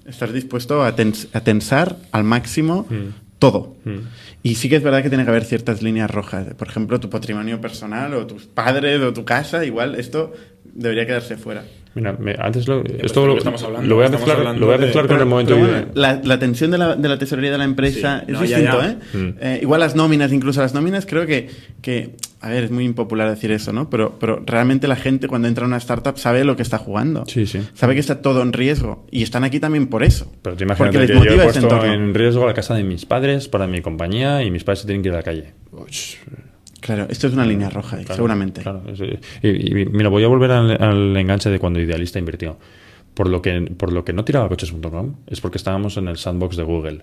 Estar 0.08 0.32
dispuesto 0.32 0.84
a, 0.86 0.95
tens- 0.95 1.28
a 1.34 1.41
tensar 1.41 1.97
al 2.13 2.23
máximo 2.23 2.86
Mm. 2.89 3.10
todo. 3.39 3.76
Mm. 3.84 3.97
Y 4.43 4.56
sí 4.56 4.69
que 4.69 4.78
es 4.78 4.84
verdad 4.84 5.04
que 5.04 5.10
tiene 5.10 5.26
que 5.26 5.30
haber 5.32 5.43
ciertas 5.43 5.82
líneas 5.82 6.10
rojas. 6.10 6.54
Por 6.54 6.69
ejemplo, 6.69 7.00
tu 7.02 7.10
patrimonio 7.10 7.60
personal 7.60 8.13
o 8.13 8.26
tus 8.26 8.45
padres 8.45 9.02
o 9.02 9.12
tu 9.12 9.26
casa, 9.26 9.65
igual 9.65 9.95
esto 9.95 10.32
debería 10.63 11.06
quedarse 11.06 11.36
fuera. 11.36 11.65
Mira, 11.97 12.15
me- 12.19 12.36
antes 12.39 12.67
lo, 12.67 12.83
pues 12.83 12.95
esto 13.03 13.21
lo 13.21 13.27
lo, 13.27 13.33
que 13.33 13.38
estamos 13.39 13.63
hablando, 13.63 13.88
lo 13.88 13.95
voy 13.95 14.05
a 14.05 14.10
mezclar, 14.10 14.38
lo 14.57 14.65
voy 14.65 14.75
a 14.75 14.77
de- 14.77 14.86
mezclar 14.86 15.03
con 15.07 15.15
Pero- 15.15 15.23
el 15.23 15.29
momento 15.29 15.55
pero 15.55 15.67
bueno, 15.67 15.88
la, 15.95 16.21
la 16.23 16.39
tensión 16.39 16.71
de 16.71 16.77
la, 16.77 16.95
de 16.95 17.10
la 17.10 17.17
tesorería 17.17 17.51
de 17.51 17.57
la 17.57 17.63
empresa 17.65 18.19
Sí, 18.19 18.25
es 18.27 18.33
no, 18.33 18.41
distinto, 18.41 18.81
ya. 18.81 18.89
¿eh? 18.89 18.97
Mm. 19.17 19.33
Eh, 19.41 19.60
Igual 19.63 19.79
las 19.81 19.95
nóminas, 19.95 20.31
incluso 20.31 20.62
las 20.62 20.73
nóminas, 20.73 21.05
creo 21.05 21.25
que, 21.25 21.49
que, 21.81 22.15
a 22.41 22.49
ver, 22.49 22.65
es 22.65 22.71
muy 22.71 22.86
impopular 22.86 23.29
decir 23.29 23.51
eso, 23.51 23.73
¿no? 23.73 23.89
Pero, 23.89 24.17
pero 24.19 24.41
realmente 24.45 24.88
la 24.88 24.95
gente 24.95 25.27
cuando 25.27 25.47
entra 25.47 25.65
a 25.65 25.67
una 25.67 25.77
startup 25.77 26.17
sabe 26.17 26.43
lo 26.45 26.55
que 26.55 26.62
está 26.62 26.77
jugando. 26.77 27.23
Sí, 27.27 27.45
sí. 27.47 27.60
Sabe 27.73 27.93
que 27.95 27.99
está 27.99 28.21
todo 28.21 28.41
en 28.43 28.53
riesgo. 28.53 29.05
Y 29.12 29.23
están 29.23 29.43
aquí 29.43 29.60
también 29.60 29.88
por 29.88 30.03
eso. 30.03 30.31
Pero 30.43 30.55
te 30.55 30.63
imagínate 30.63 30.97
Porque 30.99 30.99
les 30.99 31.07
que 31.07 31.13
yo 31.13 31.19
he 31.33 31.36
motiva 31.38 31.49
ese 31.51 31.60
puesto 31.62 31.75
entorno. 31.75 31.93
en 31.93 32.13
riesgo 32.13 32.45
la 32.45 32.53
casa 32.53 32.75
de 32.75 32.83
mis 32.83 33.05
padres 33.05 33.47
para 33.47 33.65
mi 33.67 33.81
compañía 33.81 34.43
y 34.43 34.51
mis 34.51 34.63
padres 34.63 34.79
se 34.81 34.86
tienen 34.86 35.01
que 35.01 35.10
ir 35.10 35.13
a 35.13 35.17
la 35.17 35.23
calle. 35.23 35.53
Uch, 35.71 36.15
Claro, 36.88 37.06
esto 37.10 37.28
es 37.28 37.34
una 37.34 37.45
línea 37.45 37.69
roja, 37.69 37.97
claro, 37.97 38.15
seguramente. 38.15 38.62
claro, 38.62 38.82
es- 38.91 39.00
y, 39.43 39.82
y 39.82 39.86
mira, 39.86 40.10
voy 40.10 40.23
a 40.23 40.28
volver 40.28 40.50
al, 40.52 40.82
al 40.82 41.15
enganche 41.15 41.50
de 41.52 41.60
cuando 41.60 41.80
Idealista 41.80 42.17
invirtió. 42.17 42.58
Por 43.13 43.30
lo 43.30 43.41
que, 43.41 43.62
por 43.78 43.91
lo 43.93 44.04
que 44.06 44.13
no 44.13 44.23
tiraba 44.26 44.47
coches.com 44.50 45.15
es 45.28 45.39
porque 45.41 45.58
estábamos 45.58 45.97
en 45.97 46.08
el 46.08 46.17
sandbox 46.17 46.56
de 46.58 46.63
Google. 46.63 47.02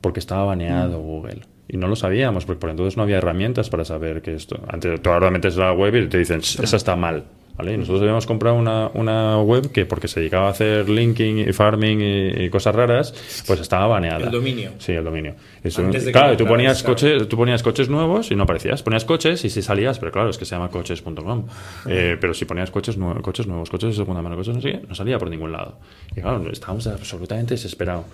Porque 0.00 0.20
estaba 0.20 0.44
Mm. 0.44 0.48
baneado 0.48 1.00
Google. 1.00 1.40
Y 1.68 1.76
no 1.78 1.88
lo 1.88 1.96
sabíamos, 1.96 2.44
porque 2.44 2.60
por 2.60 2.70
entonces 2.70 2.96
no 2.96 3.02
había 3.02 3.18
herramientas 3.18 3.70
para 3.70 3.84
saber 3.84 4.22
que 4.22 4.34
esto. 4.34 4.60
Antes, 4.68 5.00
tú 5.02 5.10
ahora 5.10 5.30
metes 5.30 5.56
la 5.56 5.72
web 5.72 5.94
y 5.96 6.08
te 6.08 6.18
dicen, 6.18 6.40
esa 6.40 6.76
está 6.76 6.94
mal. 6.96 7.24
¿Vale? 7.56 7.72
Y 7.72 7.78
nosotros 7.78 8.02
habíamos 8.02 8.26
comprado 8.26 8.56
una, 8.56 8.90
una 8.92 9.40
web 9.40 9.72
que, 9.72 9.86
porque 9.86 10.08
se 10.08 10.20
dedicaba 10.20 10.48
a 10.48 10.50
hacer 10.50 10.90
linking 10.90 11.38
y 11.48 11.52
farming 11.54 12.00
y, 12.02 12.44
y 12.44 12.50
cosas 12.50 12.74
raras, 12.74 13.14
pues 13.46 13.60
estaba 13.60 13.86
baneada. 13.86 14.26
El 14.26 14.30
dominio. 14.30 14.72
Sí, 14.78 14.92
el 14.92 15.04
dominio. 15.04 15.34
Eso- 15.64 15.82
claro, 16.12 16.32
lo 16.32 16.36
tú 16.36 16.46
ponías, 16.46 16.82
claro. 16.82 16.94
coches, 16.94 17.28
tú 17.28 17.36
ponías 17.38 17.62
coches 17.62 17.88
nuevos 17.88 18.30
y 18.30 18.36
no 18.36 18.42
aparecías. 18.42 18.82
Ponías 18.82 19.06
coches 19.06 19.42
y 19.46 19.48
sí 19.50 19.62
salías, 19.62 19.98
pero 19.98 20.12
claro, 20.12 20.28
es 20.28 20.36
que 20.36 20.44
se 20.44 20.54
llama 20.54 20.68
coches.com. 20.68 21.46
Eh, 21.88 22.18
pero 22.20 22.34
si 22.34 22.44
ponías 22.44 22.70
coches, 22.70 22.98
nue- 22.98 23.22
coches 23.22 23.46
nuevos, 23.46 23.70
coches 23.70 23.88
de 23.90 23.96
segunda 23.96 24.20
mano, 24.20 24.36
coches 24.36 24.54
no 24.54 24.60
sé 24.60 24.72
qué, 24.72 24.80
no 24.86 24.94
salía 24.94 25.18
por 25.18 25.30
ningún 25.30 25.52
lado. 25.52 25.78
Y 26.14 26.20
claro, 26.20 26.44
estábamos 26.52 26.86
absolutamente 26.86 27.54
desesperados. 27.54 28.04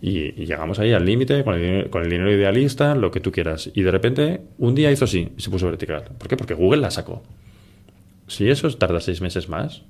Y, 0.00 0.40
y 0.42 0.46
llegamos 0.46 0.78
ahí 0.78 0.92
al 0.92 1.04
límite 1.04 1.44
con 1.44 1.54
el, 1.54 1.60
dinero- 1.60 1.90
con 1.90 2.02
el 2.04 2.08
dinero 2.10 2.32
idealista, 2.32 2.94
lo 2.94 3.10
que 3.10 3.20
tú 3.20 3.32
quieras. 3.32 3.70
Y 3.74 3.82
de 3.82 3.90
repente, 3.90 4.40
un 4.56 4.74
día 4.74 4.90
hizo 4.90 5.04
así 5.04 5.32
y 5.36 5.40
se 5.42 5.50
puso 5.50 5.66
vertical. 5.66 6.04
¿Por 6.16 6.26
qué? 6.28 6.36
Porque 6.38 6.54
Google 6.54 6.80
la 6.80 6.90
sacó. 6.90 7.22
Si 8.28 8.48
eso 8.48 8.70
tarda 8.76 9.00
seis 9.00 9.20
meses 9.20 9.48
más, 9.48 9.82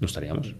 no 0.00 0.06
estaríamos. 0.06 0.54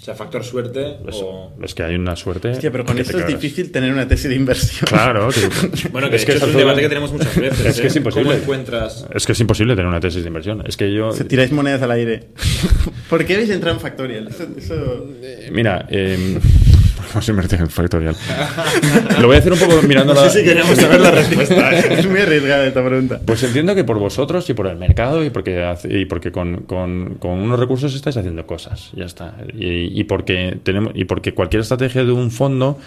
O 0.00 0.04
sea, 0.04 0.14
factor 0.16 0.42
suerte 0.42 0.96
o... 1.12 1.52
Es 1.62 1.74
que 1.76 1.84
hay 1.84 1.94
una 1.94 2.16
suerte. 2.16 2.50
Hostia, 2.50 2.72
pero 2.72 2.84
con 2.84 2.96
que 2.96 3.02
esto 3.02 3.20
es 3.20 3.26
difícil 3.28 3.70
tener 3.70 3.92
una 3.92 4.08
tesis 4.08 4.28
de 4.30 4.34
inversión. 4.34 4.86
Claro, 4.88 5.28
que- 5.28 5.88
Bueno, 5.92 6.10
que 6.10 6.16
es 6.16 6.24
que 6.24 6.32
hecho 6.32 6.46
es 6.46 6.50
un 6.52 6.58
debate 6.58 6.80
que 6.80 6.88
tenemos 6.88 7.12
muchas 7.12 7.36
veces. 7.36 7.64
Es 7.66 7.76
que 7.76 7.84
¿eh? 7.84 7.86
es 7.86 7.96
imposible. 7.96 8.24
¿Cómo 8.30 8.36
encuentras...? 8.36 9.06
Es 9.14 9.24
que 9.26 9.30
es 9.32 9.38
imposible 9.40 9.76
tener 9.76 9.86
una 9.88 10.00
tesis 10.00 10.22
de 10.22 10.26
inversión. 10.26 10.64
Es 10.66 10.76
que 10.76 10.92
yo. 10.92 11.12
Se 11.12 11.24
tiráis 11.24 11.52
monedas 11.52 11.82
al 11.82 11.92
aire. 11.92 12.30
¿Por 13.08 13.24
qué 13.24 13.34
habéis 13.34 13.50
entrado 13.50 13.76
en 13.76 13.80
Factorial? 13.80 14.26
Eso, 14.26 14.48
eso- 14.56 15.06
eh, 15.22 15.50
Mira, 15.52 15.86
eh, 15.88 16.36
vamos 17.12 17.28
a 17.28 17.30
invertir 17.30 17.60
en 17.60 17.68
Factorial. 17.70 18.14
Lo 19.20 19.26
voy 19.26 19.36
a 19.36 19.38
hacer 19.38 19.52
un 19.52 19.58
poco 19.58 19.80
mirando 19.82 20.14
la. 20.14 20.28
saber 20.30 21.00
la 21.00 21.10
respuesta. 21.10 21.70
es 21.78 22.06
muy 22.08 22.20
arriesgada 22.20 22.66
esta 22.66 22.84
pregunta. 22.84 23.20
Pues 23.24 23.42
entiendo 23.42 23.74
que 23.74 23.84
por 23.84 23.98
vosotros 23.98 24.48
y 24.50 24.54
por 24.54 24.66
el 24.66 24.76
mercado 24.76 25.24
y 25.24 25.30
porque, 25.30 25.62
hace- 25.62 25.98
y 25.98 26.04
porque 26.06 26.32
con, 26.32 26.62
con- 26.62 27.14
con 27.18 27.32
unos 27.38 27.58
recursos 27.58 27.94
estáis 27.94 28.16
haciendo 28.16 28.46
cosas. 28.46 28.90
Ya 28.94 29.04
está. 29.04 29.34
Y, 29.58 29.98
y 30.00 30.04
porque 30.04 30.58
tenemos, 30.62 30.92
y 30.94 31.04
porque 31.04 31.34
cualquier 31.34 31.62
estrategia 31.62 32.04
de 32.04 32.12
un 32.12 32.30
fondo 32.30 32.78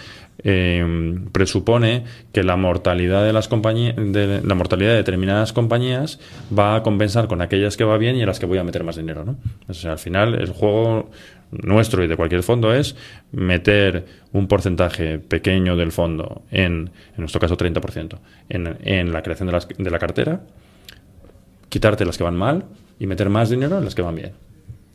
eh, 0.44 1.14
presupone 1.32 2.04
que 2.32 2.42
la 2.42 2.56
mortalidad 2.56 3.24
de 3.24 3.32
las 3.32 3.48
compañías, 3.48 3.94
de 3.96 4.42
la 4.44 4.54
mortalidad 4.54 4.90
de 4.90 4.96
determinadas 4.96 5.52
compañías 5.52 6.20
va 6.56 6.76
a 6.76 6.82
compensar 6.82 7.26
con 7.26 7.40
aquellas 7.40 7.76
que 7.76 7.84
va 7.84 7.96
bien 7.98 8.16
y 8.16 8.20
en 8.20 8.26
las 8.26 8.38
que 8.38 8.46
voy 8.46 8.58
a 8.58 8.64
meter 8.64 8.84
más 8.84 8.96
dinero, 8.96 9.24
¿no? 9.24 9.36
O 9.68 9.74
sea, 9.74 9.92
al 9.92 9.98
final 9.98 10.34
el 10.34 10.50
juego 10.50 11.10
nuestro 11.50 12.02
y 12.04 12.08
de 12.08 12.16
cualquier 12.16 12.42
fondo 12.42 12.72
es 12.74 12.96
meter 13.32 14.04
un 14.32 14.48
porcentaje 14.48 15.18
pequeño 15.18 15.76
del 15.76 15.92
fondo 15.92 16.42
en, 16.50 16.90
en 17.12 17.18
nuestro 17.18 17.40
caso 17.40 17.56
30%, 17.56 18.18
en, 18.48 18.76
en 18.82 19.12
la 19.12 19.22
creación 19.22 19.46
de, 19.46 19.52
las- 19.52 19.68
de 19.68 19.90
la 19.90 19.98
cartera, 19.98 20.40
quitarte 21.68 22.04
las 22.04 22.16
que 22.16 22.24
van 22.24 22.36
mal 22.36 22.64
y 22.98 23.06
meter 23.06 23.28
más 23.28 23.50
dinero 23.50 23.78
en 23.78 23.84
las 23.84 23.94
que 23.94 24.02
van 24.02 24.14
bien. 24.14 24.32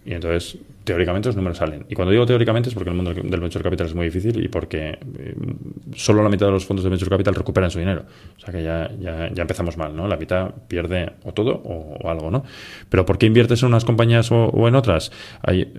Y 0.03 0.13
entonces, 0.13 0.57
teóricamente, 0.83 1.29
los 1.29 1.35
números 1.35 1.59
salen. 1.59 1.85
Y 1.87 1.93
cuando 1.93 2.11
digo 2.11 2.25
teóricamente 2.25 2.69
es 2.69 2.73
porque 2.73 2.89
el 2.89 2.95
mundo 2.95 3.13
del 3.13 3.39
venture 3.39 3.63
capital 3.63 3.85
es 3.85 3.93
muy 3.93 4.05
difícil 4.05 4.43
y 4.43 4.47
porque 4.47 4.97
eh, 5.19 5.35
solo 5.95 6.23
la 6.23 6.29
mitad 6.29 6.47
de 6.47 6.53
los 6.53 6.65
fondos 6.65 6.83
de 6.83 6.89
venture 6.89 7.09
capital 7.11 7.35
recuperan 7.35 7.69
su 7.69 7.77
dinero. 7.77 8.05
O 8.35 8.39
sea 8.39 8.51
que 8.51 8.63
ya, 8.63 8.89
ya, 8.99 9.27
empezamos 9.41 9.77
mal, 9.77 9.95
¿no? 9.95 10.07
La 10.07 10.17
mitad 10.17 10.55
pierde 10.67 11.11
o 11.23 11.33
todo 11.33 11.51
o, 11.63 12.09
algo, 12.09 12.31
¿no? 12.31 12.43
Pero 12.89 13.05
¿por 13.05 13.19
qué 13.19 13.27
inviertes 13.27 13.61
en 13.61 13.67
unas 13.67 13.85
compañías 13.85 14.31
o, 14.31 14.45
o 14.45 14.67
en 14.67 14.73
otras? 14.73 15.11
Hay, 15.43 15.71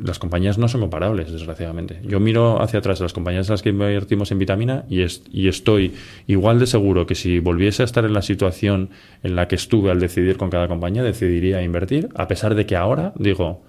las 0.00 0.18
compañías 0.18 0.58
no 0.58 0.68
son 0.68 0.80
comparables, 0.80 1.30
desgraciadamente. 1.32 2.00
Yo 2.04 2.18
miro 2.20 2.62
hacia 2.62 2.78
atrás 2.78 3.00
las 3.00 3.12
compañías 3.12 3.48
en 3.48 3.52
las 3.52 3.62
que 3.62 3.68
invertimos 3.70 4.30
en 4.32 4.38
vitamina 4.38 4.84
y, 4.88 5.02
es- 5.02 5.22
y 5.32 5.48
estoy 5.48 5.92
igual 6.26 6.58
de 6.58 6.66
seguro 6.66 7.06
que 7.06 7.14
si 7.14 7.38
volviese 7.40 7.82
a 7.82 7.84
estar 7.84 8.04
en 8.04 8.12
la 8.14 8.22
situación 8.22 8.90
en 9.22 9.36
la 9.36 9.48
que 9.48 9.56
estuve 9.56 9.90
al 9.90 10.00
decidir 10.00 10.36
con 10.36 10.50
cada 10.50 10.68
compañía, 10.68 11.02
decidiría 11.02 11.62
invertir, 11.62 12.08
a 12.14 12.26
pesar 12.28 12.54
de 12.54 12.64
que 12.66 12.76
ahora 12.76 13.12
digo, 13.18 13.62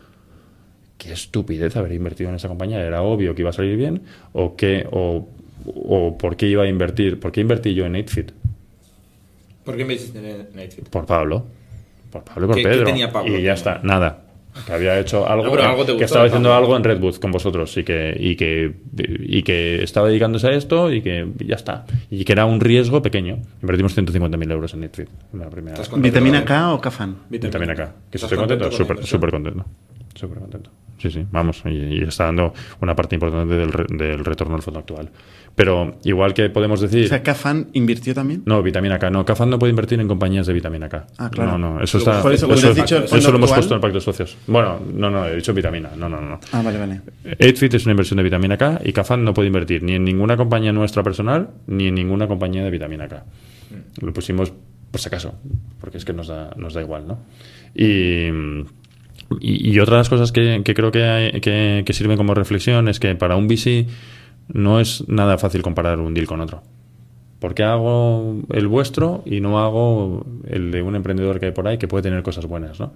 qué 0.97 1.11
estupidez 1.11 1.75
haber 1.75 1.91
invertido 1.91 2.29
en 2.29 2.35
esa 2.37 2.47
compañía, 2.47 2.81
era 2.81 3.01
obvio 3.01 3.35
que 3.35 3.41
iba 3.41 3.49
a 3.49 3.53
salir 3.53 3.75
bien, 3.75 4.03
o 4.31 4.55
qué, 4.55 4.87
o, 4.91 5.27
o 5.65 6.17
por 6.17 6.37
qué 6.37 6.47
iba 6.47 6.63
a 6.63 6.67
invertir, 6.67 7.19
por 7.19 7.31
qué 7.31 7.41
invertí 7.41 7.73
yo 7.73 7.85
en 7.85 7.93
8fit, 7.95 8.31
¿Por 9.65 9.77
qué 9.77 9.85
me 9.85 9.93
hiciste 9.93 10.19
en 10.19 10.47
Nightfit? 10.55 10.89
por 10.89 11.05
Pablo, 11.05 11.45
por 12.11 12.23
Pablo 12.23 12.45
y 12.45 12.47
por 12.47 12.55
¿Qué- 12.57 12.63
qué 12.63 12.69
Pedro, 12.69 12.85
tenía 12.85 13.11
Pablo? 13.11 13.37
y 13.37 13.41
ya 13.43 13.53
está, 13.53 13.79
nada. 13.83 14.22
Que 14.65 14.73
había 14.73 14.99
hecho 14.99 15.27
algo, 15.27 15.55
No, 15.55 15.61
algo 15.61 15.85
que 15.97 16.03
estaba 16.03 16.25
haciendo 16.25 16.53
algo 16.53 16.77
en 16.77 16.83
Redwood 16.83 17.15
con 17.15 17.31
vosotros 17.31 17.75
y 17.77 17.83
que, 17.83 18.15
y 18.19 18.35
que 18.35 18.73
y 18.95 19.43
que 19.43 19.83
estaba 19.83 20.07
dedicándose 20.07 20.47
a 20.47 20.51
esto 20.51 20.91
y 20.91 21.01
que 21.01 21.27
ya 21.45 21.55
está. 21.55 21.85
Y 22.09 22.23
que 22.23 22.31
era 22.33 22.45
un 22.45 22.59
riesgo 22.59 23.01
pequeño. 23.01 23.41
Invertimos 23.61 23.97
150.000 23.97 24.51
euros 24.51 24.73
en 24.73 24.81
Netflix 24.81 25.11
en 25.33 25.39
la 25.39 25.49
primera. 25.49 25.81
¿Vitamina 25.97 26.45
K 26.45 26.73
o 26.73 26.81
Cafán? 26.81 27.17
Y 27.31 27.39
también 27.39 27.71
acá. 27.71 27.95
Que 28.11 28.17
¿Estás 28.17 28.31
estoy 28.31 28.37
contento, 28.37 28.71
súper 28.71 29.31
contento. 29.31 29.65
Súper 30.13 30.39
contento. 30.39 30.69
Sí, 31.03 31.11
sí, 31.11 31.25
vamos. 31.33 31.61
Y, 31.65 31.69
y 31.69 32.03
está 32.03 32.23
dando 32.23 32.53
una 32.79 32.95
parte 32.95 33.15
importante 33.15 33.55
del, 33.55 33.73
re- 33.73 33.87
del 33.89 34.23
retorno 34.23 34.55
al 34.55 34.61
fondo 34.61 34.79
actual. 34.79 35.09
Pero 35.53 35.97
igual 36.05 36.33
que 36.33 36.49
podemos 36.49 36.79
decir... 36.79 37.03
O 37.03 37.07
sea, 37.09 37.21
Cafán 37.21 37.67
invirtió 37.73 38.13
también. 38.15 38.41
no, 38.45 38.63
vitamina 38.63 38.97
K. 38.97 39.09
No, 39.09 39.25
Cafán 39.25 39.49
no 39.49 39.59
puede 39.59 39.71
invertir 39.71 39.99
en 39.99 40.07
compañías 40.07 40.47
de 40.47 40.53
vitamina 40.53 40.87
K. 40.87 41.05
Ah, 41.17 41.29
claro. 41.29 41.57
No, 41.57 41.73
no, 41.75 41.83
eso 41.83 41.97
está... 41.97 42.21
por 42.21 42.31
eso, 42.33 42.47
dicho 42.73 43.03
lo 43.29 43.35
hemos 43.35 43.51
puesto 43.51 43.73
en 43.73 43.77
el 43.77 43.81
pacto 43.81 43.97
de 43.97 44.01
socios. 44.01 44.37
Bueno, 44.47 44.79
no, 44.93 45.09
no, 45.11 45.27
he 45.27 45.35
dicho 45.35 45.53
vitamina. 45.53 45.89
No, 45.97 46.07
no, 46.07 46.21
no. 46.21 46.39
Ah, 46.53 46.61
vale, 46.63 46.79
vale. 46.79 47.01
8fit 47.25 47.73
es 47.73 47.83
una 47.85 47.91
inversión 47.91 48.15
de 48.17 48.23
vitamina 48.23 48.55
K 48.57 48.79
y 48.85 48.93
Cafán 48.93 49.25
no 49.25 49.33
puede 49.33 49.47
invertir 49.47 49.83
ni 49.83 49.91
en 49.95 50.05
ninguna 50.05 50.37
compañía 50.37 50.71
nuestra 50.71 51.03
personal 51.03 51.49
ni 51.67 51.87
en 51.87 51.95
ninguna 51.95 52.29
compañía 52.29 52.63
de 52.63 52.71
vitamina 52.71 53.09
K. 53.09 53.25
Lo 54.01 54.13
pusimos 54.13 54.53
por 54.89 55.01
si 55.01 55.07
acaso, 55.09 55.35
porque 55.81 55.97
es 55.97 56.05
que 56.05 56.13
nos 56.13 56.27
da, 56.27 56.51
nos 56.55 56.73
da 56.75 56.81
igual, 56.81 57.07
¿no? 57.07 57.19
Y, 57.75 58.29
y, 59.39 59.71
y 59.71 59.79
otra 59.79 59.95
de 59.95 59.99
las 60.01 60.09
cosas 60.09 60.31
que, 60.31 60.61
creo 60.63 60.91
que, 60.91 61.03
hay- 61.03 61.31
sirven 61.93 62.17
como 62.17 62.33
reflexión 62.33 62.87
es 62.87 62.99
que 62.99 63.15
para 63.15 63.35
un 63.35 63.47
VC 63.47 63.87
no 64.49 64.79
es 64.79 65.07
nada 65.07 65.37
fácil 65.37 65.61
comparar 65.61 65.99
un 65.99 66.13
deal 66.13 66.27
con 66.27 66.41
otro. 66.41 66.61
¿Por 67.39 67.53
qué 67.55 67.63
hago 67.63 68.41
el 68.51 68.67
vuestro 68.67 69.21
y 69.25 69.41
no 69.41 69.59
hago 69.59 70.25
el 70.47 70.71
de 70.71 70.81
un 70.81 70.95
emprendedor 70.95 71.39
que 71.39 71.47
hay 71.47 71.51
por 71.51 71.67
ahí 71.67 71.77
que 71.77 71.87
puede 71.87 72.03
tener 72.03 72.23
cosas 72.23 72.45
buenas, 72.45 72.79
¿no? 72.79 72.93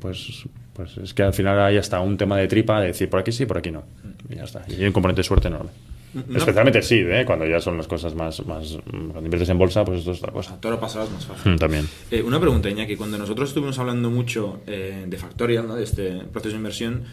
Pues, 0.00 0.46
pues 0.74 0.96
es 0.98 1.14
que 1.14 1.22
al 1.22 1.32
final 1.32 1.60
hay 1.60 1.76
hasta 1.76 2.00
un 2.00 2.16
tema 2.16 2.36
de 2.36 2.48
tripa 2.48 2.80
de 2.80 2.88
decir 2.88 3.08
por 3.08 3.20
aquí 3.20 3.32
sí, 3.32 3.46
por 3.46 3.58
aquí 3.58 3.70
no. 3.70 3.82
Y 4.28 4.36
ya 4.36 4.44
está. 4.44 4.64
Y 4.68 4.74
hay 4.80 4.86
un 4.86 4.92
componente 4.92 5.20
de 5.20 5.24
suerte 5.24 5.48
enorme. 5.48 5.70
Especialmente 6.34 6.82
sí, 6.82 6.96
¿eh? 6.96 7.24
cuando 7.26 7.46
ya 7.46 7.60
son 7.60 7.76
las 7.76 7.86
cosas 7.86 8.14
más, 8.14 8.44
más... 8.46 8.78
Cuando 8.90 9.20
inviertes 9.20 9.48
en 9.48 9.58
bolsa, 9.58 9.84
pues 9.84 10.00
esto 10.00 10.12
es 10.12 10.18
otra 10.18 10.32
cosa. 10.32 10.60
Todo 10.60 10.72
lo 10.72 10.80
pasado 10.80 11.04
es 11.06 11.10
más 11.12 11.26
fácil. 11.26 11.52
Mm, 11.52 11.56
También. 11.56 11.88
Eh, 12.10 12.22
una 12.22 12.40
pregunta, 12.40 12.68
Iñaki. 12.68 12.96
Cuando 12.96 13.18
nosotros 13.18 13.50
estuvimos 13.50 13.78
hablando 13.78 14.10
mucho 14.10 14.60
eh, 14.66 15.04
de 15.06 15.16
Factorial, 15.16 15.66
¿no? 15.66 15.76
de 15.76 15.84
este 15.84 16.24
proceso 16.32 16.52
de 16.52 16.56
inversión, 16.56 17.04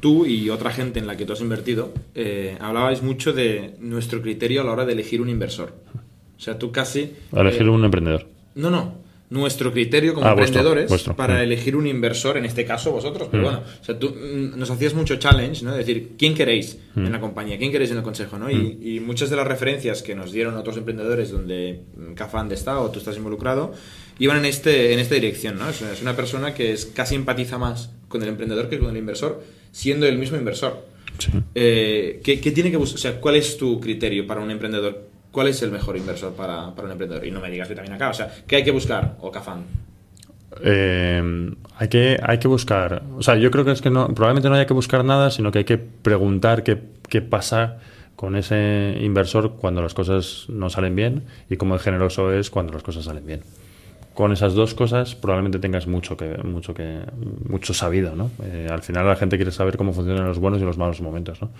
tú 0.00 0.26
y 0.26 0.50
otra 0.50 0.70
gente 0.70 0.98
en 0.98 1.06
la 1.06 1.16
que 1.16 1.24
tú 1.24 1.32
has 1.32 1.40
invertido, 1.40 1.92
eh, 2.14 2.56
hablabais 2.60 3.02
mucho 3.02 3.32
de 3.32 3.74
nuestro 3.80 4.22
criterio 4.22 4.60
a 4.60 4.64
la 4.64 4.72
hora 4.72 4.84
de 4.84 4.92
elegir 4.92 5.20
un 5.20 5.28
inversor. 5.28 5.74
O 6.36 6.40
sea, 6.40 6.58
tú 6.58 6.70
casi... 6.70 7.14
A 7.32 7.40
elegir 7.40 7.68
un 7.68 7.84
emprendedor. 7.84 8.26
No, 8.54 8.70
no. 8.70 9.07
Nuestro 9.30 9.70
criterio 9.72 10.14
como 10.14 10.26
Ah, 10.26 10.30
emprendedores 10.30 10.88
vuestro. 10.88 11.14
para 11.14 11.34
Mm. 11.40 11.42
elegir 11.42 11.76
un 11.76 11.86
inversor, 11.86 12.38
en 12.38 12.46
este 12.46 12.64
caso 12.64 12.92
vosotros, 12.92 13.28
pero 13.30 13.42
Mm. 13.42 13.46
bueno, 13.46 13.62
o 13.80 13.84
sea, 13.84 13.98
tú 13.98 14.08
mm, 14.10 14.58
nos 14.58 14.70
hacías 14.70 14.94
mucho 14.94 15.16
challenge, 15.16 15.62
¿no? 15.64 15.72
Es 15.72 15.78
decir, 15.86 16.12
¿quién 16.18 16.34
queréis 16.34 16.78
Mm. 16.94 17.04
en 17.06 17.12
la 17.12 17.20
compañía? 17.20 17.58
¿Quién 17.58 17.70
queréis 17.70 17.90
en 17.90 17.98
el 17.98 18.02
consejo? 18.02 18.38
¿no? 18.38 18.50
Y, 18.50 18.78
y 18.80 19.00
muchas 19.00 19.28
de 19.28 19.36
las 19.36 19.46
referencias 19.46 20.02
que 20.02 20.14
nos 20.14 20.32
dieron 20.32 20.56
otros 20.56 20.76
emprendedores 20.78 21.30
donde 21.30 21.80
Cafand 22.14 22.50
está 22.52 22.80
o 22.80 22.90
tú 22.90 23.00
estás 23.00 23.16
involucrado, 23.18 23.72
iban 24.18 24.38
en, 24.38 24.46
este, 24.46 24.94
en 24.94 24.98
esta 24.98 25.14
dirección, 25.14 25.58
¿no? 25.58 25.68
Es 25.68 25.80
una, 25.82 25.92
es 25.92 26.00
una 26.00 26.16
persona 26.16 26.54
que 26.54 26.72
es, 26.72 26.86
casi 26.86 27.14
empatiza 27.14 27.58
más 27.58 27.90
con 28.08 28.22
el 28.22 28.28
emprendedor 28.30 28.68
que 28.70 28.78
con 28.78 28.88
el 28.90 28.96
inversor, 28.96 29.42
siendo 29.72 30.06
el 30.06 30.16
mismo 30.16 30.38
inversor. 30.38 30.86
Sí. 31.18 31.30
Eh, 31.54 32.20
¿qué, 32.24 32.40
qué 32.40 32.50
tiene 32.52 32.70
que 32.70 32.76
buscar? 32.76 32.94
O 32.96 33.00
sea, 33.00 33.20
¿cuál 33.20 33.34
es 33.36 33.56
tu 33.58 33.78
criterio 33.80 34.26
para 34.26 34.40
un 34.40 34.50
emprendedor? 34.50 35.07
¿Cuál 35.30 35.48
es 35.48 35.62
el 35.62 35.70
mejor 35.70 35.96
inversor 35.96 36.32
para, 36.32 36.74
para 36.74 36.86
un 36.86 36.92
emprendedor? 36.92 37.26
Y 37.26 37.30
no 37.30 37.40
me 37.40 37.50
digas 37.50 37.68
también 37.68 37.92
acá. 37.92 38.10
O 38.10 38.14
sea, 38.14 38.30
¿qué 38.46 38.56
hay 38.56 38.64
que 38.64 38.70
buscar? 38.70 39.16
O 39.20 39.30
Cafán. 39.30 39.64
Eh, 40.62 41.52
hay, 41.76 41.88
que, 41.88 42.18
hay 42.22 42.38
que 42.38 42.48
buscar. 42.48 43.02
O 43.16 43.22
sea, 43.22 43.36
yo 43.36 43.50
creo 43.50 43.64
que 43.64 43.72
es 43.72 43.82
que 43.82 43.90
no, 43.90 44.08
probablemente 44.08 44.48
no 44.48 44.54
haya 44.54 44.66
que 44.66 44.74
buscar 44.74 45.04
nada, 45.04 45.30
sino 45.30 45.52
que 45.52 45.58
hay 45.58 45.64
que 45.64 45.78
preguntar 45.78 46.62
qué, 46.62 46.78
qué 47.08 47.20
pasa 47.20 47.78
con 48.16 48.34
ese 48.34 48.98
inversor 49.00 49.56
cuando 49.56 49.80
las 49.80 49.94
cosas 49.94 50.46
no 50.48 50.70
salen 50.70 50.96
bien 50.96 51.22
y 51.48 51.56
cómo 51.56 51.74
de 51.74 51.80
generoso 51.80 52.32
es 52.32 52.50
cuando 52.50 52.72
las 52.72 52.82
cosas 52.82 53.04
salen 53.04 53.24
bien. 53.24 53.42
Con 54.12 54.32
esas 54.32 54.54
dos 54.54 54.74
cosas 54.74 55.14
probablemente 55.14 55.60
tengas 55.60 55.86
mucho 55.86 56.16
que 56.16 56.36
mucho 56.38 56.74
que 56.74 56.98
mucho 57.48 57.72
sabido, 57.74 58.16
¿no? 58.16 58.32
Eh, 58.42 58.66
al 58.68 58.82
final 58.82 59.06
la 59.06 59.14
gente 59.14 59.36
quiere 59.36 59.52
saber 59.52 59.76
cómo 59.76 59.92
funcionan 59.92 60.26
los 60.26 60.40
buenos 60.40 60.60
y 60.60 60.64
los 60.64 60.76
malos 60.76 61.00
momentos, 61.00 61.40
¿no? 61.40 61.50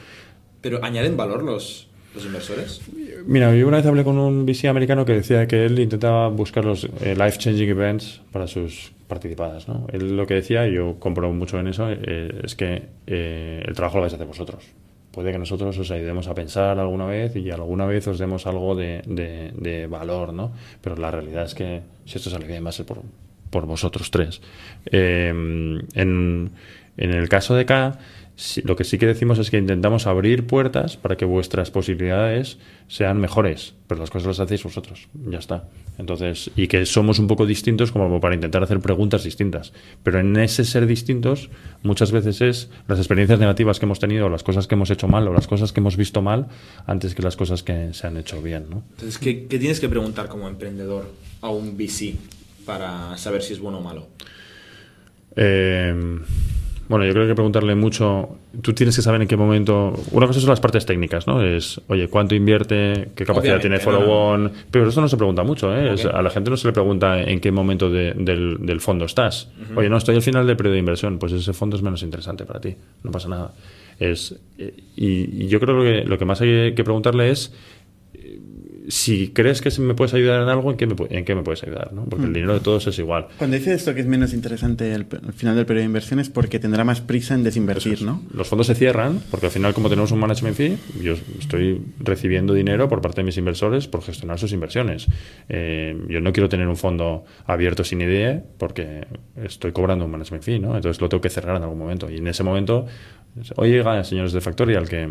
Pero 0.61 0.83
¿añaden 0.83 1.17
valor 1.17 1.45
los, 1.45 1.87
los 2.19 2.27
inversores? 2.27 2.81
Mira, 3.27 3.55
yo 3.55 3.67
una 3.69 3.79
vez 3.79 3.87
hablé 3.87 4.05
con 4.05 4.19
un 4.19 4.45
VC 4.45 4.69
americano 4.69 5.05
que 5.05 5.13
decía 5.13 5.47
que 5.47 5.65
él 5.65 5.79
intentaba 5.79 6.29
buscar 6.29 6.65
los 6.65 6.85
eh, 6.85 7.15
life-changing 7.17 7.69
events 7.69 8.21
para 8.33 8.47
sus 8.47 8.93
participadas. 9.07 9.69
¿no? 9.69 9.87
Él 9.93 10.17
lo 10.17 10.27
que 10.27 10.35
decía, 10.35 10.67
y 10.67 10.75
yo 10.75 10.97
compro 10.99 11.33
mucho 11.33 11.59
en 11.59 11.69
eso, 11.69 11.89
eh, 11.91 12.41
es 12.43 12.55
que 12.55 12.83
eh, 13.07 13.63
el 13.65 13.75
trabajo 13.75 13.99
lo 13.99 14.03
vais 14.03 14.13
a 14.13 14.17
hacer 14.17 14.27
vosotros. 14.27 14.65
Puede 15.13 15.33
que 15.33 15.39
nosotros 15.39 15.77
os 15.79 15.91
ayudemos 15.91 16.29
a 16.29 16.35
pensar 16.35 16.79
alguna 16.79 17.07
vez 17.07 17.35
y 17.37 17.51
alguna 17.51 17.87
vez 17.87 18.07
os 18.07 18.19
demos 18.19 18.47
algo 18.47 18.75
de, 18.77 19.87
valor, 19.91 20.33
¿no? 20.33 20.53
Pero 20.81 20.97
la 20.97 21.11
realidad 21.11 21.45
es 21.45 21.55
que 21.55 21.81
si 22.05 22.19
esto 22.19 22.31
sale 22.31 22.47
bien 22.47 22.65
va 22.65 22.69
a 22.69 22.73
ser 22.73 22.87
por, 22.87 23.67
vosotros 23.67 24.11
tres. 24.11 24.41
En, 24.87 25.83
en 26.99 27.13
el 27.15 27.29
caso 27.29 27.55
de 27.55 27.65
K, 27.65 27.99
sí- 28.39 28.63
lo 28.63 28.77
que 28.77 28.85
sí 28.85 28.97
que 28.99 29.07
decimos 29.07 29.39
es 29.41 29.51
que 29.51 29.59
intentamos 29.59 30.07
abrir 30.07 30.47
puertas 30.47 30.97
para 30.97 31.17
que 31.17 31.25
vuestras 31.25 31.73
posibilidades 31.73 32.57
sean 32.87 33.19
mejores, 33.21 33.75
pero 33.89 34.01
las 34.01 34.11
cosas 34.11 34.29
las 34.29 34.41
hacéis 34.41 34.63
vosotros, 34.63 35.09
ya 35.29 35.39
está. 35.39 35.69
Entonces, 35.99 36.51
y 36.55 36.69
que 36.69 36.87
somos 36.87 37.19
un 37.19 37.27
poco 37.27 37.45
distintos 37.45 37.91
como 37.91 38.21
para 38.21 38.37
intentar 38.37 38.63
hacer 38.63 38.79
preguntas 38.79 39.25
distintas. 39.25 39.73
Pero 40.05 40.21
en 40.21 40.37
ese 40.37 40.65
ser 40.65 40.87
distintos, 40.87 41.51
muchas 41.83 42.13
veces 42.13 42.41
es 42.41 42.71
las 42.87 42.99
experiencias 43.01 43.41
negativas 43.41 43.81
que 43.81 43.87
hemos 43.87 43.99
tenido, 43.99 44.29
las 44.29 44.45
cosas 44.45 44.69
que 44.69 44.77
hemos 44.77 44.91
hecho 44.91 45.09
mal 45.09 45.27
o 45.27 45.33
las 45.33 45.49
cosas 45.49 45.73
que 45.73 45.81
hemos 45.81 45.97
visto 45.97 46.23
mal, 46.23 46.47
antes 46.87 47.15
que 47.17 47.23
las 47.23 47.35
cosas 47.37 47.65
que 47.65 47.93
se 47.93 48.07
han 48.07 48.17
hecho 48.17 48.41
bien, 48.41 48.67
¿no? 48.71 48.85
Entonces, 48.93 49.19
¿qué, 49.19 49.47
qué 49.47 49.59
tienes 49.59 49.81
que 49.81 49.89
preguntar 49.89 50.29
como 50.29 50.47
emprendedor 50.49 51.11
a 51.43 51.51
un 51.51 51.77
VC 51.77 52.15
para 52.65 53.17
saber 53.19 53.43
si 53.43 53.55
es 53.55 53.59
bueno 53.59 53.79
o 53.79 53.83
malo? 53.83 54.07
Eh, 55.37 55.95
bueno, 56.89 57.05
yo 57.05 57.13
creo 57.13 57.27
que 57.27 57.35
preguntarle 57.35 57.75
mucho. 57.75 58.31
Tú 58.63 58.73
tienes 58.73 58.97
que 58.97 59.03
saber 59.03 59.21
en 59.23 59.29
qué 59.29 59.37
momento. 59.37 59.93
Una 60.13 60.27
cosa 60.27 60.41
son 60.41 60.49
las 60.49 60.61
partes 60.61 60.87
técnicas, 60.87 61.27
¿no? 61.27 61.43
Es, 61.43 61.81
oye, 61.89 62.09
¿cuánto 62.09 62.35
invierte? 62.35 63.11
¿Qué 63.15 63.25
capacidad 63.25 63.57
Obviamente, 63.57 63.61
tiene 63.61 63.77
no, 63.77 63.83
follow-on? 64.07 64.53
Pero 64.71 64.89
eso 64.89 65.01
no 65.01 65.09
se 65.09 65.17
pregunta 65.17 65.43
mucho, 65.43 65.75
¿eh? 65.77 65.93
Es- 65.95 66.05
a 66.07 66.23
la 66.23 66.31
gente 66.31 66.51
no 66.51 66.57
se 66.57 66.67
le 66.67 66.73
pregunta 66.73 67.21
en 67.23 67.41
qué 67.41 67.53
momento 67.53 67.91
de- 67.91 68.15
del, 68.15 68.57
del 68.61 68.81
fondo 68.81 69.05
estás. 69.05 69.51
Oye, 69.77 69.89
no, 69.91 69.97
estoy 69.99 70.17
al 70.17 70.23
final 70.23 70.47
del 70.47 70.57
periodo 70.57 70.75
de 70.75 70.81
inversión. 70.81 71.19
Pues 71.19 71.33
ese 71.33 71.53
fondo 71.53 71.77
es 71.77 71.83
menos 71.83 72.03
interesante 72.03 72.45
para 72.45 72.61
ti. 72.61 72.75
No 73.05 73.11
pasa 73.11 73.29
nada. 73.29 73.53
Es, 74.01 74.35
eh, 74.59 74.75
y, 74.97 75.45
y 75.45 75.49
yo 75.49 75.59
creo 75.61 75.83
que 75.83 76.05
lo 76.07 76.17
que 76.19 76.25
más 76.25 76.41
hay 76.41 76.73
que 76.75 76.85
preguntarle 76.85 77.31
es 77.31 77.53
si 78.89 79.29
crees 79.29 79.61
que 79.61 79.71
me 79.81 79.95
puedes 79.95 80.15
ayudar 80.15 80.43
en 80.43 80.49
algo, 80.49 80.71
¿en 80.71 80.77
qué 80.77 80.87
me, 80.87 80.97
en 81.11 81.25
qué 81.25 81.35
me 81.35 81.43
puedes 81.43 81.63
ayudar? 81.63 81.93
¿no? 81.93 82.05
Porque 82.07 82.27
el 82.27 82.33
dinero 82.33 82.55
de 82.55 82.61
todos 82.61 82.87
es 82.87 82.99
igual. 82.99 83.29
Cuando 83.37 83.57
dice 83.57 83.75
esto 83.75 83.95
que 83.95 84.01
es 84.01 84.07
menos 84.07 84.33
interesante 84.33 84.95
el 84.95 85.07
final 85.35 85.57
del 85.57 85.67
periodo 85.67 85.83
de 85.83 85.87
inversión 85.87 86.21
es 86.21 86.31
porque 86.31 86.59
tendrá 86.59 86.85
más 86.85 87.01
prisa 87.01 87.35
en 87.35 87.45
desinvertir, 87.45 88.03
¿no? 88.03 88.23
Los 88.33 88.49
fondos 88.49 88.67
se 88.67 88.75
cierran 88.75 89.21
porque 89.31 89.47
al 89.47 89.53
final, 89.53 89.75
como 89.75 89.91
tenemos 89.91 90.11
un 90.11 90.19
management 90.19 90.57
fee, 90.57 90.79
yo 91.03 91.15
estoy 91.39 91.83
recibiendo 92.01 92.55
dinero 92.55 92.89
por 92.89 93.03
parte 93.03 93.21
de 93.21 93.25
mis 93.25 93.37
inversores 93.37 93.87
por 93.89 94.03
gestionar 94.03 94.39
sus 94.39 94.53
inversiones. 94.53 95.07
Eh, 95.49 95.97
yo 96.09 96.21
no 96.21 96.33
quiero 96.33 96.49
tener 96.49 96.67
un 96.67 96.77
fondo 96.77 97.25
abierto 97.47 97.85
sin 97.85 98.01
idea 98.01 98.43
porque 98.57 99.07
estoy 99.37 99.73
cobrando 99.73 100.07
un 100.07 100.11
management 100.11 100.43
fee, 100.43 100.59
¿no? 100.59 100.77
Entonces 100.77 101.01
lo 101.01 101.09
tengo 101.09 101.21
que 101.21 101.31
cerrar 101.31 101.57
en 101.57 101.63
algún 101.63 101.79
momento. 101.79 102.11
Y 102.11 102.17
en 102.17 102.29
ese 102.29 102.43
momento, 102.43 102.87
oiga, 103.57 104.03
señores 104.05 104.33
de 104.33 104.41
Factorial, 104.41 104.89
que, 104.89 105.09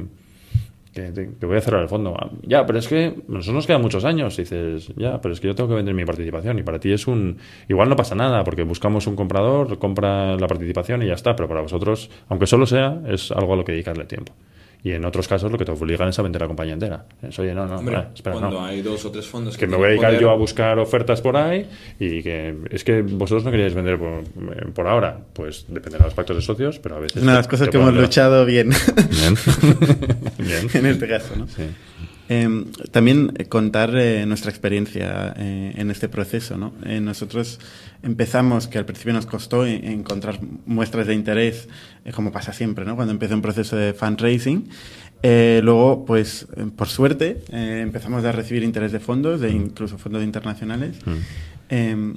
que, 1.39 1.45
voy 1.45 1.57
a 1.57 1.61
cerrar 1.61 1.81
el 1.81 1.89
fondo. 1.89 2.15
Ya, 2.43 2.65
pero 2.65 2.79
es 2.79 2.87
que 2.87 3.15
nosotros 3.27 3.55
nos 3.55 3.67
quedan 3.67 3.81
muchos 3.81 4.05
años. 4.05 4.35
Dices, 4.37 4.91
ya, 4.95 5.21
pero 5.21 5.33
es 5.33 5.39
que 5.39 5.47
yo 5.47 5.55
tengo 5.55 5.69
que 5.69 5.75
vender 5.75 5.93
mi 5.93 6.05
participación. 6.05 6.59
Y 6.59 6.63
para 6.63 6.79
ti 6.79 6.91
es 6.91 7.07
un. 7.07 7.37
Igual 7.67 7.89
no 7.89 7.95
pasa 7.95 8.15
nada, 8.15 8.43
porque 8.43 8.63
buscamos 8.63 9.07
un 9.07 9.15
comprador, 9.15 9.79
compra 9.79 10.35
la 10.35 10.47
participación 10.47 11.03
y 11.03 11.07
ya 11.07 11.13
está. 11.13 11.35
Pero 11.35 11.47
para 11.47 11.61
vosotros, 11.61 12.09
aunque 12.29 12.47
solo 12.47 12.65
sea, 12.65 13.01
es 13.07 13.31
algo 13.31 13.53
a 13.53 13.57
lo 13.57 13.63
que 13.63 13.73
dedicarle 13.73 14.05
tiempo. 14.05 14.33
Y 14.83 14.91
en 14.91 15.03
otros 15.05 15.27
casos 15.27 15.51
lo 15.51 15.57
que 15.57 15.65
te 15.65 15.71
obligan 15.71 16.07
es 16.09 16.17
a 16.19 16.21
vender 16.21 16.41
la 16.41 16.47
compañía 16.47 16.73
entera. 16.73 17.05
Es, 17.21 17.37
oye, 17.39 17.53
no, 17.53 17.65
no, 17.65 17.77
Hombre, 17.77 17.95
espera, 17.95 18.11
espera, 18.15 18.35
cuando 18.37 18.59
no. 18.59 18.65
hay 18.65 18.81
dos 18.81 19.03
o 19.05 19.11
tres 19.11 19.25
fondos 19.25 19.57
Que 19.57 19.65
me 19.65 19.71
tienen 19.71 19.79
voy 19.79 19.85
a 19.87 19.89
dedicar 19.89 20.09
poder- 20.11 20.21
yo 20.21 20.29
a 20.31 20.35
buscar 20.35 20.79
ofertas 20.79 21.19
por 21.21 21.35
ahí 21.35 21.67
y 21.99 22.21
que 22.23 22.55
es 22.69 22.83
que 22.83 23.01
vosotros 23.01 23.43
no 23.43 23.51
queríais 23.51 23.73
vender 23.73 23.97
por, 23.97 24.19
eh, 24.19 24.67
por 24.73 24.87
ahora. 24.87 25.19
Pues 25.33 25.65
depende 25.67 25.97
de 25.97 26.03
los 26.05 26.13
pactos 26.13 26.35
de 26.37 26.41
socios, 26.41 26.79
pero 26.79 26.95
a 26.95 26.99
veces. 26.99 27.17
Es 27.17 27.23
una 27.23 27.33
de 27.33 27.37
las 27.39 27.47
cosas 27.47 27.69
que 27.69 27.77
hemos 27.77 27.93
luchado 27.93 28.45
bien 28.45 28.69
Bien. 28.69 29.35
Bien. 30.37 30.69
en 30.73 30.85
este 30.85 31.07
caso, 31.07 31.35
¿no? 31.35 31.47
Sí. 31.47 31.63
Eh, 32.29 32.65
también 32.91 33.31
eh, 33.37 33.45
contar 33.45 33.91
eh, 33.95 34.25
nuestra 34.25 34.51
experiencia 34.51 35.33
eh, 35.37 35.73
en 35.75 35.89
este 35.91 36.09
proceso. 36.09 36.57
¿no? 36.57 36.73
Eh, 36.85 36.99
nosotros 36.99 37.59
empezamos, 38.03 38.67
que 38.67 38.77
al 38.77 38.85
principio 38.85 39.13
nos 39.13 39.25
costó 39.25 39.65
en- 39.65 39.85
encontrar 39.85 40.39
muestras 40.65 41.07
de 41.07 41.13
interés, 41.13 41.67
eh, 42.05 42.11
como 42.11 42.31
pasa 42.31 42.53
siempre, 42.53 42.85
¿no? 42.85 42.95
cuando 42.95 43.11
empieza 43.13 43.35
un 43.35 43.41
proceso 43.41 43.75
de 43.75 43.93
fundraising. 43.93 44.69
Eh, 45.23 45.61
luego, 45.63 46.05
pues, 46.05 46.47
eh, 46.55 46.65
por 46.75 46.87
suerte, 46.87 47.41
eh, 47.51 47.79
empezamos 47.81 48.23
a 48.23 48.31
recibir 48.31 48.63
interés 48.63 48.91
de 48.91 48.99
fondos, 48.99 49.41
de 49.41 49.49
incluso 49.49 49.97
fondos 49.97 50.23
internacionales. 50.23 50.97
Eh, 51.69 52.13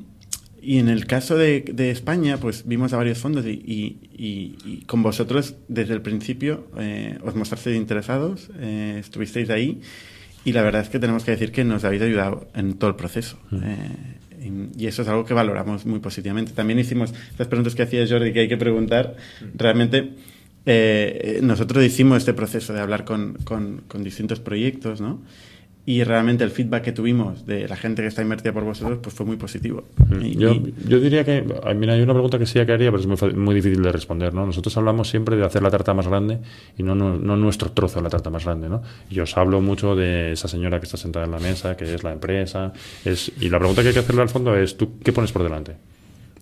y 0.62 0.76
en 0.78 0.90
el 0.90 1.06
caso 1.06 1.38
de, 1.38 1.62
de 1.72 1.90
España, 1.90 2.36
pues 2.36 2.64
vimos 2.66 2.92
a 2.92 2.98
varios 2.98 3.16
fondos 3.16 3.46
y, 3.46 3.50
y- 3.50 3.96
y- 4.14 4.56
y 4.66 4.84
con 4.84 5.02
vosotros 5.02 5.54
desde 5.68 5.94
el 5.94 6.02
principio 6.02 6.66
eh, 6.78 7.16
os 7.24 7.34
mostrasteis 7.34 7.78
interesados, 7.78 8.50
eh, 8.58 8.98
estuvisteis 9.00 9.48
ahí 9.48 9.80
y 10.44 10.52
la 10.52 10.62
verdad 10.62 10.82
es 10.82 10.88
que 10.88 10.98
tenemos 10.98 11.24
que 11.24 11.32
decir 11.32 11.52
que 11.52 11.64
nos 11.64 11.84
habéis 11.84 12.02
ayudado 12.02 12.48
en 12.54 12.74
todo 12.74 12.90
el 12.90 12.96
proceso. 12.96 13.38
Eh, 13.52 13.76
y 14.76 14.84
y 14.84 14.86
eso 14.86 15.02
es 15.02 15.08
algo 15.08 15.24
que 15.26 15.34
valoramos 15.34 15.84
muy 15.86 15.98
positivamente. 16.00 16.52
También 16.52 16.78
hicimos 16.78 17.12
las 17.38 17.46
preguntas 17.48 17.74
que 17.74 17.82
hacía 17.82 18.06
Jordi 18.08 18.32
que 18.32 18.40
hay 18.40 18.48
que 18.48 18.56
preguntar. 18.56 19.16
Realmente 19.54 20.10
eh, 20.66 21.40
nosotros 21.42 21.84
hicimos 21.84 22.18
este 22.18 22.32
proceso 22.34 22.72
de 22.72 22.80
hablar 22.80 23.04
con, 23.04 23.34
con- 23.44 23.82
con 23.88 24.02
distintos 24.04 24.40
proyectos, 24.40 25.00
¿no? 25.00 25.20
Y 25.86 26.04
realmente 26.04 26.44
el 26.44 26.50
feedback 26.50 26.84
que 26.84 26.92
tuvimos 26.92 27.46
de 27.46 27.66
la 27.66 27.74
gente 27.74 28.02
que 28.02 28.08
está 28.08 28.20
invertida 28.22 28.52
por 28.52 28.62
vosotros 28.64 28.98
pues 29.02 29.14
fue 29.14 29.24
muy 29.26 29.36
positivo. 29.36 29.84
Y- 30.20 30.36
Yo, 30.36 30.52
y- 30.52 30.74
yo 30.86 31.00
diría 31.00 31.24
que, 31.24 31.44
ay, 31.64 31.74
mira, 31.74 31.94
hay 31.94 32.02
una 32.02 32.12
pregunta 32.12 32.38
que 32.38 32.46
sí 32.46 32.64
que 32.64 32.72
haría, 32.72 32.92
pero 32.92 32.98
es 33.00 33.06
muy, 33.06 33.32
muy 33.34 33.54
difícil 33.54 33.82
de 33.82 33.90
responder, 33.90 34.32
¿no? 34.34 34.44
Nosotros 34.46 34.76
hablamos 34.76 35.08
siempre 35.08 35.36
de 35.36 35.44
hacer 35.44 35.62
la 35.62 35.70
tarta 35.70 35.94
más 35.94 36.06
grande 36.06 36.38
y 36.76 36.82
no, 36.82 36.94
no, 36.94 37.16
no 37.16 37.36
nuestro 37.36 37.72
trozo 37.72 37.98
de 37.98 38.04
la 38.04 38.10
tarta 38.10 38.28
más 38.30 38.44
grande, 38.44 38.68
¿no? 38.68 38.82
Y 39.10 39.18
os 39.20 39.36
hablo 39.36 39.60
mucho 39.62 39.96
de 39.96 40.32
esa 40.32 40.48
señora 40.48 40.78
que 40.78 40.84
está 40.84 40.96
sentada 40.98 41.24
en 41.24 41.32
la 41.32 41.38
mesa, 41.40 41.76
que 41.76 41.92
es 41.92 42.04
la 42.04 42.12
empresa, 42.12 42.72
es, 43.04 43.32
y 43.40 43.48
la 43.48 43.58
pregunta 43.58 43.80
que 43.82 43.88
hay 43.88 43.94
que 43.94 44.00
hacerle 44.00 44.22
al 44.22 44.28
fondo 44.28 44.54
es, 44.54 44.76
¿tú 44.76 44.98
qué 45.02 45.12
pones 45.12 45.32
por 45.32 45.42
delante? 45.42 45.76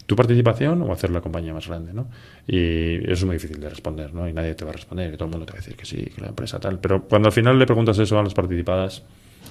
¿Tu 0.04 0.16
participación 0.16 0.82
o 0.82 0.92
hacer 0.92 1.10
la 1.10 1.20
compañía 1.20 1.54
más 1.54 1.68
grande, 1.68 1.92
¿no? 1.94 2.08
Y 2.46 2.96
eso 3.04 3.12
es 3.12 3.24
muy 3.24 3.36
difícil 3.36 3.60
de 3.60 3.68
responder, 3.70 4.12
¿no? 4.12 4.28
Y 4.28 4.32
nadie 4.32 4.54
te 4.54 4.64
va 4.64 4.70
a 4.70 4.74
responder, 4.74 5.14
y 5.14 5.16
todo 5.16 5.26
el 5.26 5.30
mundo 5.30 5.46
te 5.46 5.52
va 5.52 5.58
a 5.58 5.60
decir 5.60 5.76
que 5.76 5.86
sí, 5.86 5.96
que 6.14 6.20
la 6.22 6.28
empresa 6.28 6.58
tal. 6.58 6.80
Pero 6.80 7.04
cuando 7.04 7.28
al 7.28 7.32
final 7.32 7.58
le 7.58 7.66
preguntas 7.66 7.98
eso 7.98 8.18
a 8.18 8.22
las 8.22 8.34
participadas, 8.34 9.04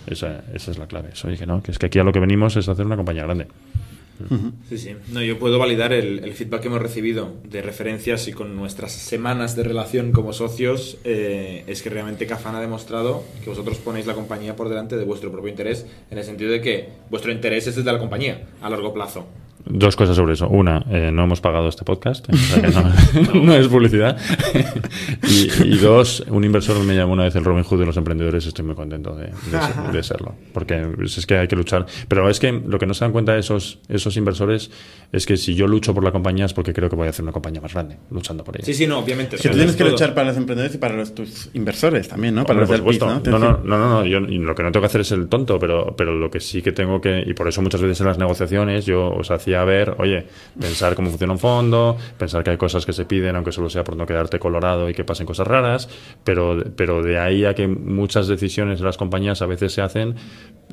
esa, 0.05 0.43
esa 0.53 0.71
es 0.71 0.77
la 0.77 0.87
clave. 0.87 1.09
Es, 1.13 1.25
oye, 1.25 1.37
que 1.37 1.45
no, 1.45 1.61
que 1.63 1.71
es 1.71 1.79
que 1.79 1.87
aquí 1.87 1.99
a 1.99 2.03
lo 2.03 2.11
que 2.11 2.19
venimos 2.19 2.55
es 2.55 2.67
hacer 2.69 2.85
una 2.85 2.95
compañía 2.95 3.23
grande. 3.23 3.47
Sí, 4.67 4.77
sí. 4.77 4.95
No, 5.11 5.21
yo 5.21 5.37
puedo 5.37 5.59
validar 5.59 5.93
el, 5.93 6.23
el 6.23 6.33
feedback 6.33 6.61
que 6.61 6.67
hemos 6.69 6.81
recibido 6.81 7.35
de 7.43 7.61
referencias 7.61 8.27
y 8.27 8.33
con 8.33 8.55
nuestras 8.55 8.91
semanas 8.91 9.55
de 9.55 9.63
relación 9.63 10.11
como 10.11 10.33
socios, 10.33 10.97
eh, 11.03 11.63
es 11.67 11.83
que 11.83 11.89
realmente 11.91 12.25
Cafán 12.25 12.55
ha 12.55 12.61
demostrado 12.61 13.23
que 13.43 13.49
vosotros 13.49 13.77
ponéis 13.77 14.07
la 14.07 14.15
compañía 14.15 14.55
por 14.55 14.69
delante 14.69 14.97
de 14.97 15.05
vuestro 15.05 15.31
propio 15.31 15.49
interés, 15.49 15.85
en 16.09 16.17
el 16.17 16.23
sentido 16.23 16.51
de 16.51 16.61
que 16.61 16.89
vuestro 17.11 17.31
interés 17.31 17.67
es 17.67 17.77
el 17.77 17.83
de 17.83 17.93
la 17.93 17.99
compañía 17.99 18.47
a 18.61 18.69
largo 18.69 18.91
plazo. 18.93 19.27
Dos 19.69 19.95
cosas 19.95 20.15
sobre 20.15 20.33
eso. 20.33 20.47
Una, 20.47 20.85
eh, 20.89 21.11
no 21.11 21.23
hemos 21.23 21.41
pagado 21.41 21.67
este 21.67 21.83
podcast, 21.83 22.27
o 22.31 22.35
sea 22.35 22.61
que 22.61 22.69
no, 22.69 23.33
no 23.45 23.53
es 23.53 23.67
publicidad. 23.67 24.17
y, 25.23 25.49
y 25.65 25.77
dos, 25.77 26.23
un 26.29 26.43
inversor 26.43 26.83
me 26.83 26.95
llamó 26.95 27.13
una 27.13 27.23
vez 27.23 27.35
el 27.35 27.43
Robin 27.43 27.63
Hood 27.63 27.79
de 27.79 27.85
los 27.85 27.97
emprendedores, 27.97 28.45
estoy 28.45 28.65
muy 28.65 28.75
contento 28.75 29.15
de, 29.15 29.25
de 29.25 29.91
de 29.91 30.03
serlo. 30.03 30.35
Porque 30.53 30.87
es 31.03 31.25
que 31.25 31.37
hay 31.37 31.47
que 31.47 31.55
luchar. 31.55 31.85
Pero 32.07 32.29
es 32.29 32.39
que 32.39 32.51
lo 32.51 32.79
que 32.79 32.85
no 32.85 32.93
se 32.93 33.05
dan 33.05 33.11
cuenta 33.11 33.37
esos, 33.37 33.79
esos 33.87 34.15
inversores 34.17 34.71
es 35.11 35.25
que 35.25 35.37
si 35.37 35.55
yo 35.55 35.67
lucho 35.67 35.93
por 35.93 36.03
la 36.03 36.11
compañía 36.11 36.45
es 36.45 36.53
porque 36.53 36.73
creo 36.73 36.89
que 36.89 36.95
voy 36.95 37.07
a 37.07 37.09
hacer 37.09 37.23
una 37.23 37.31
compañía 37.31 37.61
más 37.61 37.73
grande, 37.73 37.97
luchando 38.11 38.43
por 38.43 38.55
ella. 38.55 38.65
Sí, 38.65 38.73
sí, 38.73 38.87
no, 38.87 38.99
obviamente. 38.99 39.37
sea, 39.37 39.51
tú 39.51 39.57
tienes 39.57 39.71
es 39.71 39.77
que 39.77 39.83
todo. 39.83 39.93
luchar 39.93 40.13
para 40.13 40.27
los 40.27 40.37
emprendedores 40.37 40.75
y 40.75 40.77
para 40.77 40.95
los, 40.95 41.13
tus 41.13 41.49
inversores 41.53 42.07
también, 42.07 42.35
¿no? 42.35 42.45
Para 42.45 42.61
Hombre, 42.61 42.77
los 42.77 42.99
del. 42.99 42.99
¿no? 42.99 43.19
No, 43.19 43.39
no, 43.39 43.57
no, 43.63 43.77
no, 43.77 43.89
no, 43.89 44.05
yo 44.05 44.19
lo 44.19 44.55
que 44.55 44.63
no 44.63 44.71
tengo 44.71 44.81
que 44.81 44.87
hacer 44.87 45.01
es 45.01 45.11
el 45.11 45.27
tonto, 45.27 45.59
pero, 45.59 45.95
pero 45.95 46.13
lo 46.15 46.29
que 46.29 46.39
sí 46.39 46.61
que 46.61 46.71
tengo 46.71 47.01
que, 47.01 47.23
y 47.25 47.33
por 47.33 47.47
eso 47.47 47.61
muchas 47.61 47.81
veces 47.81 47.99
en 48.01 48.07
las 48.07 48.17
negociaciones 48.17 48.85
yo 48.85 49.09
os 49.09 49.31
hacía 49.31 49.56
ver, 49.63 49.95
oye, 49.99 50.27
pensar 50.59 50.95
cómo 50.95 51.09
funciona 51.09 51.33
un 51.33 51.39
fondo, 51.39 51.97
pensar 52.17 52.43
que 52.43 52.51
hay 52.51 52.57
cosas 52.57 52.85
que 52.85 52.93
se 52.93 53.05
piden, 53.05 53.35
aunque 53.35 53.51
solo 53.51 53.69
sea 53.69 53.83
por 53.83 53.95
no 53.95 54.05
quedarte 54.05 54.39
colorado 54.39 54.89
y 54.89 54.93
que 54.93 55.03
pasen 55.03 55.25
cosas 55.25 55.47
raras, 55.47 55.89
pero, 56.23 56.63
pero 56.75 57.01
de 57.01 57.19
ahí 57.19 57.45
a 57.45 57.53
que 57.55 57.67
muchas 57.67 58.27
decisiones 58.27 58.79
de 58.79 58.85
las 58.85 58.97
compañías 58.97 59.41
a 59.41 59.45
veces 59.45 59.73
se 59.73 59.81
hacen 59.81 60.15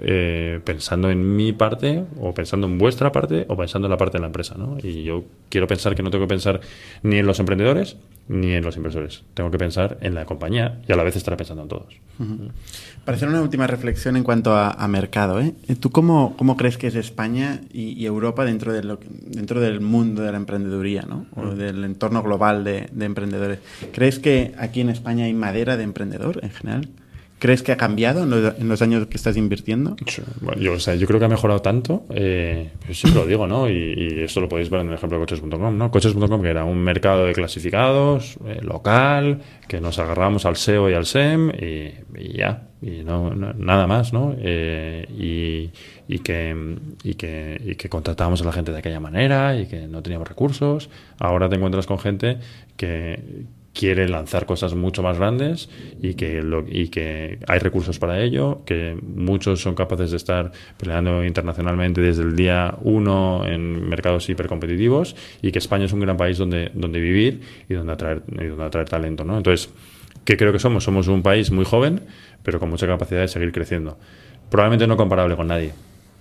eh, 0.00 0.60
pensando 0.64 1.10
en 1.10 1.36
mi 1.36 1.52
parte, 1.52 2.04
o 2.20 2.34
pensando 2.34 2.66
en 2.66 2.78
vuestra 2.78 3.12
parte, 3.12 3.46
o 3.48 3.56
pensando 3.56 3.86
en 3.86 3.90
la 3.90 3.96
parte 3.96 4.18
de 4.18 4.22
la 4.22 4.26
empresa, 4.26 4.54
¿no? 4.56 4.76
Y 4.82 5.04
yo 5.04 5.24
quiero 5.48 5.66
pensar 5.66 5.94
que 5.94 6.02
no 6.02 6.10
tengo 6.10 6.24
que 6.24 6.28
pensar 6.28 6.60
ni 7.02 7.18
en 7.18 7.26
los 7.26 7.38
emprendedores 7.40 7.96
ni 8.28 8.52
en 8.52 8.64
los 8.64 8.76
inversores. 8.76 9.22
Tengo 9.34 9.50
que 9.50 9.58
pensar 9.58 9.98
en 10.00 10.14
la 10.14 10.24
compañía 10.24 10.80
y 10.88 10.92
a 10.92 10.96
la 10.96 11.02
vez 11.02 11.16
estaré 11.16 11.36
pensando 11.36 11.62
en 11.62 11.68
todos. 11.68 11.94
Para 13.04 13.16
hacer 13.16 13.28
una 13.28 13.42
última 13.42 13.66
reflexión 13.66 14.16
en 14.16 14.22
cuanto 14.22 14.54
a, 14.54 14.70
a 14.70 14.88
mercado, 14.88 15.40
¿eh? 15.40 15.54
¿tú 15.80 15.90
cómo, 15.90 16.34
cómo 16.36 16.56
crees 16.56 16.78
que 16.78 16.86
es 16.86 16.94
España 16.94 17.60
y, 17.72 17.90
y 17.92 18.06
Europa 18.06 18.44
dentro, 18.44 18.72
de 18.72 18.82
lo 18.82 18.98
dentro 19.20 19.60
del 19.60 19.80
mundo 19.80 20.22
de 20.22 20.30
la 20.30 20.38
emprendeduría, 20.38 21.02
¿no? 21.02 21.26
o 21.36 21.54
del 21.54 21.84
entorno 21.84 22.22
global 22.22 22.64
de, 22.64 22.88
de 22.92 23.04
emprendedores? 23.04 23.58
¿Crees 23.92 24.18
que 24.18 24.54
aquí 24.58 24.80
en 24.80 24.88
España 24.88 25.26
hay 25.26 25.34
madera 25.34 25.76
de 25.76 25.84
emprendedor 25.84 26.40
en 26.42 26.50
general? 26.50 26.88
¿Crees 27.38 27.62
que 27.62 27.72
ha 27.72 27.76
cambiado 27.76 28.22
en 28.22 28.30
los, 28.30 28.58
en 28.58 28.68
los 28.68 28.80
años 28.80 29.06
que 29.06 29.16
estás 29.18 29.36
invirtiendo? 29.36 29.96
Bueno, 30.40 30.62
yo, 30.62 30.72
o 30.74 30.78
sea, 30.78 30.94
yo 30.94 31.06
creo 31.06 31.18
que 31.18 31.26
ha 31.26 31.28
mejorado 31.28 31.60
tanto, 31.60 32.04
eh, 32.10 32.70
pues 32.86 32.98
siempre 32.98 33.20
lo 33.20 33.26
digo, 33.28 33.46
¿no? 33.46 33.68
Y, 33.68 33.74
y 33.98 34.22
esto 34.22 34.40
lo 34.40 34.48
podéis 34.48 34.70
ver 34.70 34.80
en 34.80 34.88
el 34.88 34.94
ejemplo 34.94 35.18
de 35.18 35.26
coches.com, 35.26 35.76
¿no? 35.76 35.90
Coches.com 35.90 36.42
que 36.42 36.48
era 36.48 36.64
un 36.64 36.78
mercado 36.78 37.26
de 37.26 37.34
clasificados, 37.34 38.38
eh, 38.46 38.60
local, 38.62 39.40
que 39.68 39.80
nos 39.80 39.98
agarramos 39.98 40.46
al 40.46 40.56
SEO 40.56 40.88
y 40.88 40.94
al 40.94 41.04
SEM 41.04 41.50
y, 41.50 41.92
y 42.18 42.32
ya, 42.38 42.68
y 42.80 43.02
no, 43.04 43.34
no- 43.34 43.52
nada 43.52 43.86
más, 43.86 44.12
¿no? 44.14 44.34
Eh, 44.38 45.06
y, 45.10 45.70
y 46.08 46.18
que, 46.20 46.76
y, 47.02 47.14
que, 47.14 47.60
y 47.62 47.74
que 47.74 47.88
contratábamos 47.90 48.40
a 48.40 48.44
la 48.46 48.52
gente 48.52 48.72
de 48.72 48.78
aquella 48.78 49.00
manera 49.00 49.54
y 49.58 49.66
que 49.66 49.86
no 49.86 50.02
teníamos 50.02 50.28
recursos. 50.28 50.88
Ahora 51.18 51.48
te 51.50 51.56
encuentras 51.56 51.86
con 51.86 51.98
gente 51.98 52.38
que 52.78 53.44
quiere 53.74 54.08
lanzar 54.08 54.46
cosas 54.46 54.74
mucho 54.74 55.02
más 55.02 55.18
grandes 55.18 55.68
y 56.00 56.14
que, 56.14 56.42
lo, 56.42 56.64
y 56.66 56.88
que 56.88 57.38
hay 57.46 57.58
recursos 57.58 57.98
para 57.98 58.20
ello, 58.20 58.62
que 58.64 58.96
muchos 59.02 59.60
son 59.60 59.74
capaces 59.74 60.12
de 60.12 60.16
estar 60.16 60.52
peleando 60.78 61.24
internacionalmente 61.24 62.00
desde 62.00 62.22
el 62.22 62.36
día 62.36 62.76
uno 62.82 63.44
en 63.44 63.88
mercados 63.88 64.28
hipercompetitivos 64.30 65.16
y 65.42 65.50
que 65.50 65.58
España 65.58 65.86
es 65.86 65.92
un 65.92 66.00
gran 66.00 66.16
país 66.16 66.38
donde, 66.38 66.70
donde 66.72 67.00
vivir 67.00 67.40
y 67.68 67.74
donde 67.74 67.92
atraer, 67.92 68.22
y 68.28 68.46
donde 68.46 68.64
atraer 68.64 68.88
talento. 68.88 69.24
¿no? 69.24 69.36
Entonces, 69.36 69.70
¿qué 70.24 70.36
creo 70.36 70.52
que 70.52 70.60
somos? 70.60 70.84
Somos 70.84 71.08
un 71.08 71.22
país 71.22 71.50
muy 71.50 71.64
joven, 71.64 72.00
pero 72.44 72.60
con 72.60 72.70
mucha 72.70 72.86
capacidad 72.86 73.22
de 73.22 73.28
seguir 73.28 73.50
creciendo. 73.50 73.98
Probablemente 74.50 74.86
no 74.86 74.96
comparable 74.96 75.34
con 75.34 75.48
nadie. 75.48 75.72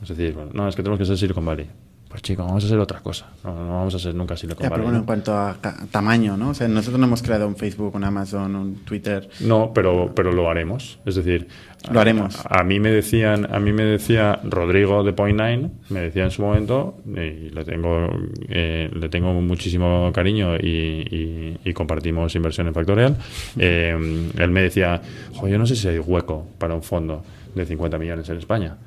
Es 0.01 0.09
decir, 0.09 0.35
no, 0.53 0.67
es 0.67 0.75
que 0.75 0.81
tenemos 0.81 0.97
que 0.99 1.05
ser 1.05 1.17
Silicon 1.17 1.45
Valley. 1.45 1.67
Pues 2.13 2.21
chico, 2.21 2.45
vamos 2.45 2.63
a 2.63 2.67
ser 2.67 2.77
otra 2.77 2.99
cosa. 2.99 3.25
No, 3.43 3.55
no 3.55 3.73
vamos 3.73 3.95
a 3.95 3.97
ser 3.97 4.13
nunca 4.13 4.35
Ya, 4.35 4.47
pero 4.69 4.83
Valley. 4.83 4.83
bueno, 4.83 4.91
¿no? 4.91 4.97
en 4.99 5.05
cuanto 5.07 5.33
a 5.35 5.57
tamaño, 5.89 6.37
¿no? 6.37 6.49
O 6.49 6.53
sea, 6.53 6.67
nosotros 6.67 6.99
no 6.99 7.07
hemos 7.07 7.23
creado 7.23 7.47
un 7.47 7.55
Facebook, 7.55 7.95
un 7.95 8.03
Amazon, 8.03 8.55
un 8.55 8.75
Twitter. 8.85 9.27
No, 9.39 9.71
pero, 9.73 10.11
pero 10.13 10.31
lo 10.31 10.47
haremos. 10.47 10.99
Es 11.07 11.15
decir, 11.15 11.47
Lo 11.91 11.99
haremos. 11.99 12.39
A, 12.45 12.59
a 12.59 12.63
mí 12.63 12.79
me 12.79 12.91
decían, 12.91 13.51
a 13.51 13.59
mí 13.59 13.73
me 13.73 13.83
decía 13.83 14.39
Rodrigo 14.43 15.03
de 15.03 15.11
Point 15.13 15.41
Nine, 15.41 15.71
me 15.89 16.01
decía 16.01 16.23
en 16.25 16.29
su 16.29 16.43
momento, 16.43 16.99
y 17.07 17.49
le 17.49 17.65
tengo, 17.65 18.07
eh, 18.47 18.91
le 18.93 19.09
tengo 19.09 19.33
muchísimo 19.33 20.11
cariño 20.13 20.55
y, 20.57 20.67
y- 21.09 21.57
y 21.65 21.73
compartimos 21.73 22.35
inversión 22.35 22.67
en 22.67 22.75
Factorial. 22.75 23.17
eh, 23.57 24.29
él 24.37 24.51
me 24.51 24.61
decía, 24.61 25.01
"Jo, 25.33 25.47
yo 25.47 25.57
no 25.57 25.65
sé 25.65 25.75
si 25.75 25.87
hay 25.87 25.97
hueco 25.97 26.45
para 26.59 26.75
un 26.75 26.83
fondo 26.83 27.23
de 27.55 27.65
50 27.65 27.97
millones 27.97 28.29
en 28.29 28.37
España. 28.37 28.77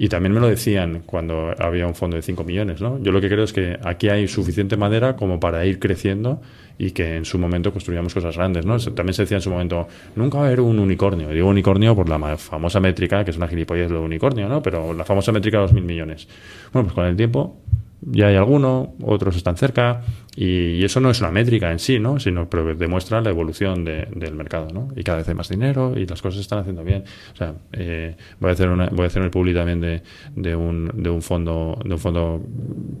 Y 0.00 0.08
también 0.08 0.32
me 0.32 0.38
lo 0.38 0.46
decían 0.46 1.02
cuando 1.04 1.52
había 1.58 1.84
un 1.88 1.94
fondo 1.96 2.16
de 2.16 2.22
5 2.22 2.44
millones, 2.44 2.80
¿no? 2.80 3.02
Yo 3.02 3.10
lo 3.10 3.20
que 3.20 3.28
creo 3.28 3.42
es 3.42 3.52
que 3.52 3.76
aquí 3.82 4.08
hay 4.08 4.28
suficiente 4.28 4.76
madera 4.76 5.16
como 5.16 5.40
para 5.40 5.66
ir 5.66 5.80
creciendo 5.80 6.40
y 6.78 6.92
que 6.92 7.16
en 7.16 7.24
su 7.24 7.36
momento 7.36 7.72
construyamos 7.72 8.14
cosas 8.14 8.36
grandes, 8.36 8.64
¿no? 8.64 8.78
También 8.78 9.12
se 9.14 9.22
decía 9.22 9.38
en 9.38 9.42
su 9.42 9.50
momento, 9.50 9.88
nunca 10.14 10.38
va 10.38 10.44
a 10.44 10.46
haber 10.46 10.60
un 10.60 10.78
unicornio. 10.78 11.30
Digo 11.30 11.48
unicornio 11.48 11.96
por 11.96 12.08
la 12.08 12.36
famosa 12.36 12.78
métrica, 12.78 13.24
que 13.24 13.32
es 13.32 13.36
una 13.36 13.48
gilipollez 13.48 13.90
lo 13.90 13.98
de 13.98 14.04
unicornio, 14.04 14.48
¿no? 14.48 14.62
Pero 14.62 14.94
la 14.94 15.04
famosa 15.04 15.32
métrica 15.32 15.56
de 15.56 15.62
los 15.64 15.72
mil 15.72 15.82
millones. 15.82 16.28
Bueno, 16.72 16.86
pues 16.86 16.94
con 16.94 17.04
el 17.04 17.16
tiempo 17.16 17.56
ya 18.02 18.28
hay 18.28 18.36
alguno, 18.36 18.94
otros 19.02 19.36
están 19.36 19.56
cerca, 19.56 20.02
y, 20.36 20.84
eso 20.84 21.00
no 21.00 21.10
es 21.10 21.20
una 21.20 21.30
métrica 21.32 21.72
en 21.72 21.78
sí, 21.80 21.98
¿no? 21.98 22.20
Sino 22.20 22.48
pero 22.48 22.74
demuestra 22.74 23.20
la 23.20 23.30
evolución 23.30 23.84
de- 23.84 24.06
del 24.14 24.34
mercado, 24.34 24.68
¿no? 24.72 24.88
Y 24.96 25.02
cada 25.02 25.18
vez 25.18 25.28
hay 25.28 25.34
más 25.34 25.48
dinero 25.48 25.94
y 25.96 26.06
las 26.06 26.22
cosas 26.22 26.36
se 26.36 26.42
están 26.42 26.60
haciendo 26.60 26.84
bien. 26.84 27.02
O 27.32 27.36
sea, 27.36 27.54
eh, 27.72 28.16
voy 28.38 28.50
a 28.50 28.52
hacer 28.52 28.68
una, 28.68 28.86
voy 28.86 29.04
a 29.04 29.06
hacer 29.08 29.22
el 29.22 29.30
publi 29.30 29.52
también 29.52 29.80
de, 29.80 30.02
de 30.36 30.54
un, 30.54 30.90
de 30.94 31.10
un 31.10 31.22
fondo, 31.22 31.76
de 31.84 31.92
un 31.92 31.98
fondo 31.98 32.40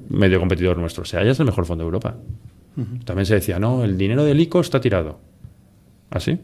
medio 0.08 0.40
competidor 0.40 0.78
nuestro. 0.78 1.02
O 1.02 1.06
sea, 1.06 1.22
ya 1.22 1.30
es 1.30 1.38
el 1.40 1.46
mejor 1.46 1.64
fondo 1.64 1.84
de 1.84 1.86
Europa. 1.86 2.16
También 3.04 3.26
se 3.26 3.34
decía, 3.34 3.58
no, 3.58 3.82
el 3.84 3.98
dinero 3.98 4.24
del 4.24 4.38
ICO 4.40 4.60
está 4.60 4.80
tirado. 4.80 5.18
¿Ah, 6.10 6.20
sí? 6.20 6.38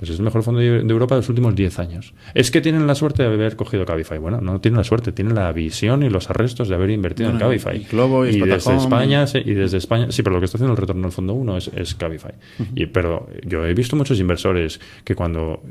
Pues 0.00 0.12
es 0.12 0.18
el 0.18 0.24
mejor 0.24 0.42
fondo 0.42 0.60
de 0.60 0.82
de 0.82 0.92
Europa 0.92 1.14
de 1.14 1.20
los 1.20 1.28
últimos 1.28 1.54
10 1.54 1.78
años. 1.78 2.14
Es 2.32 2.50
que 2.50 2.62
tienen 2.62 2.86
la 2.86 2.94
suerte 2.94 3.22
de 3.22 3.28
haber 3.28 3.54
cogido 3.54 3.84
Cabify. 3.84 4.18
Bueno, 4.18 4.40
no 4.40 4.58
tienen 4.58 4.78
la 4.78 4.84
suerte, 4.84 5.12
tienen 5.12 5.34
la 5.34 5.52
visión 5.52 6.02
y 6.02 6.08
los 6.08 6.30
arrestos 6.30 6.68
de 6.68 6.74
haber 6.74 6.88
invertido 6.88 7.28
en 7.28 7.38
Cabify. 7.38 7.76
y 7.76 7.84
Globo, 7.84 8.24
y 8.24 8.40
desde. 8.40 8.76
España, 8.76 9.26
sí, 9.26 9.42
y 9.44 9.52
desde 9.52 9.76
España, 9.76 10.06
sí, 10.10 10.22
pero 10.22 10.34
lo 10.34 10.40
que 10.40 10.46
está 10.46 10.56
haciendo 10.56 10.72
el 10.72 10.78
retorno 10.78 11.04
al 11.04 11.12
fondo 11.12 11.34
1 11.34 11.56
es, 11.58 11.70
es 11.76 11.94
Cabify. 11.94 12.32
y, 12.74 12.86
pero 12.86 13.28
yo 13.44 13.66
he 13.66 13.74
visto 13.74 13.94
muchos 13.94 14.18
inversores 14.18 14.80
que 15.04 15.14
cuando, 15.14 15.62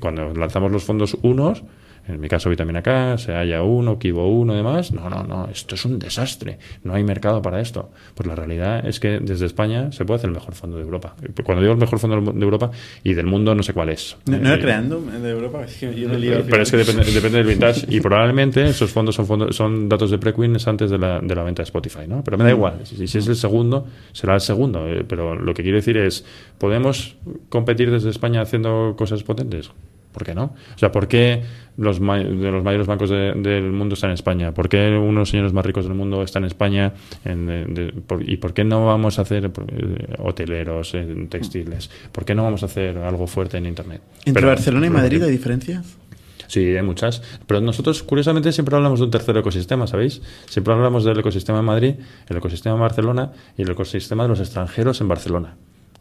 cuando 0.00 0.34
lanzamos 0.34 0.72
los 0.72 0.82
fondos 0.82 1.16
unos, 1.22 1.62
en 2.08 2.20
mi 2.20 2.28
caso 2.28 2.48
Vitamina 2.50 2.82
K, 2.82 3.18
se 3.18 3.34
haya 3.34 3.62
uno, 3.62 3.98
Kibo 3.98 4.28
uno 4.28 4.52
y 4.54 4.56
demás, 4.56 4.92
no, 4.92 5.10
no, 5.10 5.22
no, 5.24 5.48
esto 5.50 5.74
es 5.74 5.84
un 5.84 5.98
desastre, 5.98 6.58
no 6.84 6.94
hay 6.94 7.02
mercado 7.04 7.42
para 7.42 7.60
esto. 7.60 7.90
Pues 8.14 8.26
la 8.26 8.34
realidad 8.34 8.86
es 8.86 9.00
que 9.00 9.18
desde 9.20 9.46
España 9.46 9.90
se 9.92 10.04
puede 10.04 10.18
hacer 10.18 10.28
el 10.28 10.34
mejor 10.34 10.54
fondo 10.54 10.76
de 10.76 10.82
Europa. 10.84 11.14
Cuando 11.44 11.62
digo 11.62 11.72
el 11.72 11.78
mejor 11.80 11.98
fondo 11.98 12.32
de 12.32 12.44
Europa 12.44 12.70
y 13.02 13.14
del 13.14 13.26
mundo, 13.26 13.54
no 13.54 13.62
sé 13.62 13.72
cuál 13.72 13.88
es. 13.90 14.16
¿No, 14.26 14.38
no 14.38 14.46
era 14.46 14.56
Eh, 14.56 14.60
creando 14.60 15.00
de 15.00 15.30
Europa? 15.30 15.64
Es 15.64 15.76
que 15.76 15.86
yo 15.94 16.08
lío 16.18 16.36
al 16.36 16.44
pero 16.44 16.62
es 16.62 16.70
que 16.70 16.76
depende, 16.76 17.04
depende 17.10 17.38
del 17.38 17.46
vintage 17.46 17.86
y 17.88 18.00
probablemente 18.06 18.64
esos 18.64 18.90
fondos 18.90 19.14
son 19.14 19.26
fondos, 19.26 19.56
son 19.56 19.88
datos 19.88 20.10
de 20.10 20.18
pre-queens 20.18 20.66
antes 20.68 20.90
de 20.90 20.98
la, 20.98 21.20
de 21.20 21.34
la 21.34 21.42
venta 21.42 21.62
de 21.62 21.64
Spotify, 21.64 22.06
¿no? 22.06 22.22
Pero 22.24 22.38
me 22.38 22.44
da 22.44 22.50
igual, 22.50 22.80
si, 22.84 23.06
si 23.06 23.18
es 23.18 23.26
el 23.26 23.36
segundo, 23.36 23.86
será 24.12 24.34
el 24.34 24.40
segundo. 24.40 24.86
eh, 24.88 25.04
Pero 25.06 25.34
lo 25.34 25.54
que 25.54 25.62
quiero 25.62 25.76
decir 25.76 25.96
es, 25.96 26.24
¿podemos 26.58 27.16
competir 27.48 27.90
desde 27.90 28.10
España 28.10 28.40
haciendo 28.40 28.94
cosas 28.96 29.22
potentes? 29.22 29.70
¿Por 30.16 30.24
qué 30.24 30.34
no? 30.34 30.44
O 30.44 30.78
sea, 30.78 30.90
¿por 30.90 31.08
qué 31.08 31.42
los, 31.76 32.00
de 32.00 32.50
los 32.50 32.64
mayores 32.64 32.86
bancos 32.86 33.10
de- 33.10 33.34
del 33.34 33.70
mundo 33.70 33.92
están 33.92 34.08
en 34.08 34.14
España? 34.14 34.54
¿Por 34.54 34.70
qué 34.70 34.96
unos 34.96 35.28
señores 35.28 35.52
más 35.52 35.66
ricos 35.66 35.84
del 35.84 35.92
mundo 35.92 36.22
están 36.22 36.44
en 36.44 36.46
España? 36.46 36.94
En, 37.22 37.46
de- 37.46 37.64
de- 37.66 37.92
por- 37.92 38.26
¿Y 38.26 38.38
por 38.38 38.54
qué 38.54 38.64
no 38.64 38.86
vamos 38.86 39.18
a 39.18 39.22
hacer 39.22 39.44
eh, 39.44 40.14
hoteleros, 40.18 40.94
en 40.94 41.28
textiles? 41.28 41.90
¿Por 42.12 42.24
qué 42.24 42.34
no 42.34 42.44
vamos 42.44 42.62
a 42.62 42.66
hacer 42.66 42.96
algo 42.96 43.26
fuerte 43.26 43.58
en 43.58 43.66
Internet? 43.66 44.00
¿Entre 44.20 44.32
Pero- 44.32 44.46
Barcelona 44.46 44.86
y 44.86 44.90
Madrid 44.90 45.22
hay 45.22 45.30
diferencias? 45.32 45.98
Sí, 46.46 46.60
hay 46.76 46.82
muchas. 46.82 47.22
Pero 47.46 47.60
nosotros, 47.60 48.02
curiosamente, 48.02 48.52
siempre 48.52 48.74
hablamos 48.74 49.00
de 49.00 49.04
un 49.04 49.10
tercer 49.10 49.36
ecosistema, 49.36 49.86
¿sabéis? 49.86 50.22
Siempre 50.48 50.72
hablamos 50.72 51.04
del 51.04 51.18
ecosistema 51.18 51.58
de 51.58 51.64
Madrid, 51.64 51.94
el 52.28 52.36
ecosistema 52.38 52.76
de 52.76 52.80
Barcelona 52.80 53.32
y 53.58 53.62
el 53.62 53.70
ecosistema 53.70 54.22
de 54.22 54.30
los 54.30 54.40
extranjeros 54.40 54.98
en 55.02 55.08
Barcelona. 55.08 55.56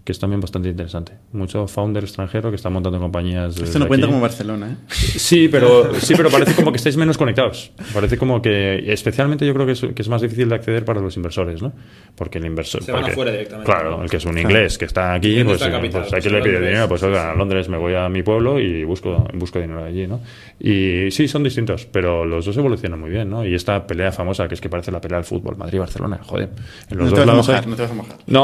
Que 0.05 0.11
es 0.11 0.19
también 0.19 0.39
bastante 0.39 0.69
interesante. 0.69 1.13
Mucho 1.33 1.67
founder 1.67 2.03
extranjero 2.03 2.51
que 2.51 2.55
está 2.57 2.69
montando 2.69 2.99
compañías. 2.99 3.57
Esto 3.59 3.79
no 3.79 3.87
cuenta 3.87 4.05
como 4.05 4.21
Barcelona, 4.21 4.71
¿eh? 4.71 4.75
Sí, 4.93 5.47
pero, 5.49 5.93
sí, 5.99 6.13
pero 6.15 6.29
parece 6.29 6.53
como 6.53 6.71
que 6.71 6.77
estáis 6.77 6.95
menos 6.95 7.17
conectados. 7.17 7.71
Parece 7.91 8.15
como 8.17 8.39
que, 8.39 8.91
especialmente 8.93 9.47
yo 9.47 9.53
creo 9.55 9.65
que 9.65 9.71
es, 9.71 9.81
que 9.81 10.01
es 10.03 10.07
más 10.07 10.21
difícil 10.21 10.47
de 10.47 10.55
acceder 10.55 10.85
para 10.85 11.01
los 11.01 11.17
inversores, 11.17 11.61
¿no? 11.63 11.73
Porque 12.15 12.37
el 12.37 12.45
inversor. 12.45 12.83
Se 12.83 12.91
van 12.91 13.01
porque- 13.01 13.13
afuera 13.13 13.31
directamente. 13.31 13.65
Claro, 13.71 14.03
el 14.03 14.09
que 14.09 14.17
es 14.17 14.25
un 14.25 14.37
inglés 14.37 14.77
que 14.77 14.85
está 14.85 15.13
aquí, 15.15 15.43
pues, 15.43 15.57
capital, 15.59 15.81
pues 16.03 16.09
pues 16.11 16.13
aquí 16.13 16.27
en 16.27 16.33
le 16.35 16.41
pide 16.41 16.51
Londres. 16.53 16.69
dinero, 16.69 16.87
pues 16.87 17.01
oiga, 17.03 17.31
a 17.31 17.35
Londres 17.35 17.67
me 17.67 17.77
voy 17.77 17.95
a 17.95 18.07
mi 18.07 18.21
pueblo 18.21 18.59
y 18.59 18.83
busco, 18.83 19.27
busco 19.33 19.59
dinero 19.59 19.83
allí, 19.83 20.05
¿no? 20.05 20.21
Y 20.59 21.09
sí, 21.09 21.27
son 21.27 21.43
distintos, 21.43 21.87
pero 21.91 22.25
los 22.25 22.45
dos 22.45 22.55
evolucionan 22.57 22.99
muy 22.99 23.09
bien, 23.09 23.27
¿no? 23.27 23.43
Y 23.43 23.55
esta 23.55 23.87
pelea 23.87 24.11
famosa, 24.11 24.47
que 24.47 24.53
es 24.53 24.61
que 24.61 24.69
parece 24.69 24.91
la 24.91 25.01
pelea 25.01 25.17
del 25.17 25.25
fútbol, 25.25 25.57
Madrid-Barcelona, 25.57 26.19
joder. 26.23 26.49
En 26.91 26.97
los 26.99 27.09
No 27.09 27.15
te 27.15 27.19
dos 27.19 27.19
vas 27.19 27.21
a 27.21 27.25
lados 27.25 27.47
mojar, 27.47 27.63
hay- 27.63 27.69
no 27.71 27.75
te 27.75 27.81
vas 27.81 27.91
a 27.91 27.95
mojar. 27.95 28.17
no, 28.27 28.43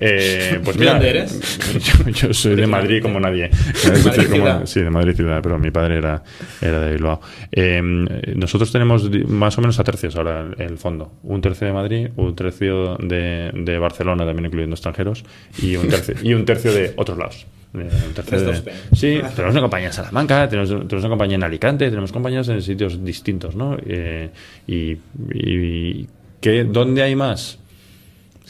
eh, 0.00 0.60
pues 0.64 0.76
¿De 0.94 0.98
mira, 0.98 1.10
dónde 1.10 1.10
eres? 1.10 1.58
Yo, 2.04 2.10
yo 2.28 2.34
soy 2.34 2.56
de 2.56 2.66
Madrid 2.66 3.02
como 3.02 3.20
nadie. 3.20 3.50
Es 3.74 4.04
decir, 4.04 4.28
Madrid 4.28 4.40
como- 4.40 4.66
sí, 4.66 4.80
de 4.80 4.90
Madrid 4.90 5.14
ciudad, 5.14 5.40
pero 5.42 5.58
mi 5.58 5.70
padre 5.70 5.98
era, 5.98 6.22
era 6.60 6.80
de 6.80 6.92
Bilbao. 6.92 7.20
Eh, 7.52 7.80
nosotros 8.34 8.70
tenemos 8.72 9.10
más 9.28 9.56
o 9.58 9.60
menos 9.60 9.78
a 9.78 9.84
tercios 9.84 10.16
ahora 10.16 10.40
el, 10.58 10.62
el 10.62 10.78
fondo. 10.78 11.12
Un 11.22 11.40
tercio 11.40 11.66
de 11.66 11.72
Madrid, 11.72 12.08
un 12.16 12.34
tercio 12.34 12.96
de, 12.96 13.50
de 13.54 13.78
Barcelona, 13.78 14.24
también 14.24 14.46
incluyendo 14.46 14.74
extranjeros, 14.74 15.24
y 15.62 15.76
un 15.76 15.88
tercio, 15.88 16.14
y 16.22 16.34
un 16.34 16.44
tercio 16.44 16.72
de 16.72 16.92
otros 16.96 17.18
lados. 17.18 17.46
Eh, 17.74 17.88
de- 18.30 18.72
sí, 18.96 19.20
tenemos 19.36 19.52
una 19.52 19.60
compañía 19.60 19.88
en 19.88 19.92
Salamanca, 19.92 20.48
tenemos, 20.48 20.70
tenemos 20.70 20.92
una 21.04 21.08
compañía 21.10 21.36
en 21.36 21.44
Alicante, 21.44 21.88
tenemos 21.90 22.12
compañías 22.12 22.48
en 22.48 22.62
sitios 22.62 23.04
distintos, 23.04 23.54
¿no? 23.54 23.76
Eh, 23.86 24.30
y, 24.66 24.96
y 25.34 26.06
¿qué, 26.40 26.64
¿dónde 26.64 27.02
hay 27.02 27.14
más? 27.14 27.58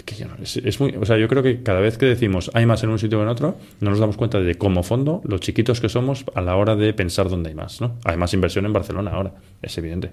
Que 0.09 0.15
yo 0.15 0.27
no- 0.27 0.37
es, 0.43 0.57
es 0.57 0.81
muy, 0.81 0.95
o 0.97 1.05
sea, 1.05 1.19
yo 1.19 1.29
creo 1.29 1.43
que 1.43 1.63
cada 1.63 1.81
vez 1.81 1.99
que 1.99 2.07
decimos 2.07 2.51
hay 2.55 2.65
más 2.65 2.83
en 2.83 2.89
un 2.89 2.99
sitio 2.99 3.19
que 3.19 3.25
en 3.25 3.29
otro, 3.29 3.59
no 3.81 3.91
nos 3.91 3.99
damos 3.99 4.17
cuenta 4.17 4.41
de 4.41 4.55
como 4.55 4.83
fondo 4.83 5.21
lo 5.25 5.37
chiquitos 5.37 5.83
que 5.83 5.91
somos 5.91 6.25
a 6.35 6.41
la 6.41 6.57
hora 6.57 6.77
de 6.77 6.95
pensar 6.95 7.29
dónde 7.29 7.51
hay 7.51 7.55
más, 7.55 7.83
¿no? 7.83 7.97
Hay 8.05 8.17
más 8.17 8.33
inversión 8.33 8.65
en 8.65 8.73
Barcelona 8.73 9.11
ahora, 9.11 9.33
es 9.61 9.77
evidente, 9.77 10.11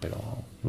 pero 0.00 0.16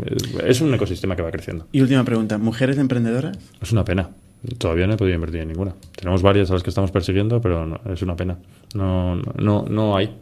eh, 0.05 0.15
es 0.47 0.61
un 0.61 0.73
ecosistema 0.73 1.17
que 1.17 1.21
va 1.23 1.29
creciendo. 1.31 1.67
Y 1.73 1.81
última 1.81 2.05
pregunta, 2.05 2.37
¿mujeres 2.37 2.77
emprendedoras? 2.77 3.37
Es 3.61 3.73
una 3.73 3.83
pena. 3.83 4.09
Todavía 4.57 4.87
no 4.87 4.93
he 4.93 4.97
podido 4.97 5.15
invertir 5.15 5.41
en 5.41 5.49
ninguna. 5.49 5.75
Tenemos 5.97 6.21
varias 6.21 6.49
a 6.49 6.53
las 6.53 6.63
que 6.63 6.69
estamos 6.69 6.91
persiguiendo, 6.91 7.41
pero 7.41 7.65
no, 7.65 7.81
es 7.91 8.01
una 8.01 8.15
pena. 8.15 8.37
No, 8.75 9.17
no, 9.17 9.65
no 9.69 9.97
hay. 9.97 10.15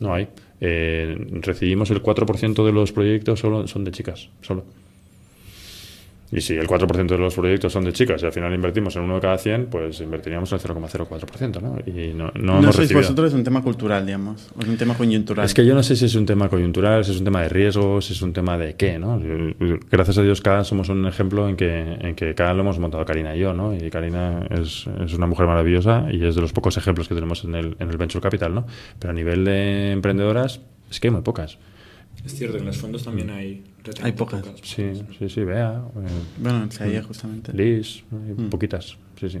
No 0.00 0.14
hay. 0.14 0.28
Eh, 0.60 1.16
recibimos 1.42 1.90
el 1.90 2.00
4% 2.00 2.64
de 2.64 2.70
los 2.72 2.92
proyectos 2.92 3.40
solo 3.40 3.66
son 3.66 3.82
de 3.82 3.90
chicas, 3.90 4.28
solo. 4.42 4.62
Y 6.32 6.40
si 6.40 6.54
el 6.54 6.66
4% 6.66 7.06
de 7.06 7.18
los 7.18 7.34
proyectos 7.34 7.72
son 7.72 7.84
de 7.84 7.92
chicas 7.92 8.22
y 8.22 8.26
al 8.26 8.32
final 8.32 8.52
invertimos 8.52 8.96
en 8.96 9.02
uno 9.02 9.14
de 9.14 9.20
cada 9.20 9.38
100, 9.38 9.66
pues 9.66 10.00
invertiríamos 10.00 10.52
el 10.52 10.58
0,04%, 10.58 11.60
¿no? 11.62 11.78
Y 11.86 12.12
no, 12.14 12.32
no, 12.34 12.54
No, 12.54 12.58
hemos 12.58 12.64
sois 12.74 12.88
recibido. 12.88 13.00
vosotros, 13.02 13.28
es 13.28 13.34
un 13.34 13.44
tema 13.44 13.62
cultural, 13.62 14.04
digamos. 14.04 14.48
Es 14.60 14.68
un 14.68 14.76
tema 14.76 14.94
coyuntural. 14.94 15.46
Es 15.46 15.54
que 15.54 15.64
yo 15.64 15.74
no 15.74 15.82
sé 15.82 15.94
si 15.94 16.04
es 16.06 16.14
un 16.16 16.26
tema 16.26 16.48
coyuntural, 16.48 17.04
si 17.04 17.12
es 17.12 17.18
un 17.18 17.24
tema 17.24 17.42
de 17.42 17.48
riesgos, 17.48 18.06
si 18.06 18.12
es 18.12 18.22
un 18.22 18.32
tema 18.32 18.58
de 18.58 18.74
qué, 18.74 18.98
¿no? 18.98 19.20
Gracias 19.90 20.18
a 20.18 20.22
Dios, 20.22 20.40
cada 20.40 20.64
somos 20.64 20.88
un 20.88 21.06
ejemplo 21.06 21.48
en 21.48 21.56
que, 21.56 21.96
en 22.00 22.14
que 22.14 22.34
cada 22.34 22.54
lo 22.54 22.62
hemos 22.62 22.78
montado 22.78 23.04
Karina 23.04 23.36
y 23.36 23.40
yo, 23.40 23.52
¿no? 23.54 23.74
Y 23.74 23.88
Karina 23.90 24.46
es, 24.50 24.86
es 25.04 25.14
una 25.14 25.26
mujer 25.26 25.46
maravillosa 25.46 26.06
y 26.10 26.24
es 26.24 26.34
de 26.34 26.40
los 26.40 26.52
pocos 26.52 26.76
ejemplos 26.76 27.08
que 27.08 27.14
tenemos 27.14 27.44
en 27.44 27.54
el, 27.54 27.76
en 27.78 27.88
el 27.88 27.96
Venture 27.96 28.22
Capital, 28.22 28.54
¿no? 28.54 28.66
Pero 28.98 29.12
a 29.12 29.14
nivel 29.14 29.44
de 29.44 29.92
emprendedoras, 29.92 30.60
es 30.90 30.98
que 31.00 31.08
hay 31.08 31.12
muy 31.12 31.22
pocas. 31.22 31.58
Es 32.24 32.34
cierto, 32.34 32.58
en 32.58 32.64
los 32.64 32.76
fondos 32.76 33.04
también 33.04 33.30
hay... 33.30 33.64
Hay 34.02 34.12
pocas. 34.12 34.44
Sí, 34.62 34.92
sí, 35.18 35.28
sí, 35.28 35.44
Bea, 35.44 35.84
eh, 35.96 36.08
Bueno, 36.38 36.64
en 36.64 36.72
Saía, 36.72 37.02
justamente. 37.02 37.52
Liz, 37.52 38.02
hay 38.10 38.34
poquitas, 38.48 38.96
sí, 39.20 39.30
sí. 39.30 39.38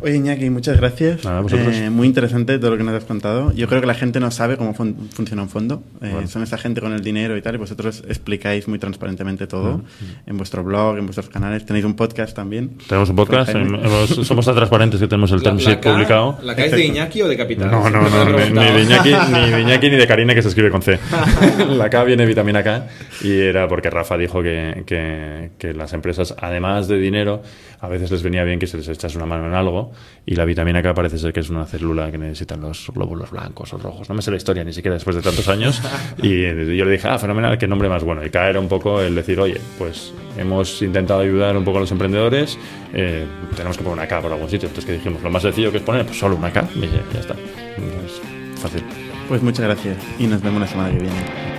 Oye, 0.00 0.16
Iñaki, 0.16 0.50
muchas 0.50 0.78
gracias. 0.78 1.24
Nada, 1.24 1.40
vosotros. 1.42 1.76
Eh, 1.76 1.88
muy 1.90 2.08
interesante 2.08 2.58
todo 2.58 2.72
lo 2.72 2.76
que 2.76 2.82
nos 2.82 2.94
has 2.94 3.04
contado. 3.04 3.52
Yo 3.54 3.68
creo 3.68 3.80
que 3.80 3.86
la 3.86 3.94
gente 3.94 4.18
no 4.18 4.30
sabe 4.32 4.56
cómo 4.56 4.74
fun- 4.74 4.96
funciona 5.14 5.42
un 5.42 5.48
fondo. 5.48 5.82
Eh, 6.00 6.08
Bueno. 6.12 6.26
Son 6.26 6.42
esa 6.42 6.58
gente 6.58 6.80
con 6.80 6.92
el 6.92 7.02
dinero 7.02 7.36
y 7.36 7.42
tal, 7.42 7.54
y 7.54 7.58
vosotros 7.58 8.02
explicáis 8.08 8.66
muy 8.66 8.78
transparentemente 8.80 9.46
todo 9.46 9.82
en 10.26 10.36
vuestro 10.36 10.64
blog, 10.64 10.98
en 10.98 11.06
vuestros 11.06 11.28
canales. 11.28 11.64
Tenéis 11.66 11.84
un 11.84 11.94
podcast 11.94 12.34
también. 12.34 12.70
Tenemos 12.88 13.10
un 13.10 13.16
podcast, 13.16 13.54
em- 13.54 13.74
hemos- 13.76 14.08
somos 14.26 14.44
tan 14.44 14.54
transparentes 14.56 14.98
que 14.98 15.06
tenemos 15.06 15.30
el 15.30 15.38
La, 15.38 15.42
term 15.44 15.56
sheet 15.58 15.80
publicado. 15.80 16.38
¿La 16.42 16.56
K 16.56 16.64
es 16.64 16.72
de 16.72 16.84
Iñaki 16.86 17.22
o 17.22 17.28
de 17.28 17.36
Capital? 17.36 17.70
No, 17.70 17.88
no, 17.88 18.02
no, 18.08 18.20
han 18.22 18.32
ni, 18.54 18.64
de 18.64 18.82
Iñaki, 18.82 19.10
ni 19.32 19.50
de 19.52 19.60
Iñaki 19.60 19.90
ni 19.90 19.96
de 19.96 20.06
Karina 20.08 20.34
que 20.34 20.42
se 20.42 20.48
escribe 20.48 20.70
con 20.70 20.82
C. 20.82 20.98
La 21.76 21.88
K 21.90 22.02
viene 22.04 22.26
vitamina 22.26 22.62
K 22.64 22.86
y 23.22 23.30
era 23.38 23.68
porque 23.68 23.88
Rafa 23.90 24.16
dijo 24.16 24.42
que, 24.42 24.82
que, 24.84 25.50
que 25.58 25.72
las 25.74 25.92
empresas, 25.92 26.34
además 26.40 26.88
de 26.88 26.98
dinero, 26.98 27.42
a 27.82 27.88
veces 27.88 28.12
les 28.12 28.22
venía 28.22 28.44
bien 28.44 28.60
que 28.60 28.68
se 28.68 28.76
les 28.76 28.88
echase 28.88 29.16
una 29.16 29.26
mano 29.26 29.48
en 29.48 29.54
algo 29.54 29.90
y 30.24 30.36
la 30.36 30.44
vitamina 30.44 30.80
K 30.80 30.94
parece 30.94 31.18
ser 31.18 31.32
que 31.32 31.40
es 31.40 31.50
una 31.50 31.66
célula 31.66 32.12
que 32.12 32.16
necesitan 32.16 32.60
los 32.60 32.88
glóbulos 32.94 33.32
blancos 33.32 33.74
o 33.74 33.78
rojos. 33.78 34.08
No 34.08 34.14
me 34.14 34.22
sé 34.22 34.30
la 34.30 34.36
historia 34.36 34.62
ni 34.62 34.72
siquiera 34.72 34.94
después 34.94 35.16
de 35.16 35.22
tantos 35.22 35.48
años 35.48 35.82
y 36.22 36.42
yo 36.42 36.84
le 36.84 36.92
dije, 36.92 37.08
ah, 37.08 37.18
fenomenal, 37.18 37.58
qué 37.58 37.66
nombre 37.66 37.88
más 37.88 38.04
bueno. 38.04 38.24
Y 38.24 38.30
K 38.30 38.50
era 38.50 38.60
un 38.60 38.68
poco 38.68 39.00
el 39.00 39.16
decir, 39.16 39.40
oye, 39.40 39.60
pues 39.78 40.14
hemos 40.38 40.80
intentado 40.80 41.20
ayudar 41.20 41.56
un 41.56 41.64
poco 41.64 41.78
a 41.78 41.80
los 41.80 41.90
emprendedores, 41.90 42.56
eh, 42.94 43.26
tenemos 43.56 43.76
que 43.76 43.82
poner 43.82 43.98
una 43.98 44.06
K 44.06 44.20
por 44.20 44.32
algún 44.32 44.48
sitio. 44.48 44.68
Entonces, 44.68 44.84
que 44.84 44.96
dijimos? 44.98 45.20
Lo 45.20 45.30
más 45.30 45.42
sencillo 45.42 45.72
que 45.72 45.78
es 45.78 45.82
poner, 45.82 46.06
pues 46.06 46.16
solo 46.16 46.36
una 46.36 46.52
K 46.52 46.64
y 46.76 46.82
ya, 46.82 47.02
ya 47.12 47.20
está. 47.20 47.34
Es 47.34 48.60
fácil. 48.60 48.84
Pues 49.26 49.42
muchas 49.42 49.64
gracias 49.64 49.96
y 50.20 50.28
nos 50.28 50.40
vemos 50.40 50.60
la 50.60 50.68
semana 50.68 50.90
que 50.92 50.98
viene. 50.98 51.51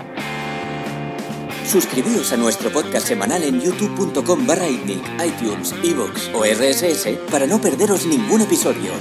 Suscribíos 1.73 2.31
a 2.31 2.37
nuestro 2.37 2.69
podcast 2.69 3.07
semanal 3.07 3.43
en 3.43 3.59
youtube.com 3.59 4.45
barra 4.45 4.69
iTunes, 4.69 5.73
iVoox 5.81 6.29
o 6.35 6.45
RSS 6.45 7.17
para 7.31 7.47
no 7.47 7.59
perderos 7.59 8.05
ningún 8.05 8.41
episodio. 8.41 8.91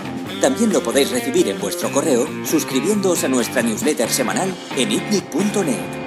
También 0.40 0.72
lo 0.72 0.82
podéis 0.82 1.10
recibir 1.10 1.48
en 1.48 1.60
vuestro 1.60 1.92
correo 1.92 2.26
suscribiéndoos 2.46 3.24
a 3.24 3.28
nuestra 3.28 3.60
newsletter 3.60 4.08
semanal 4.08 4.54
en 4.74 4.90
itnic.net. 4.90 6.01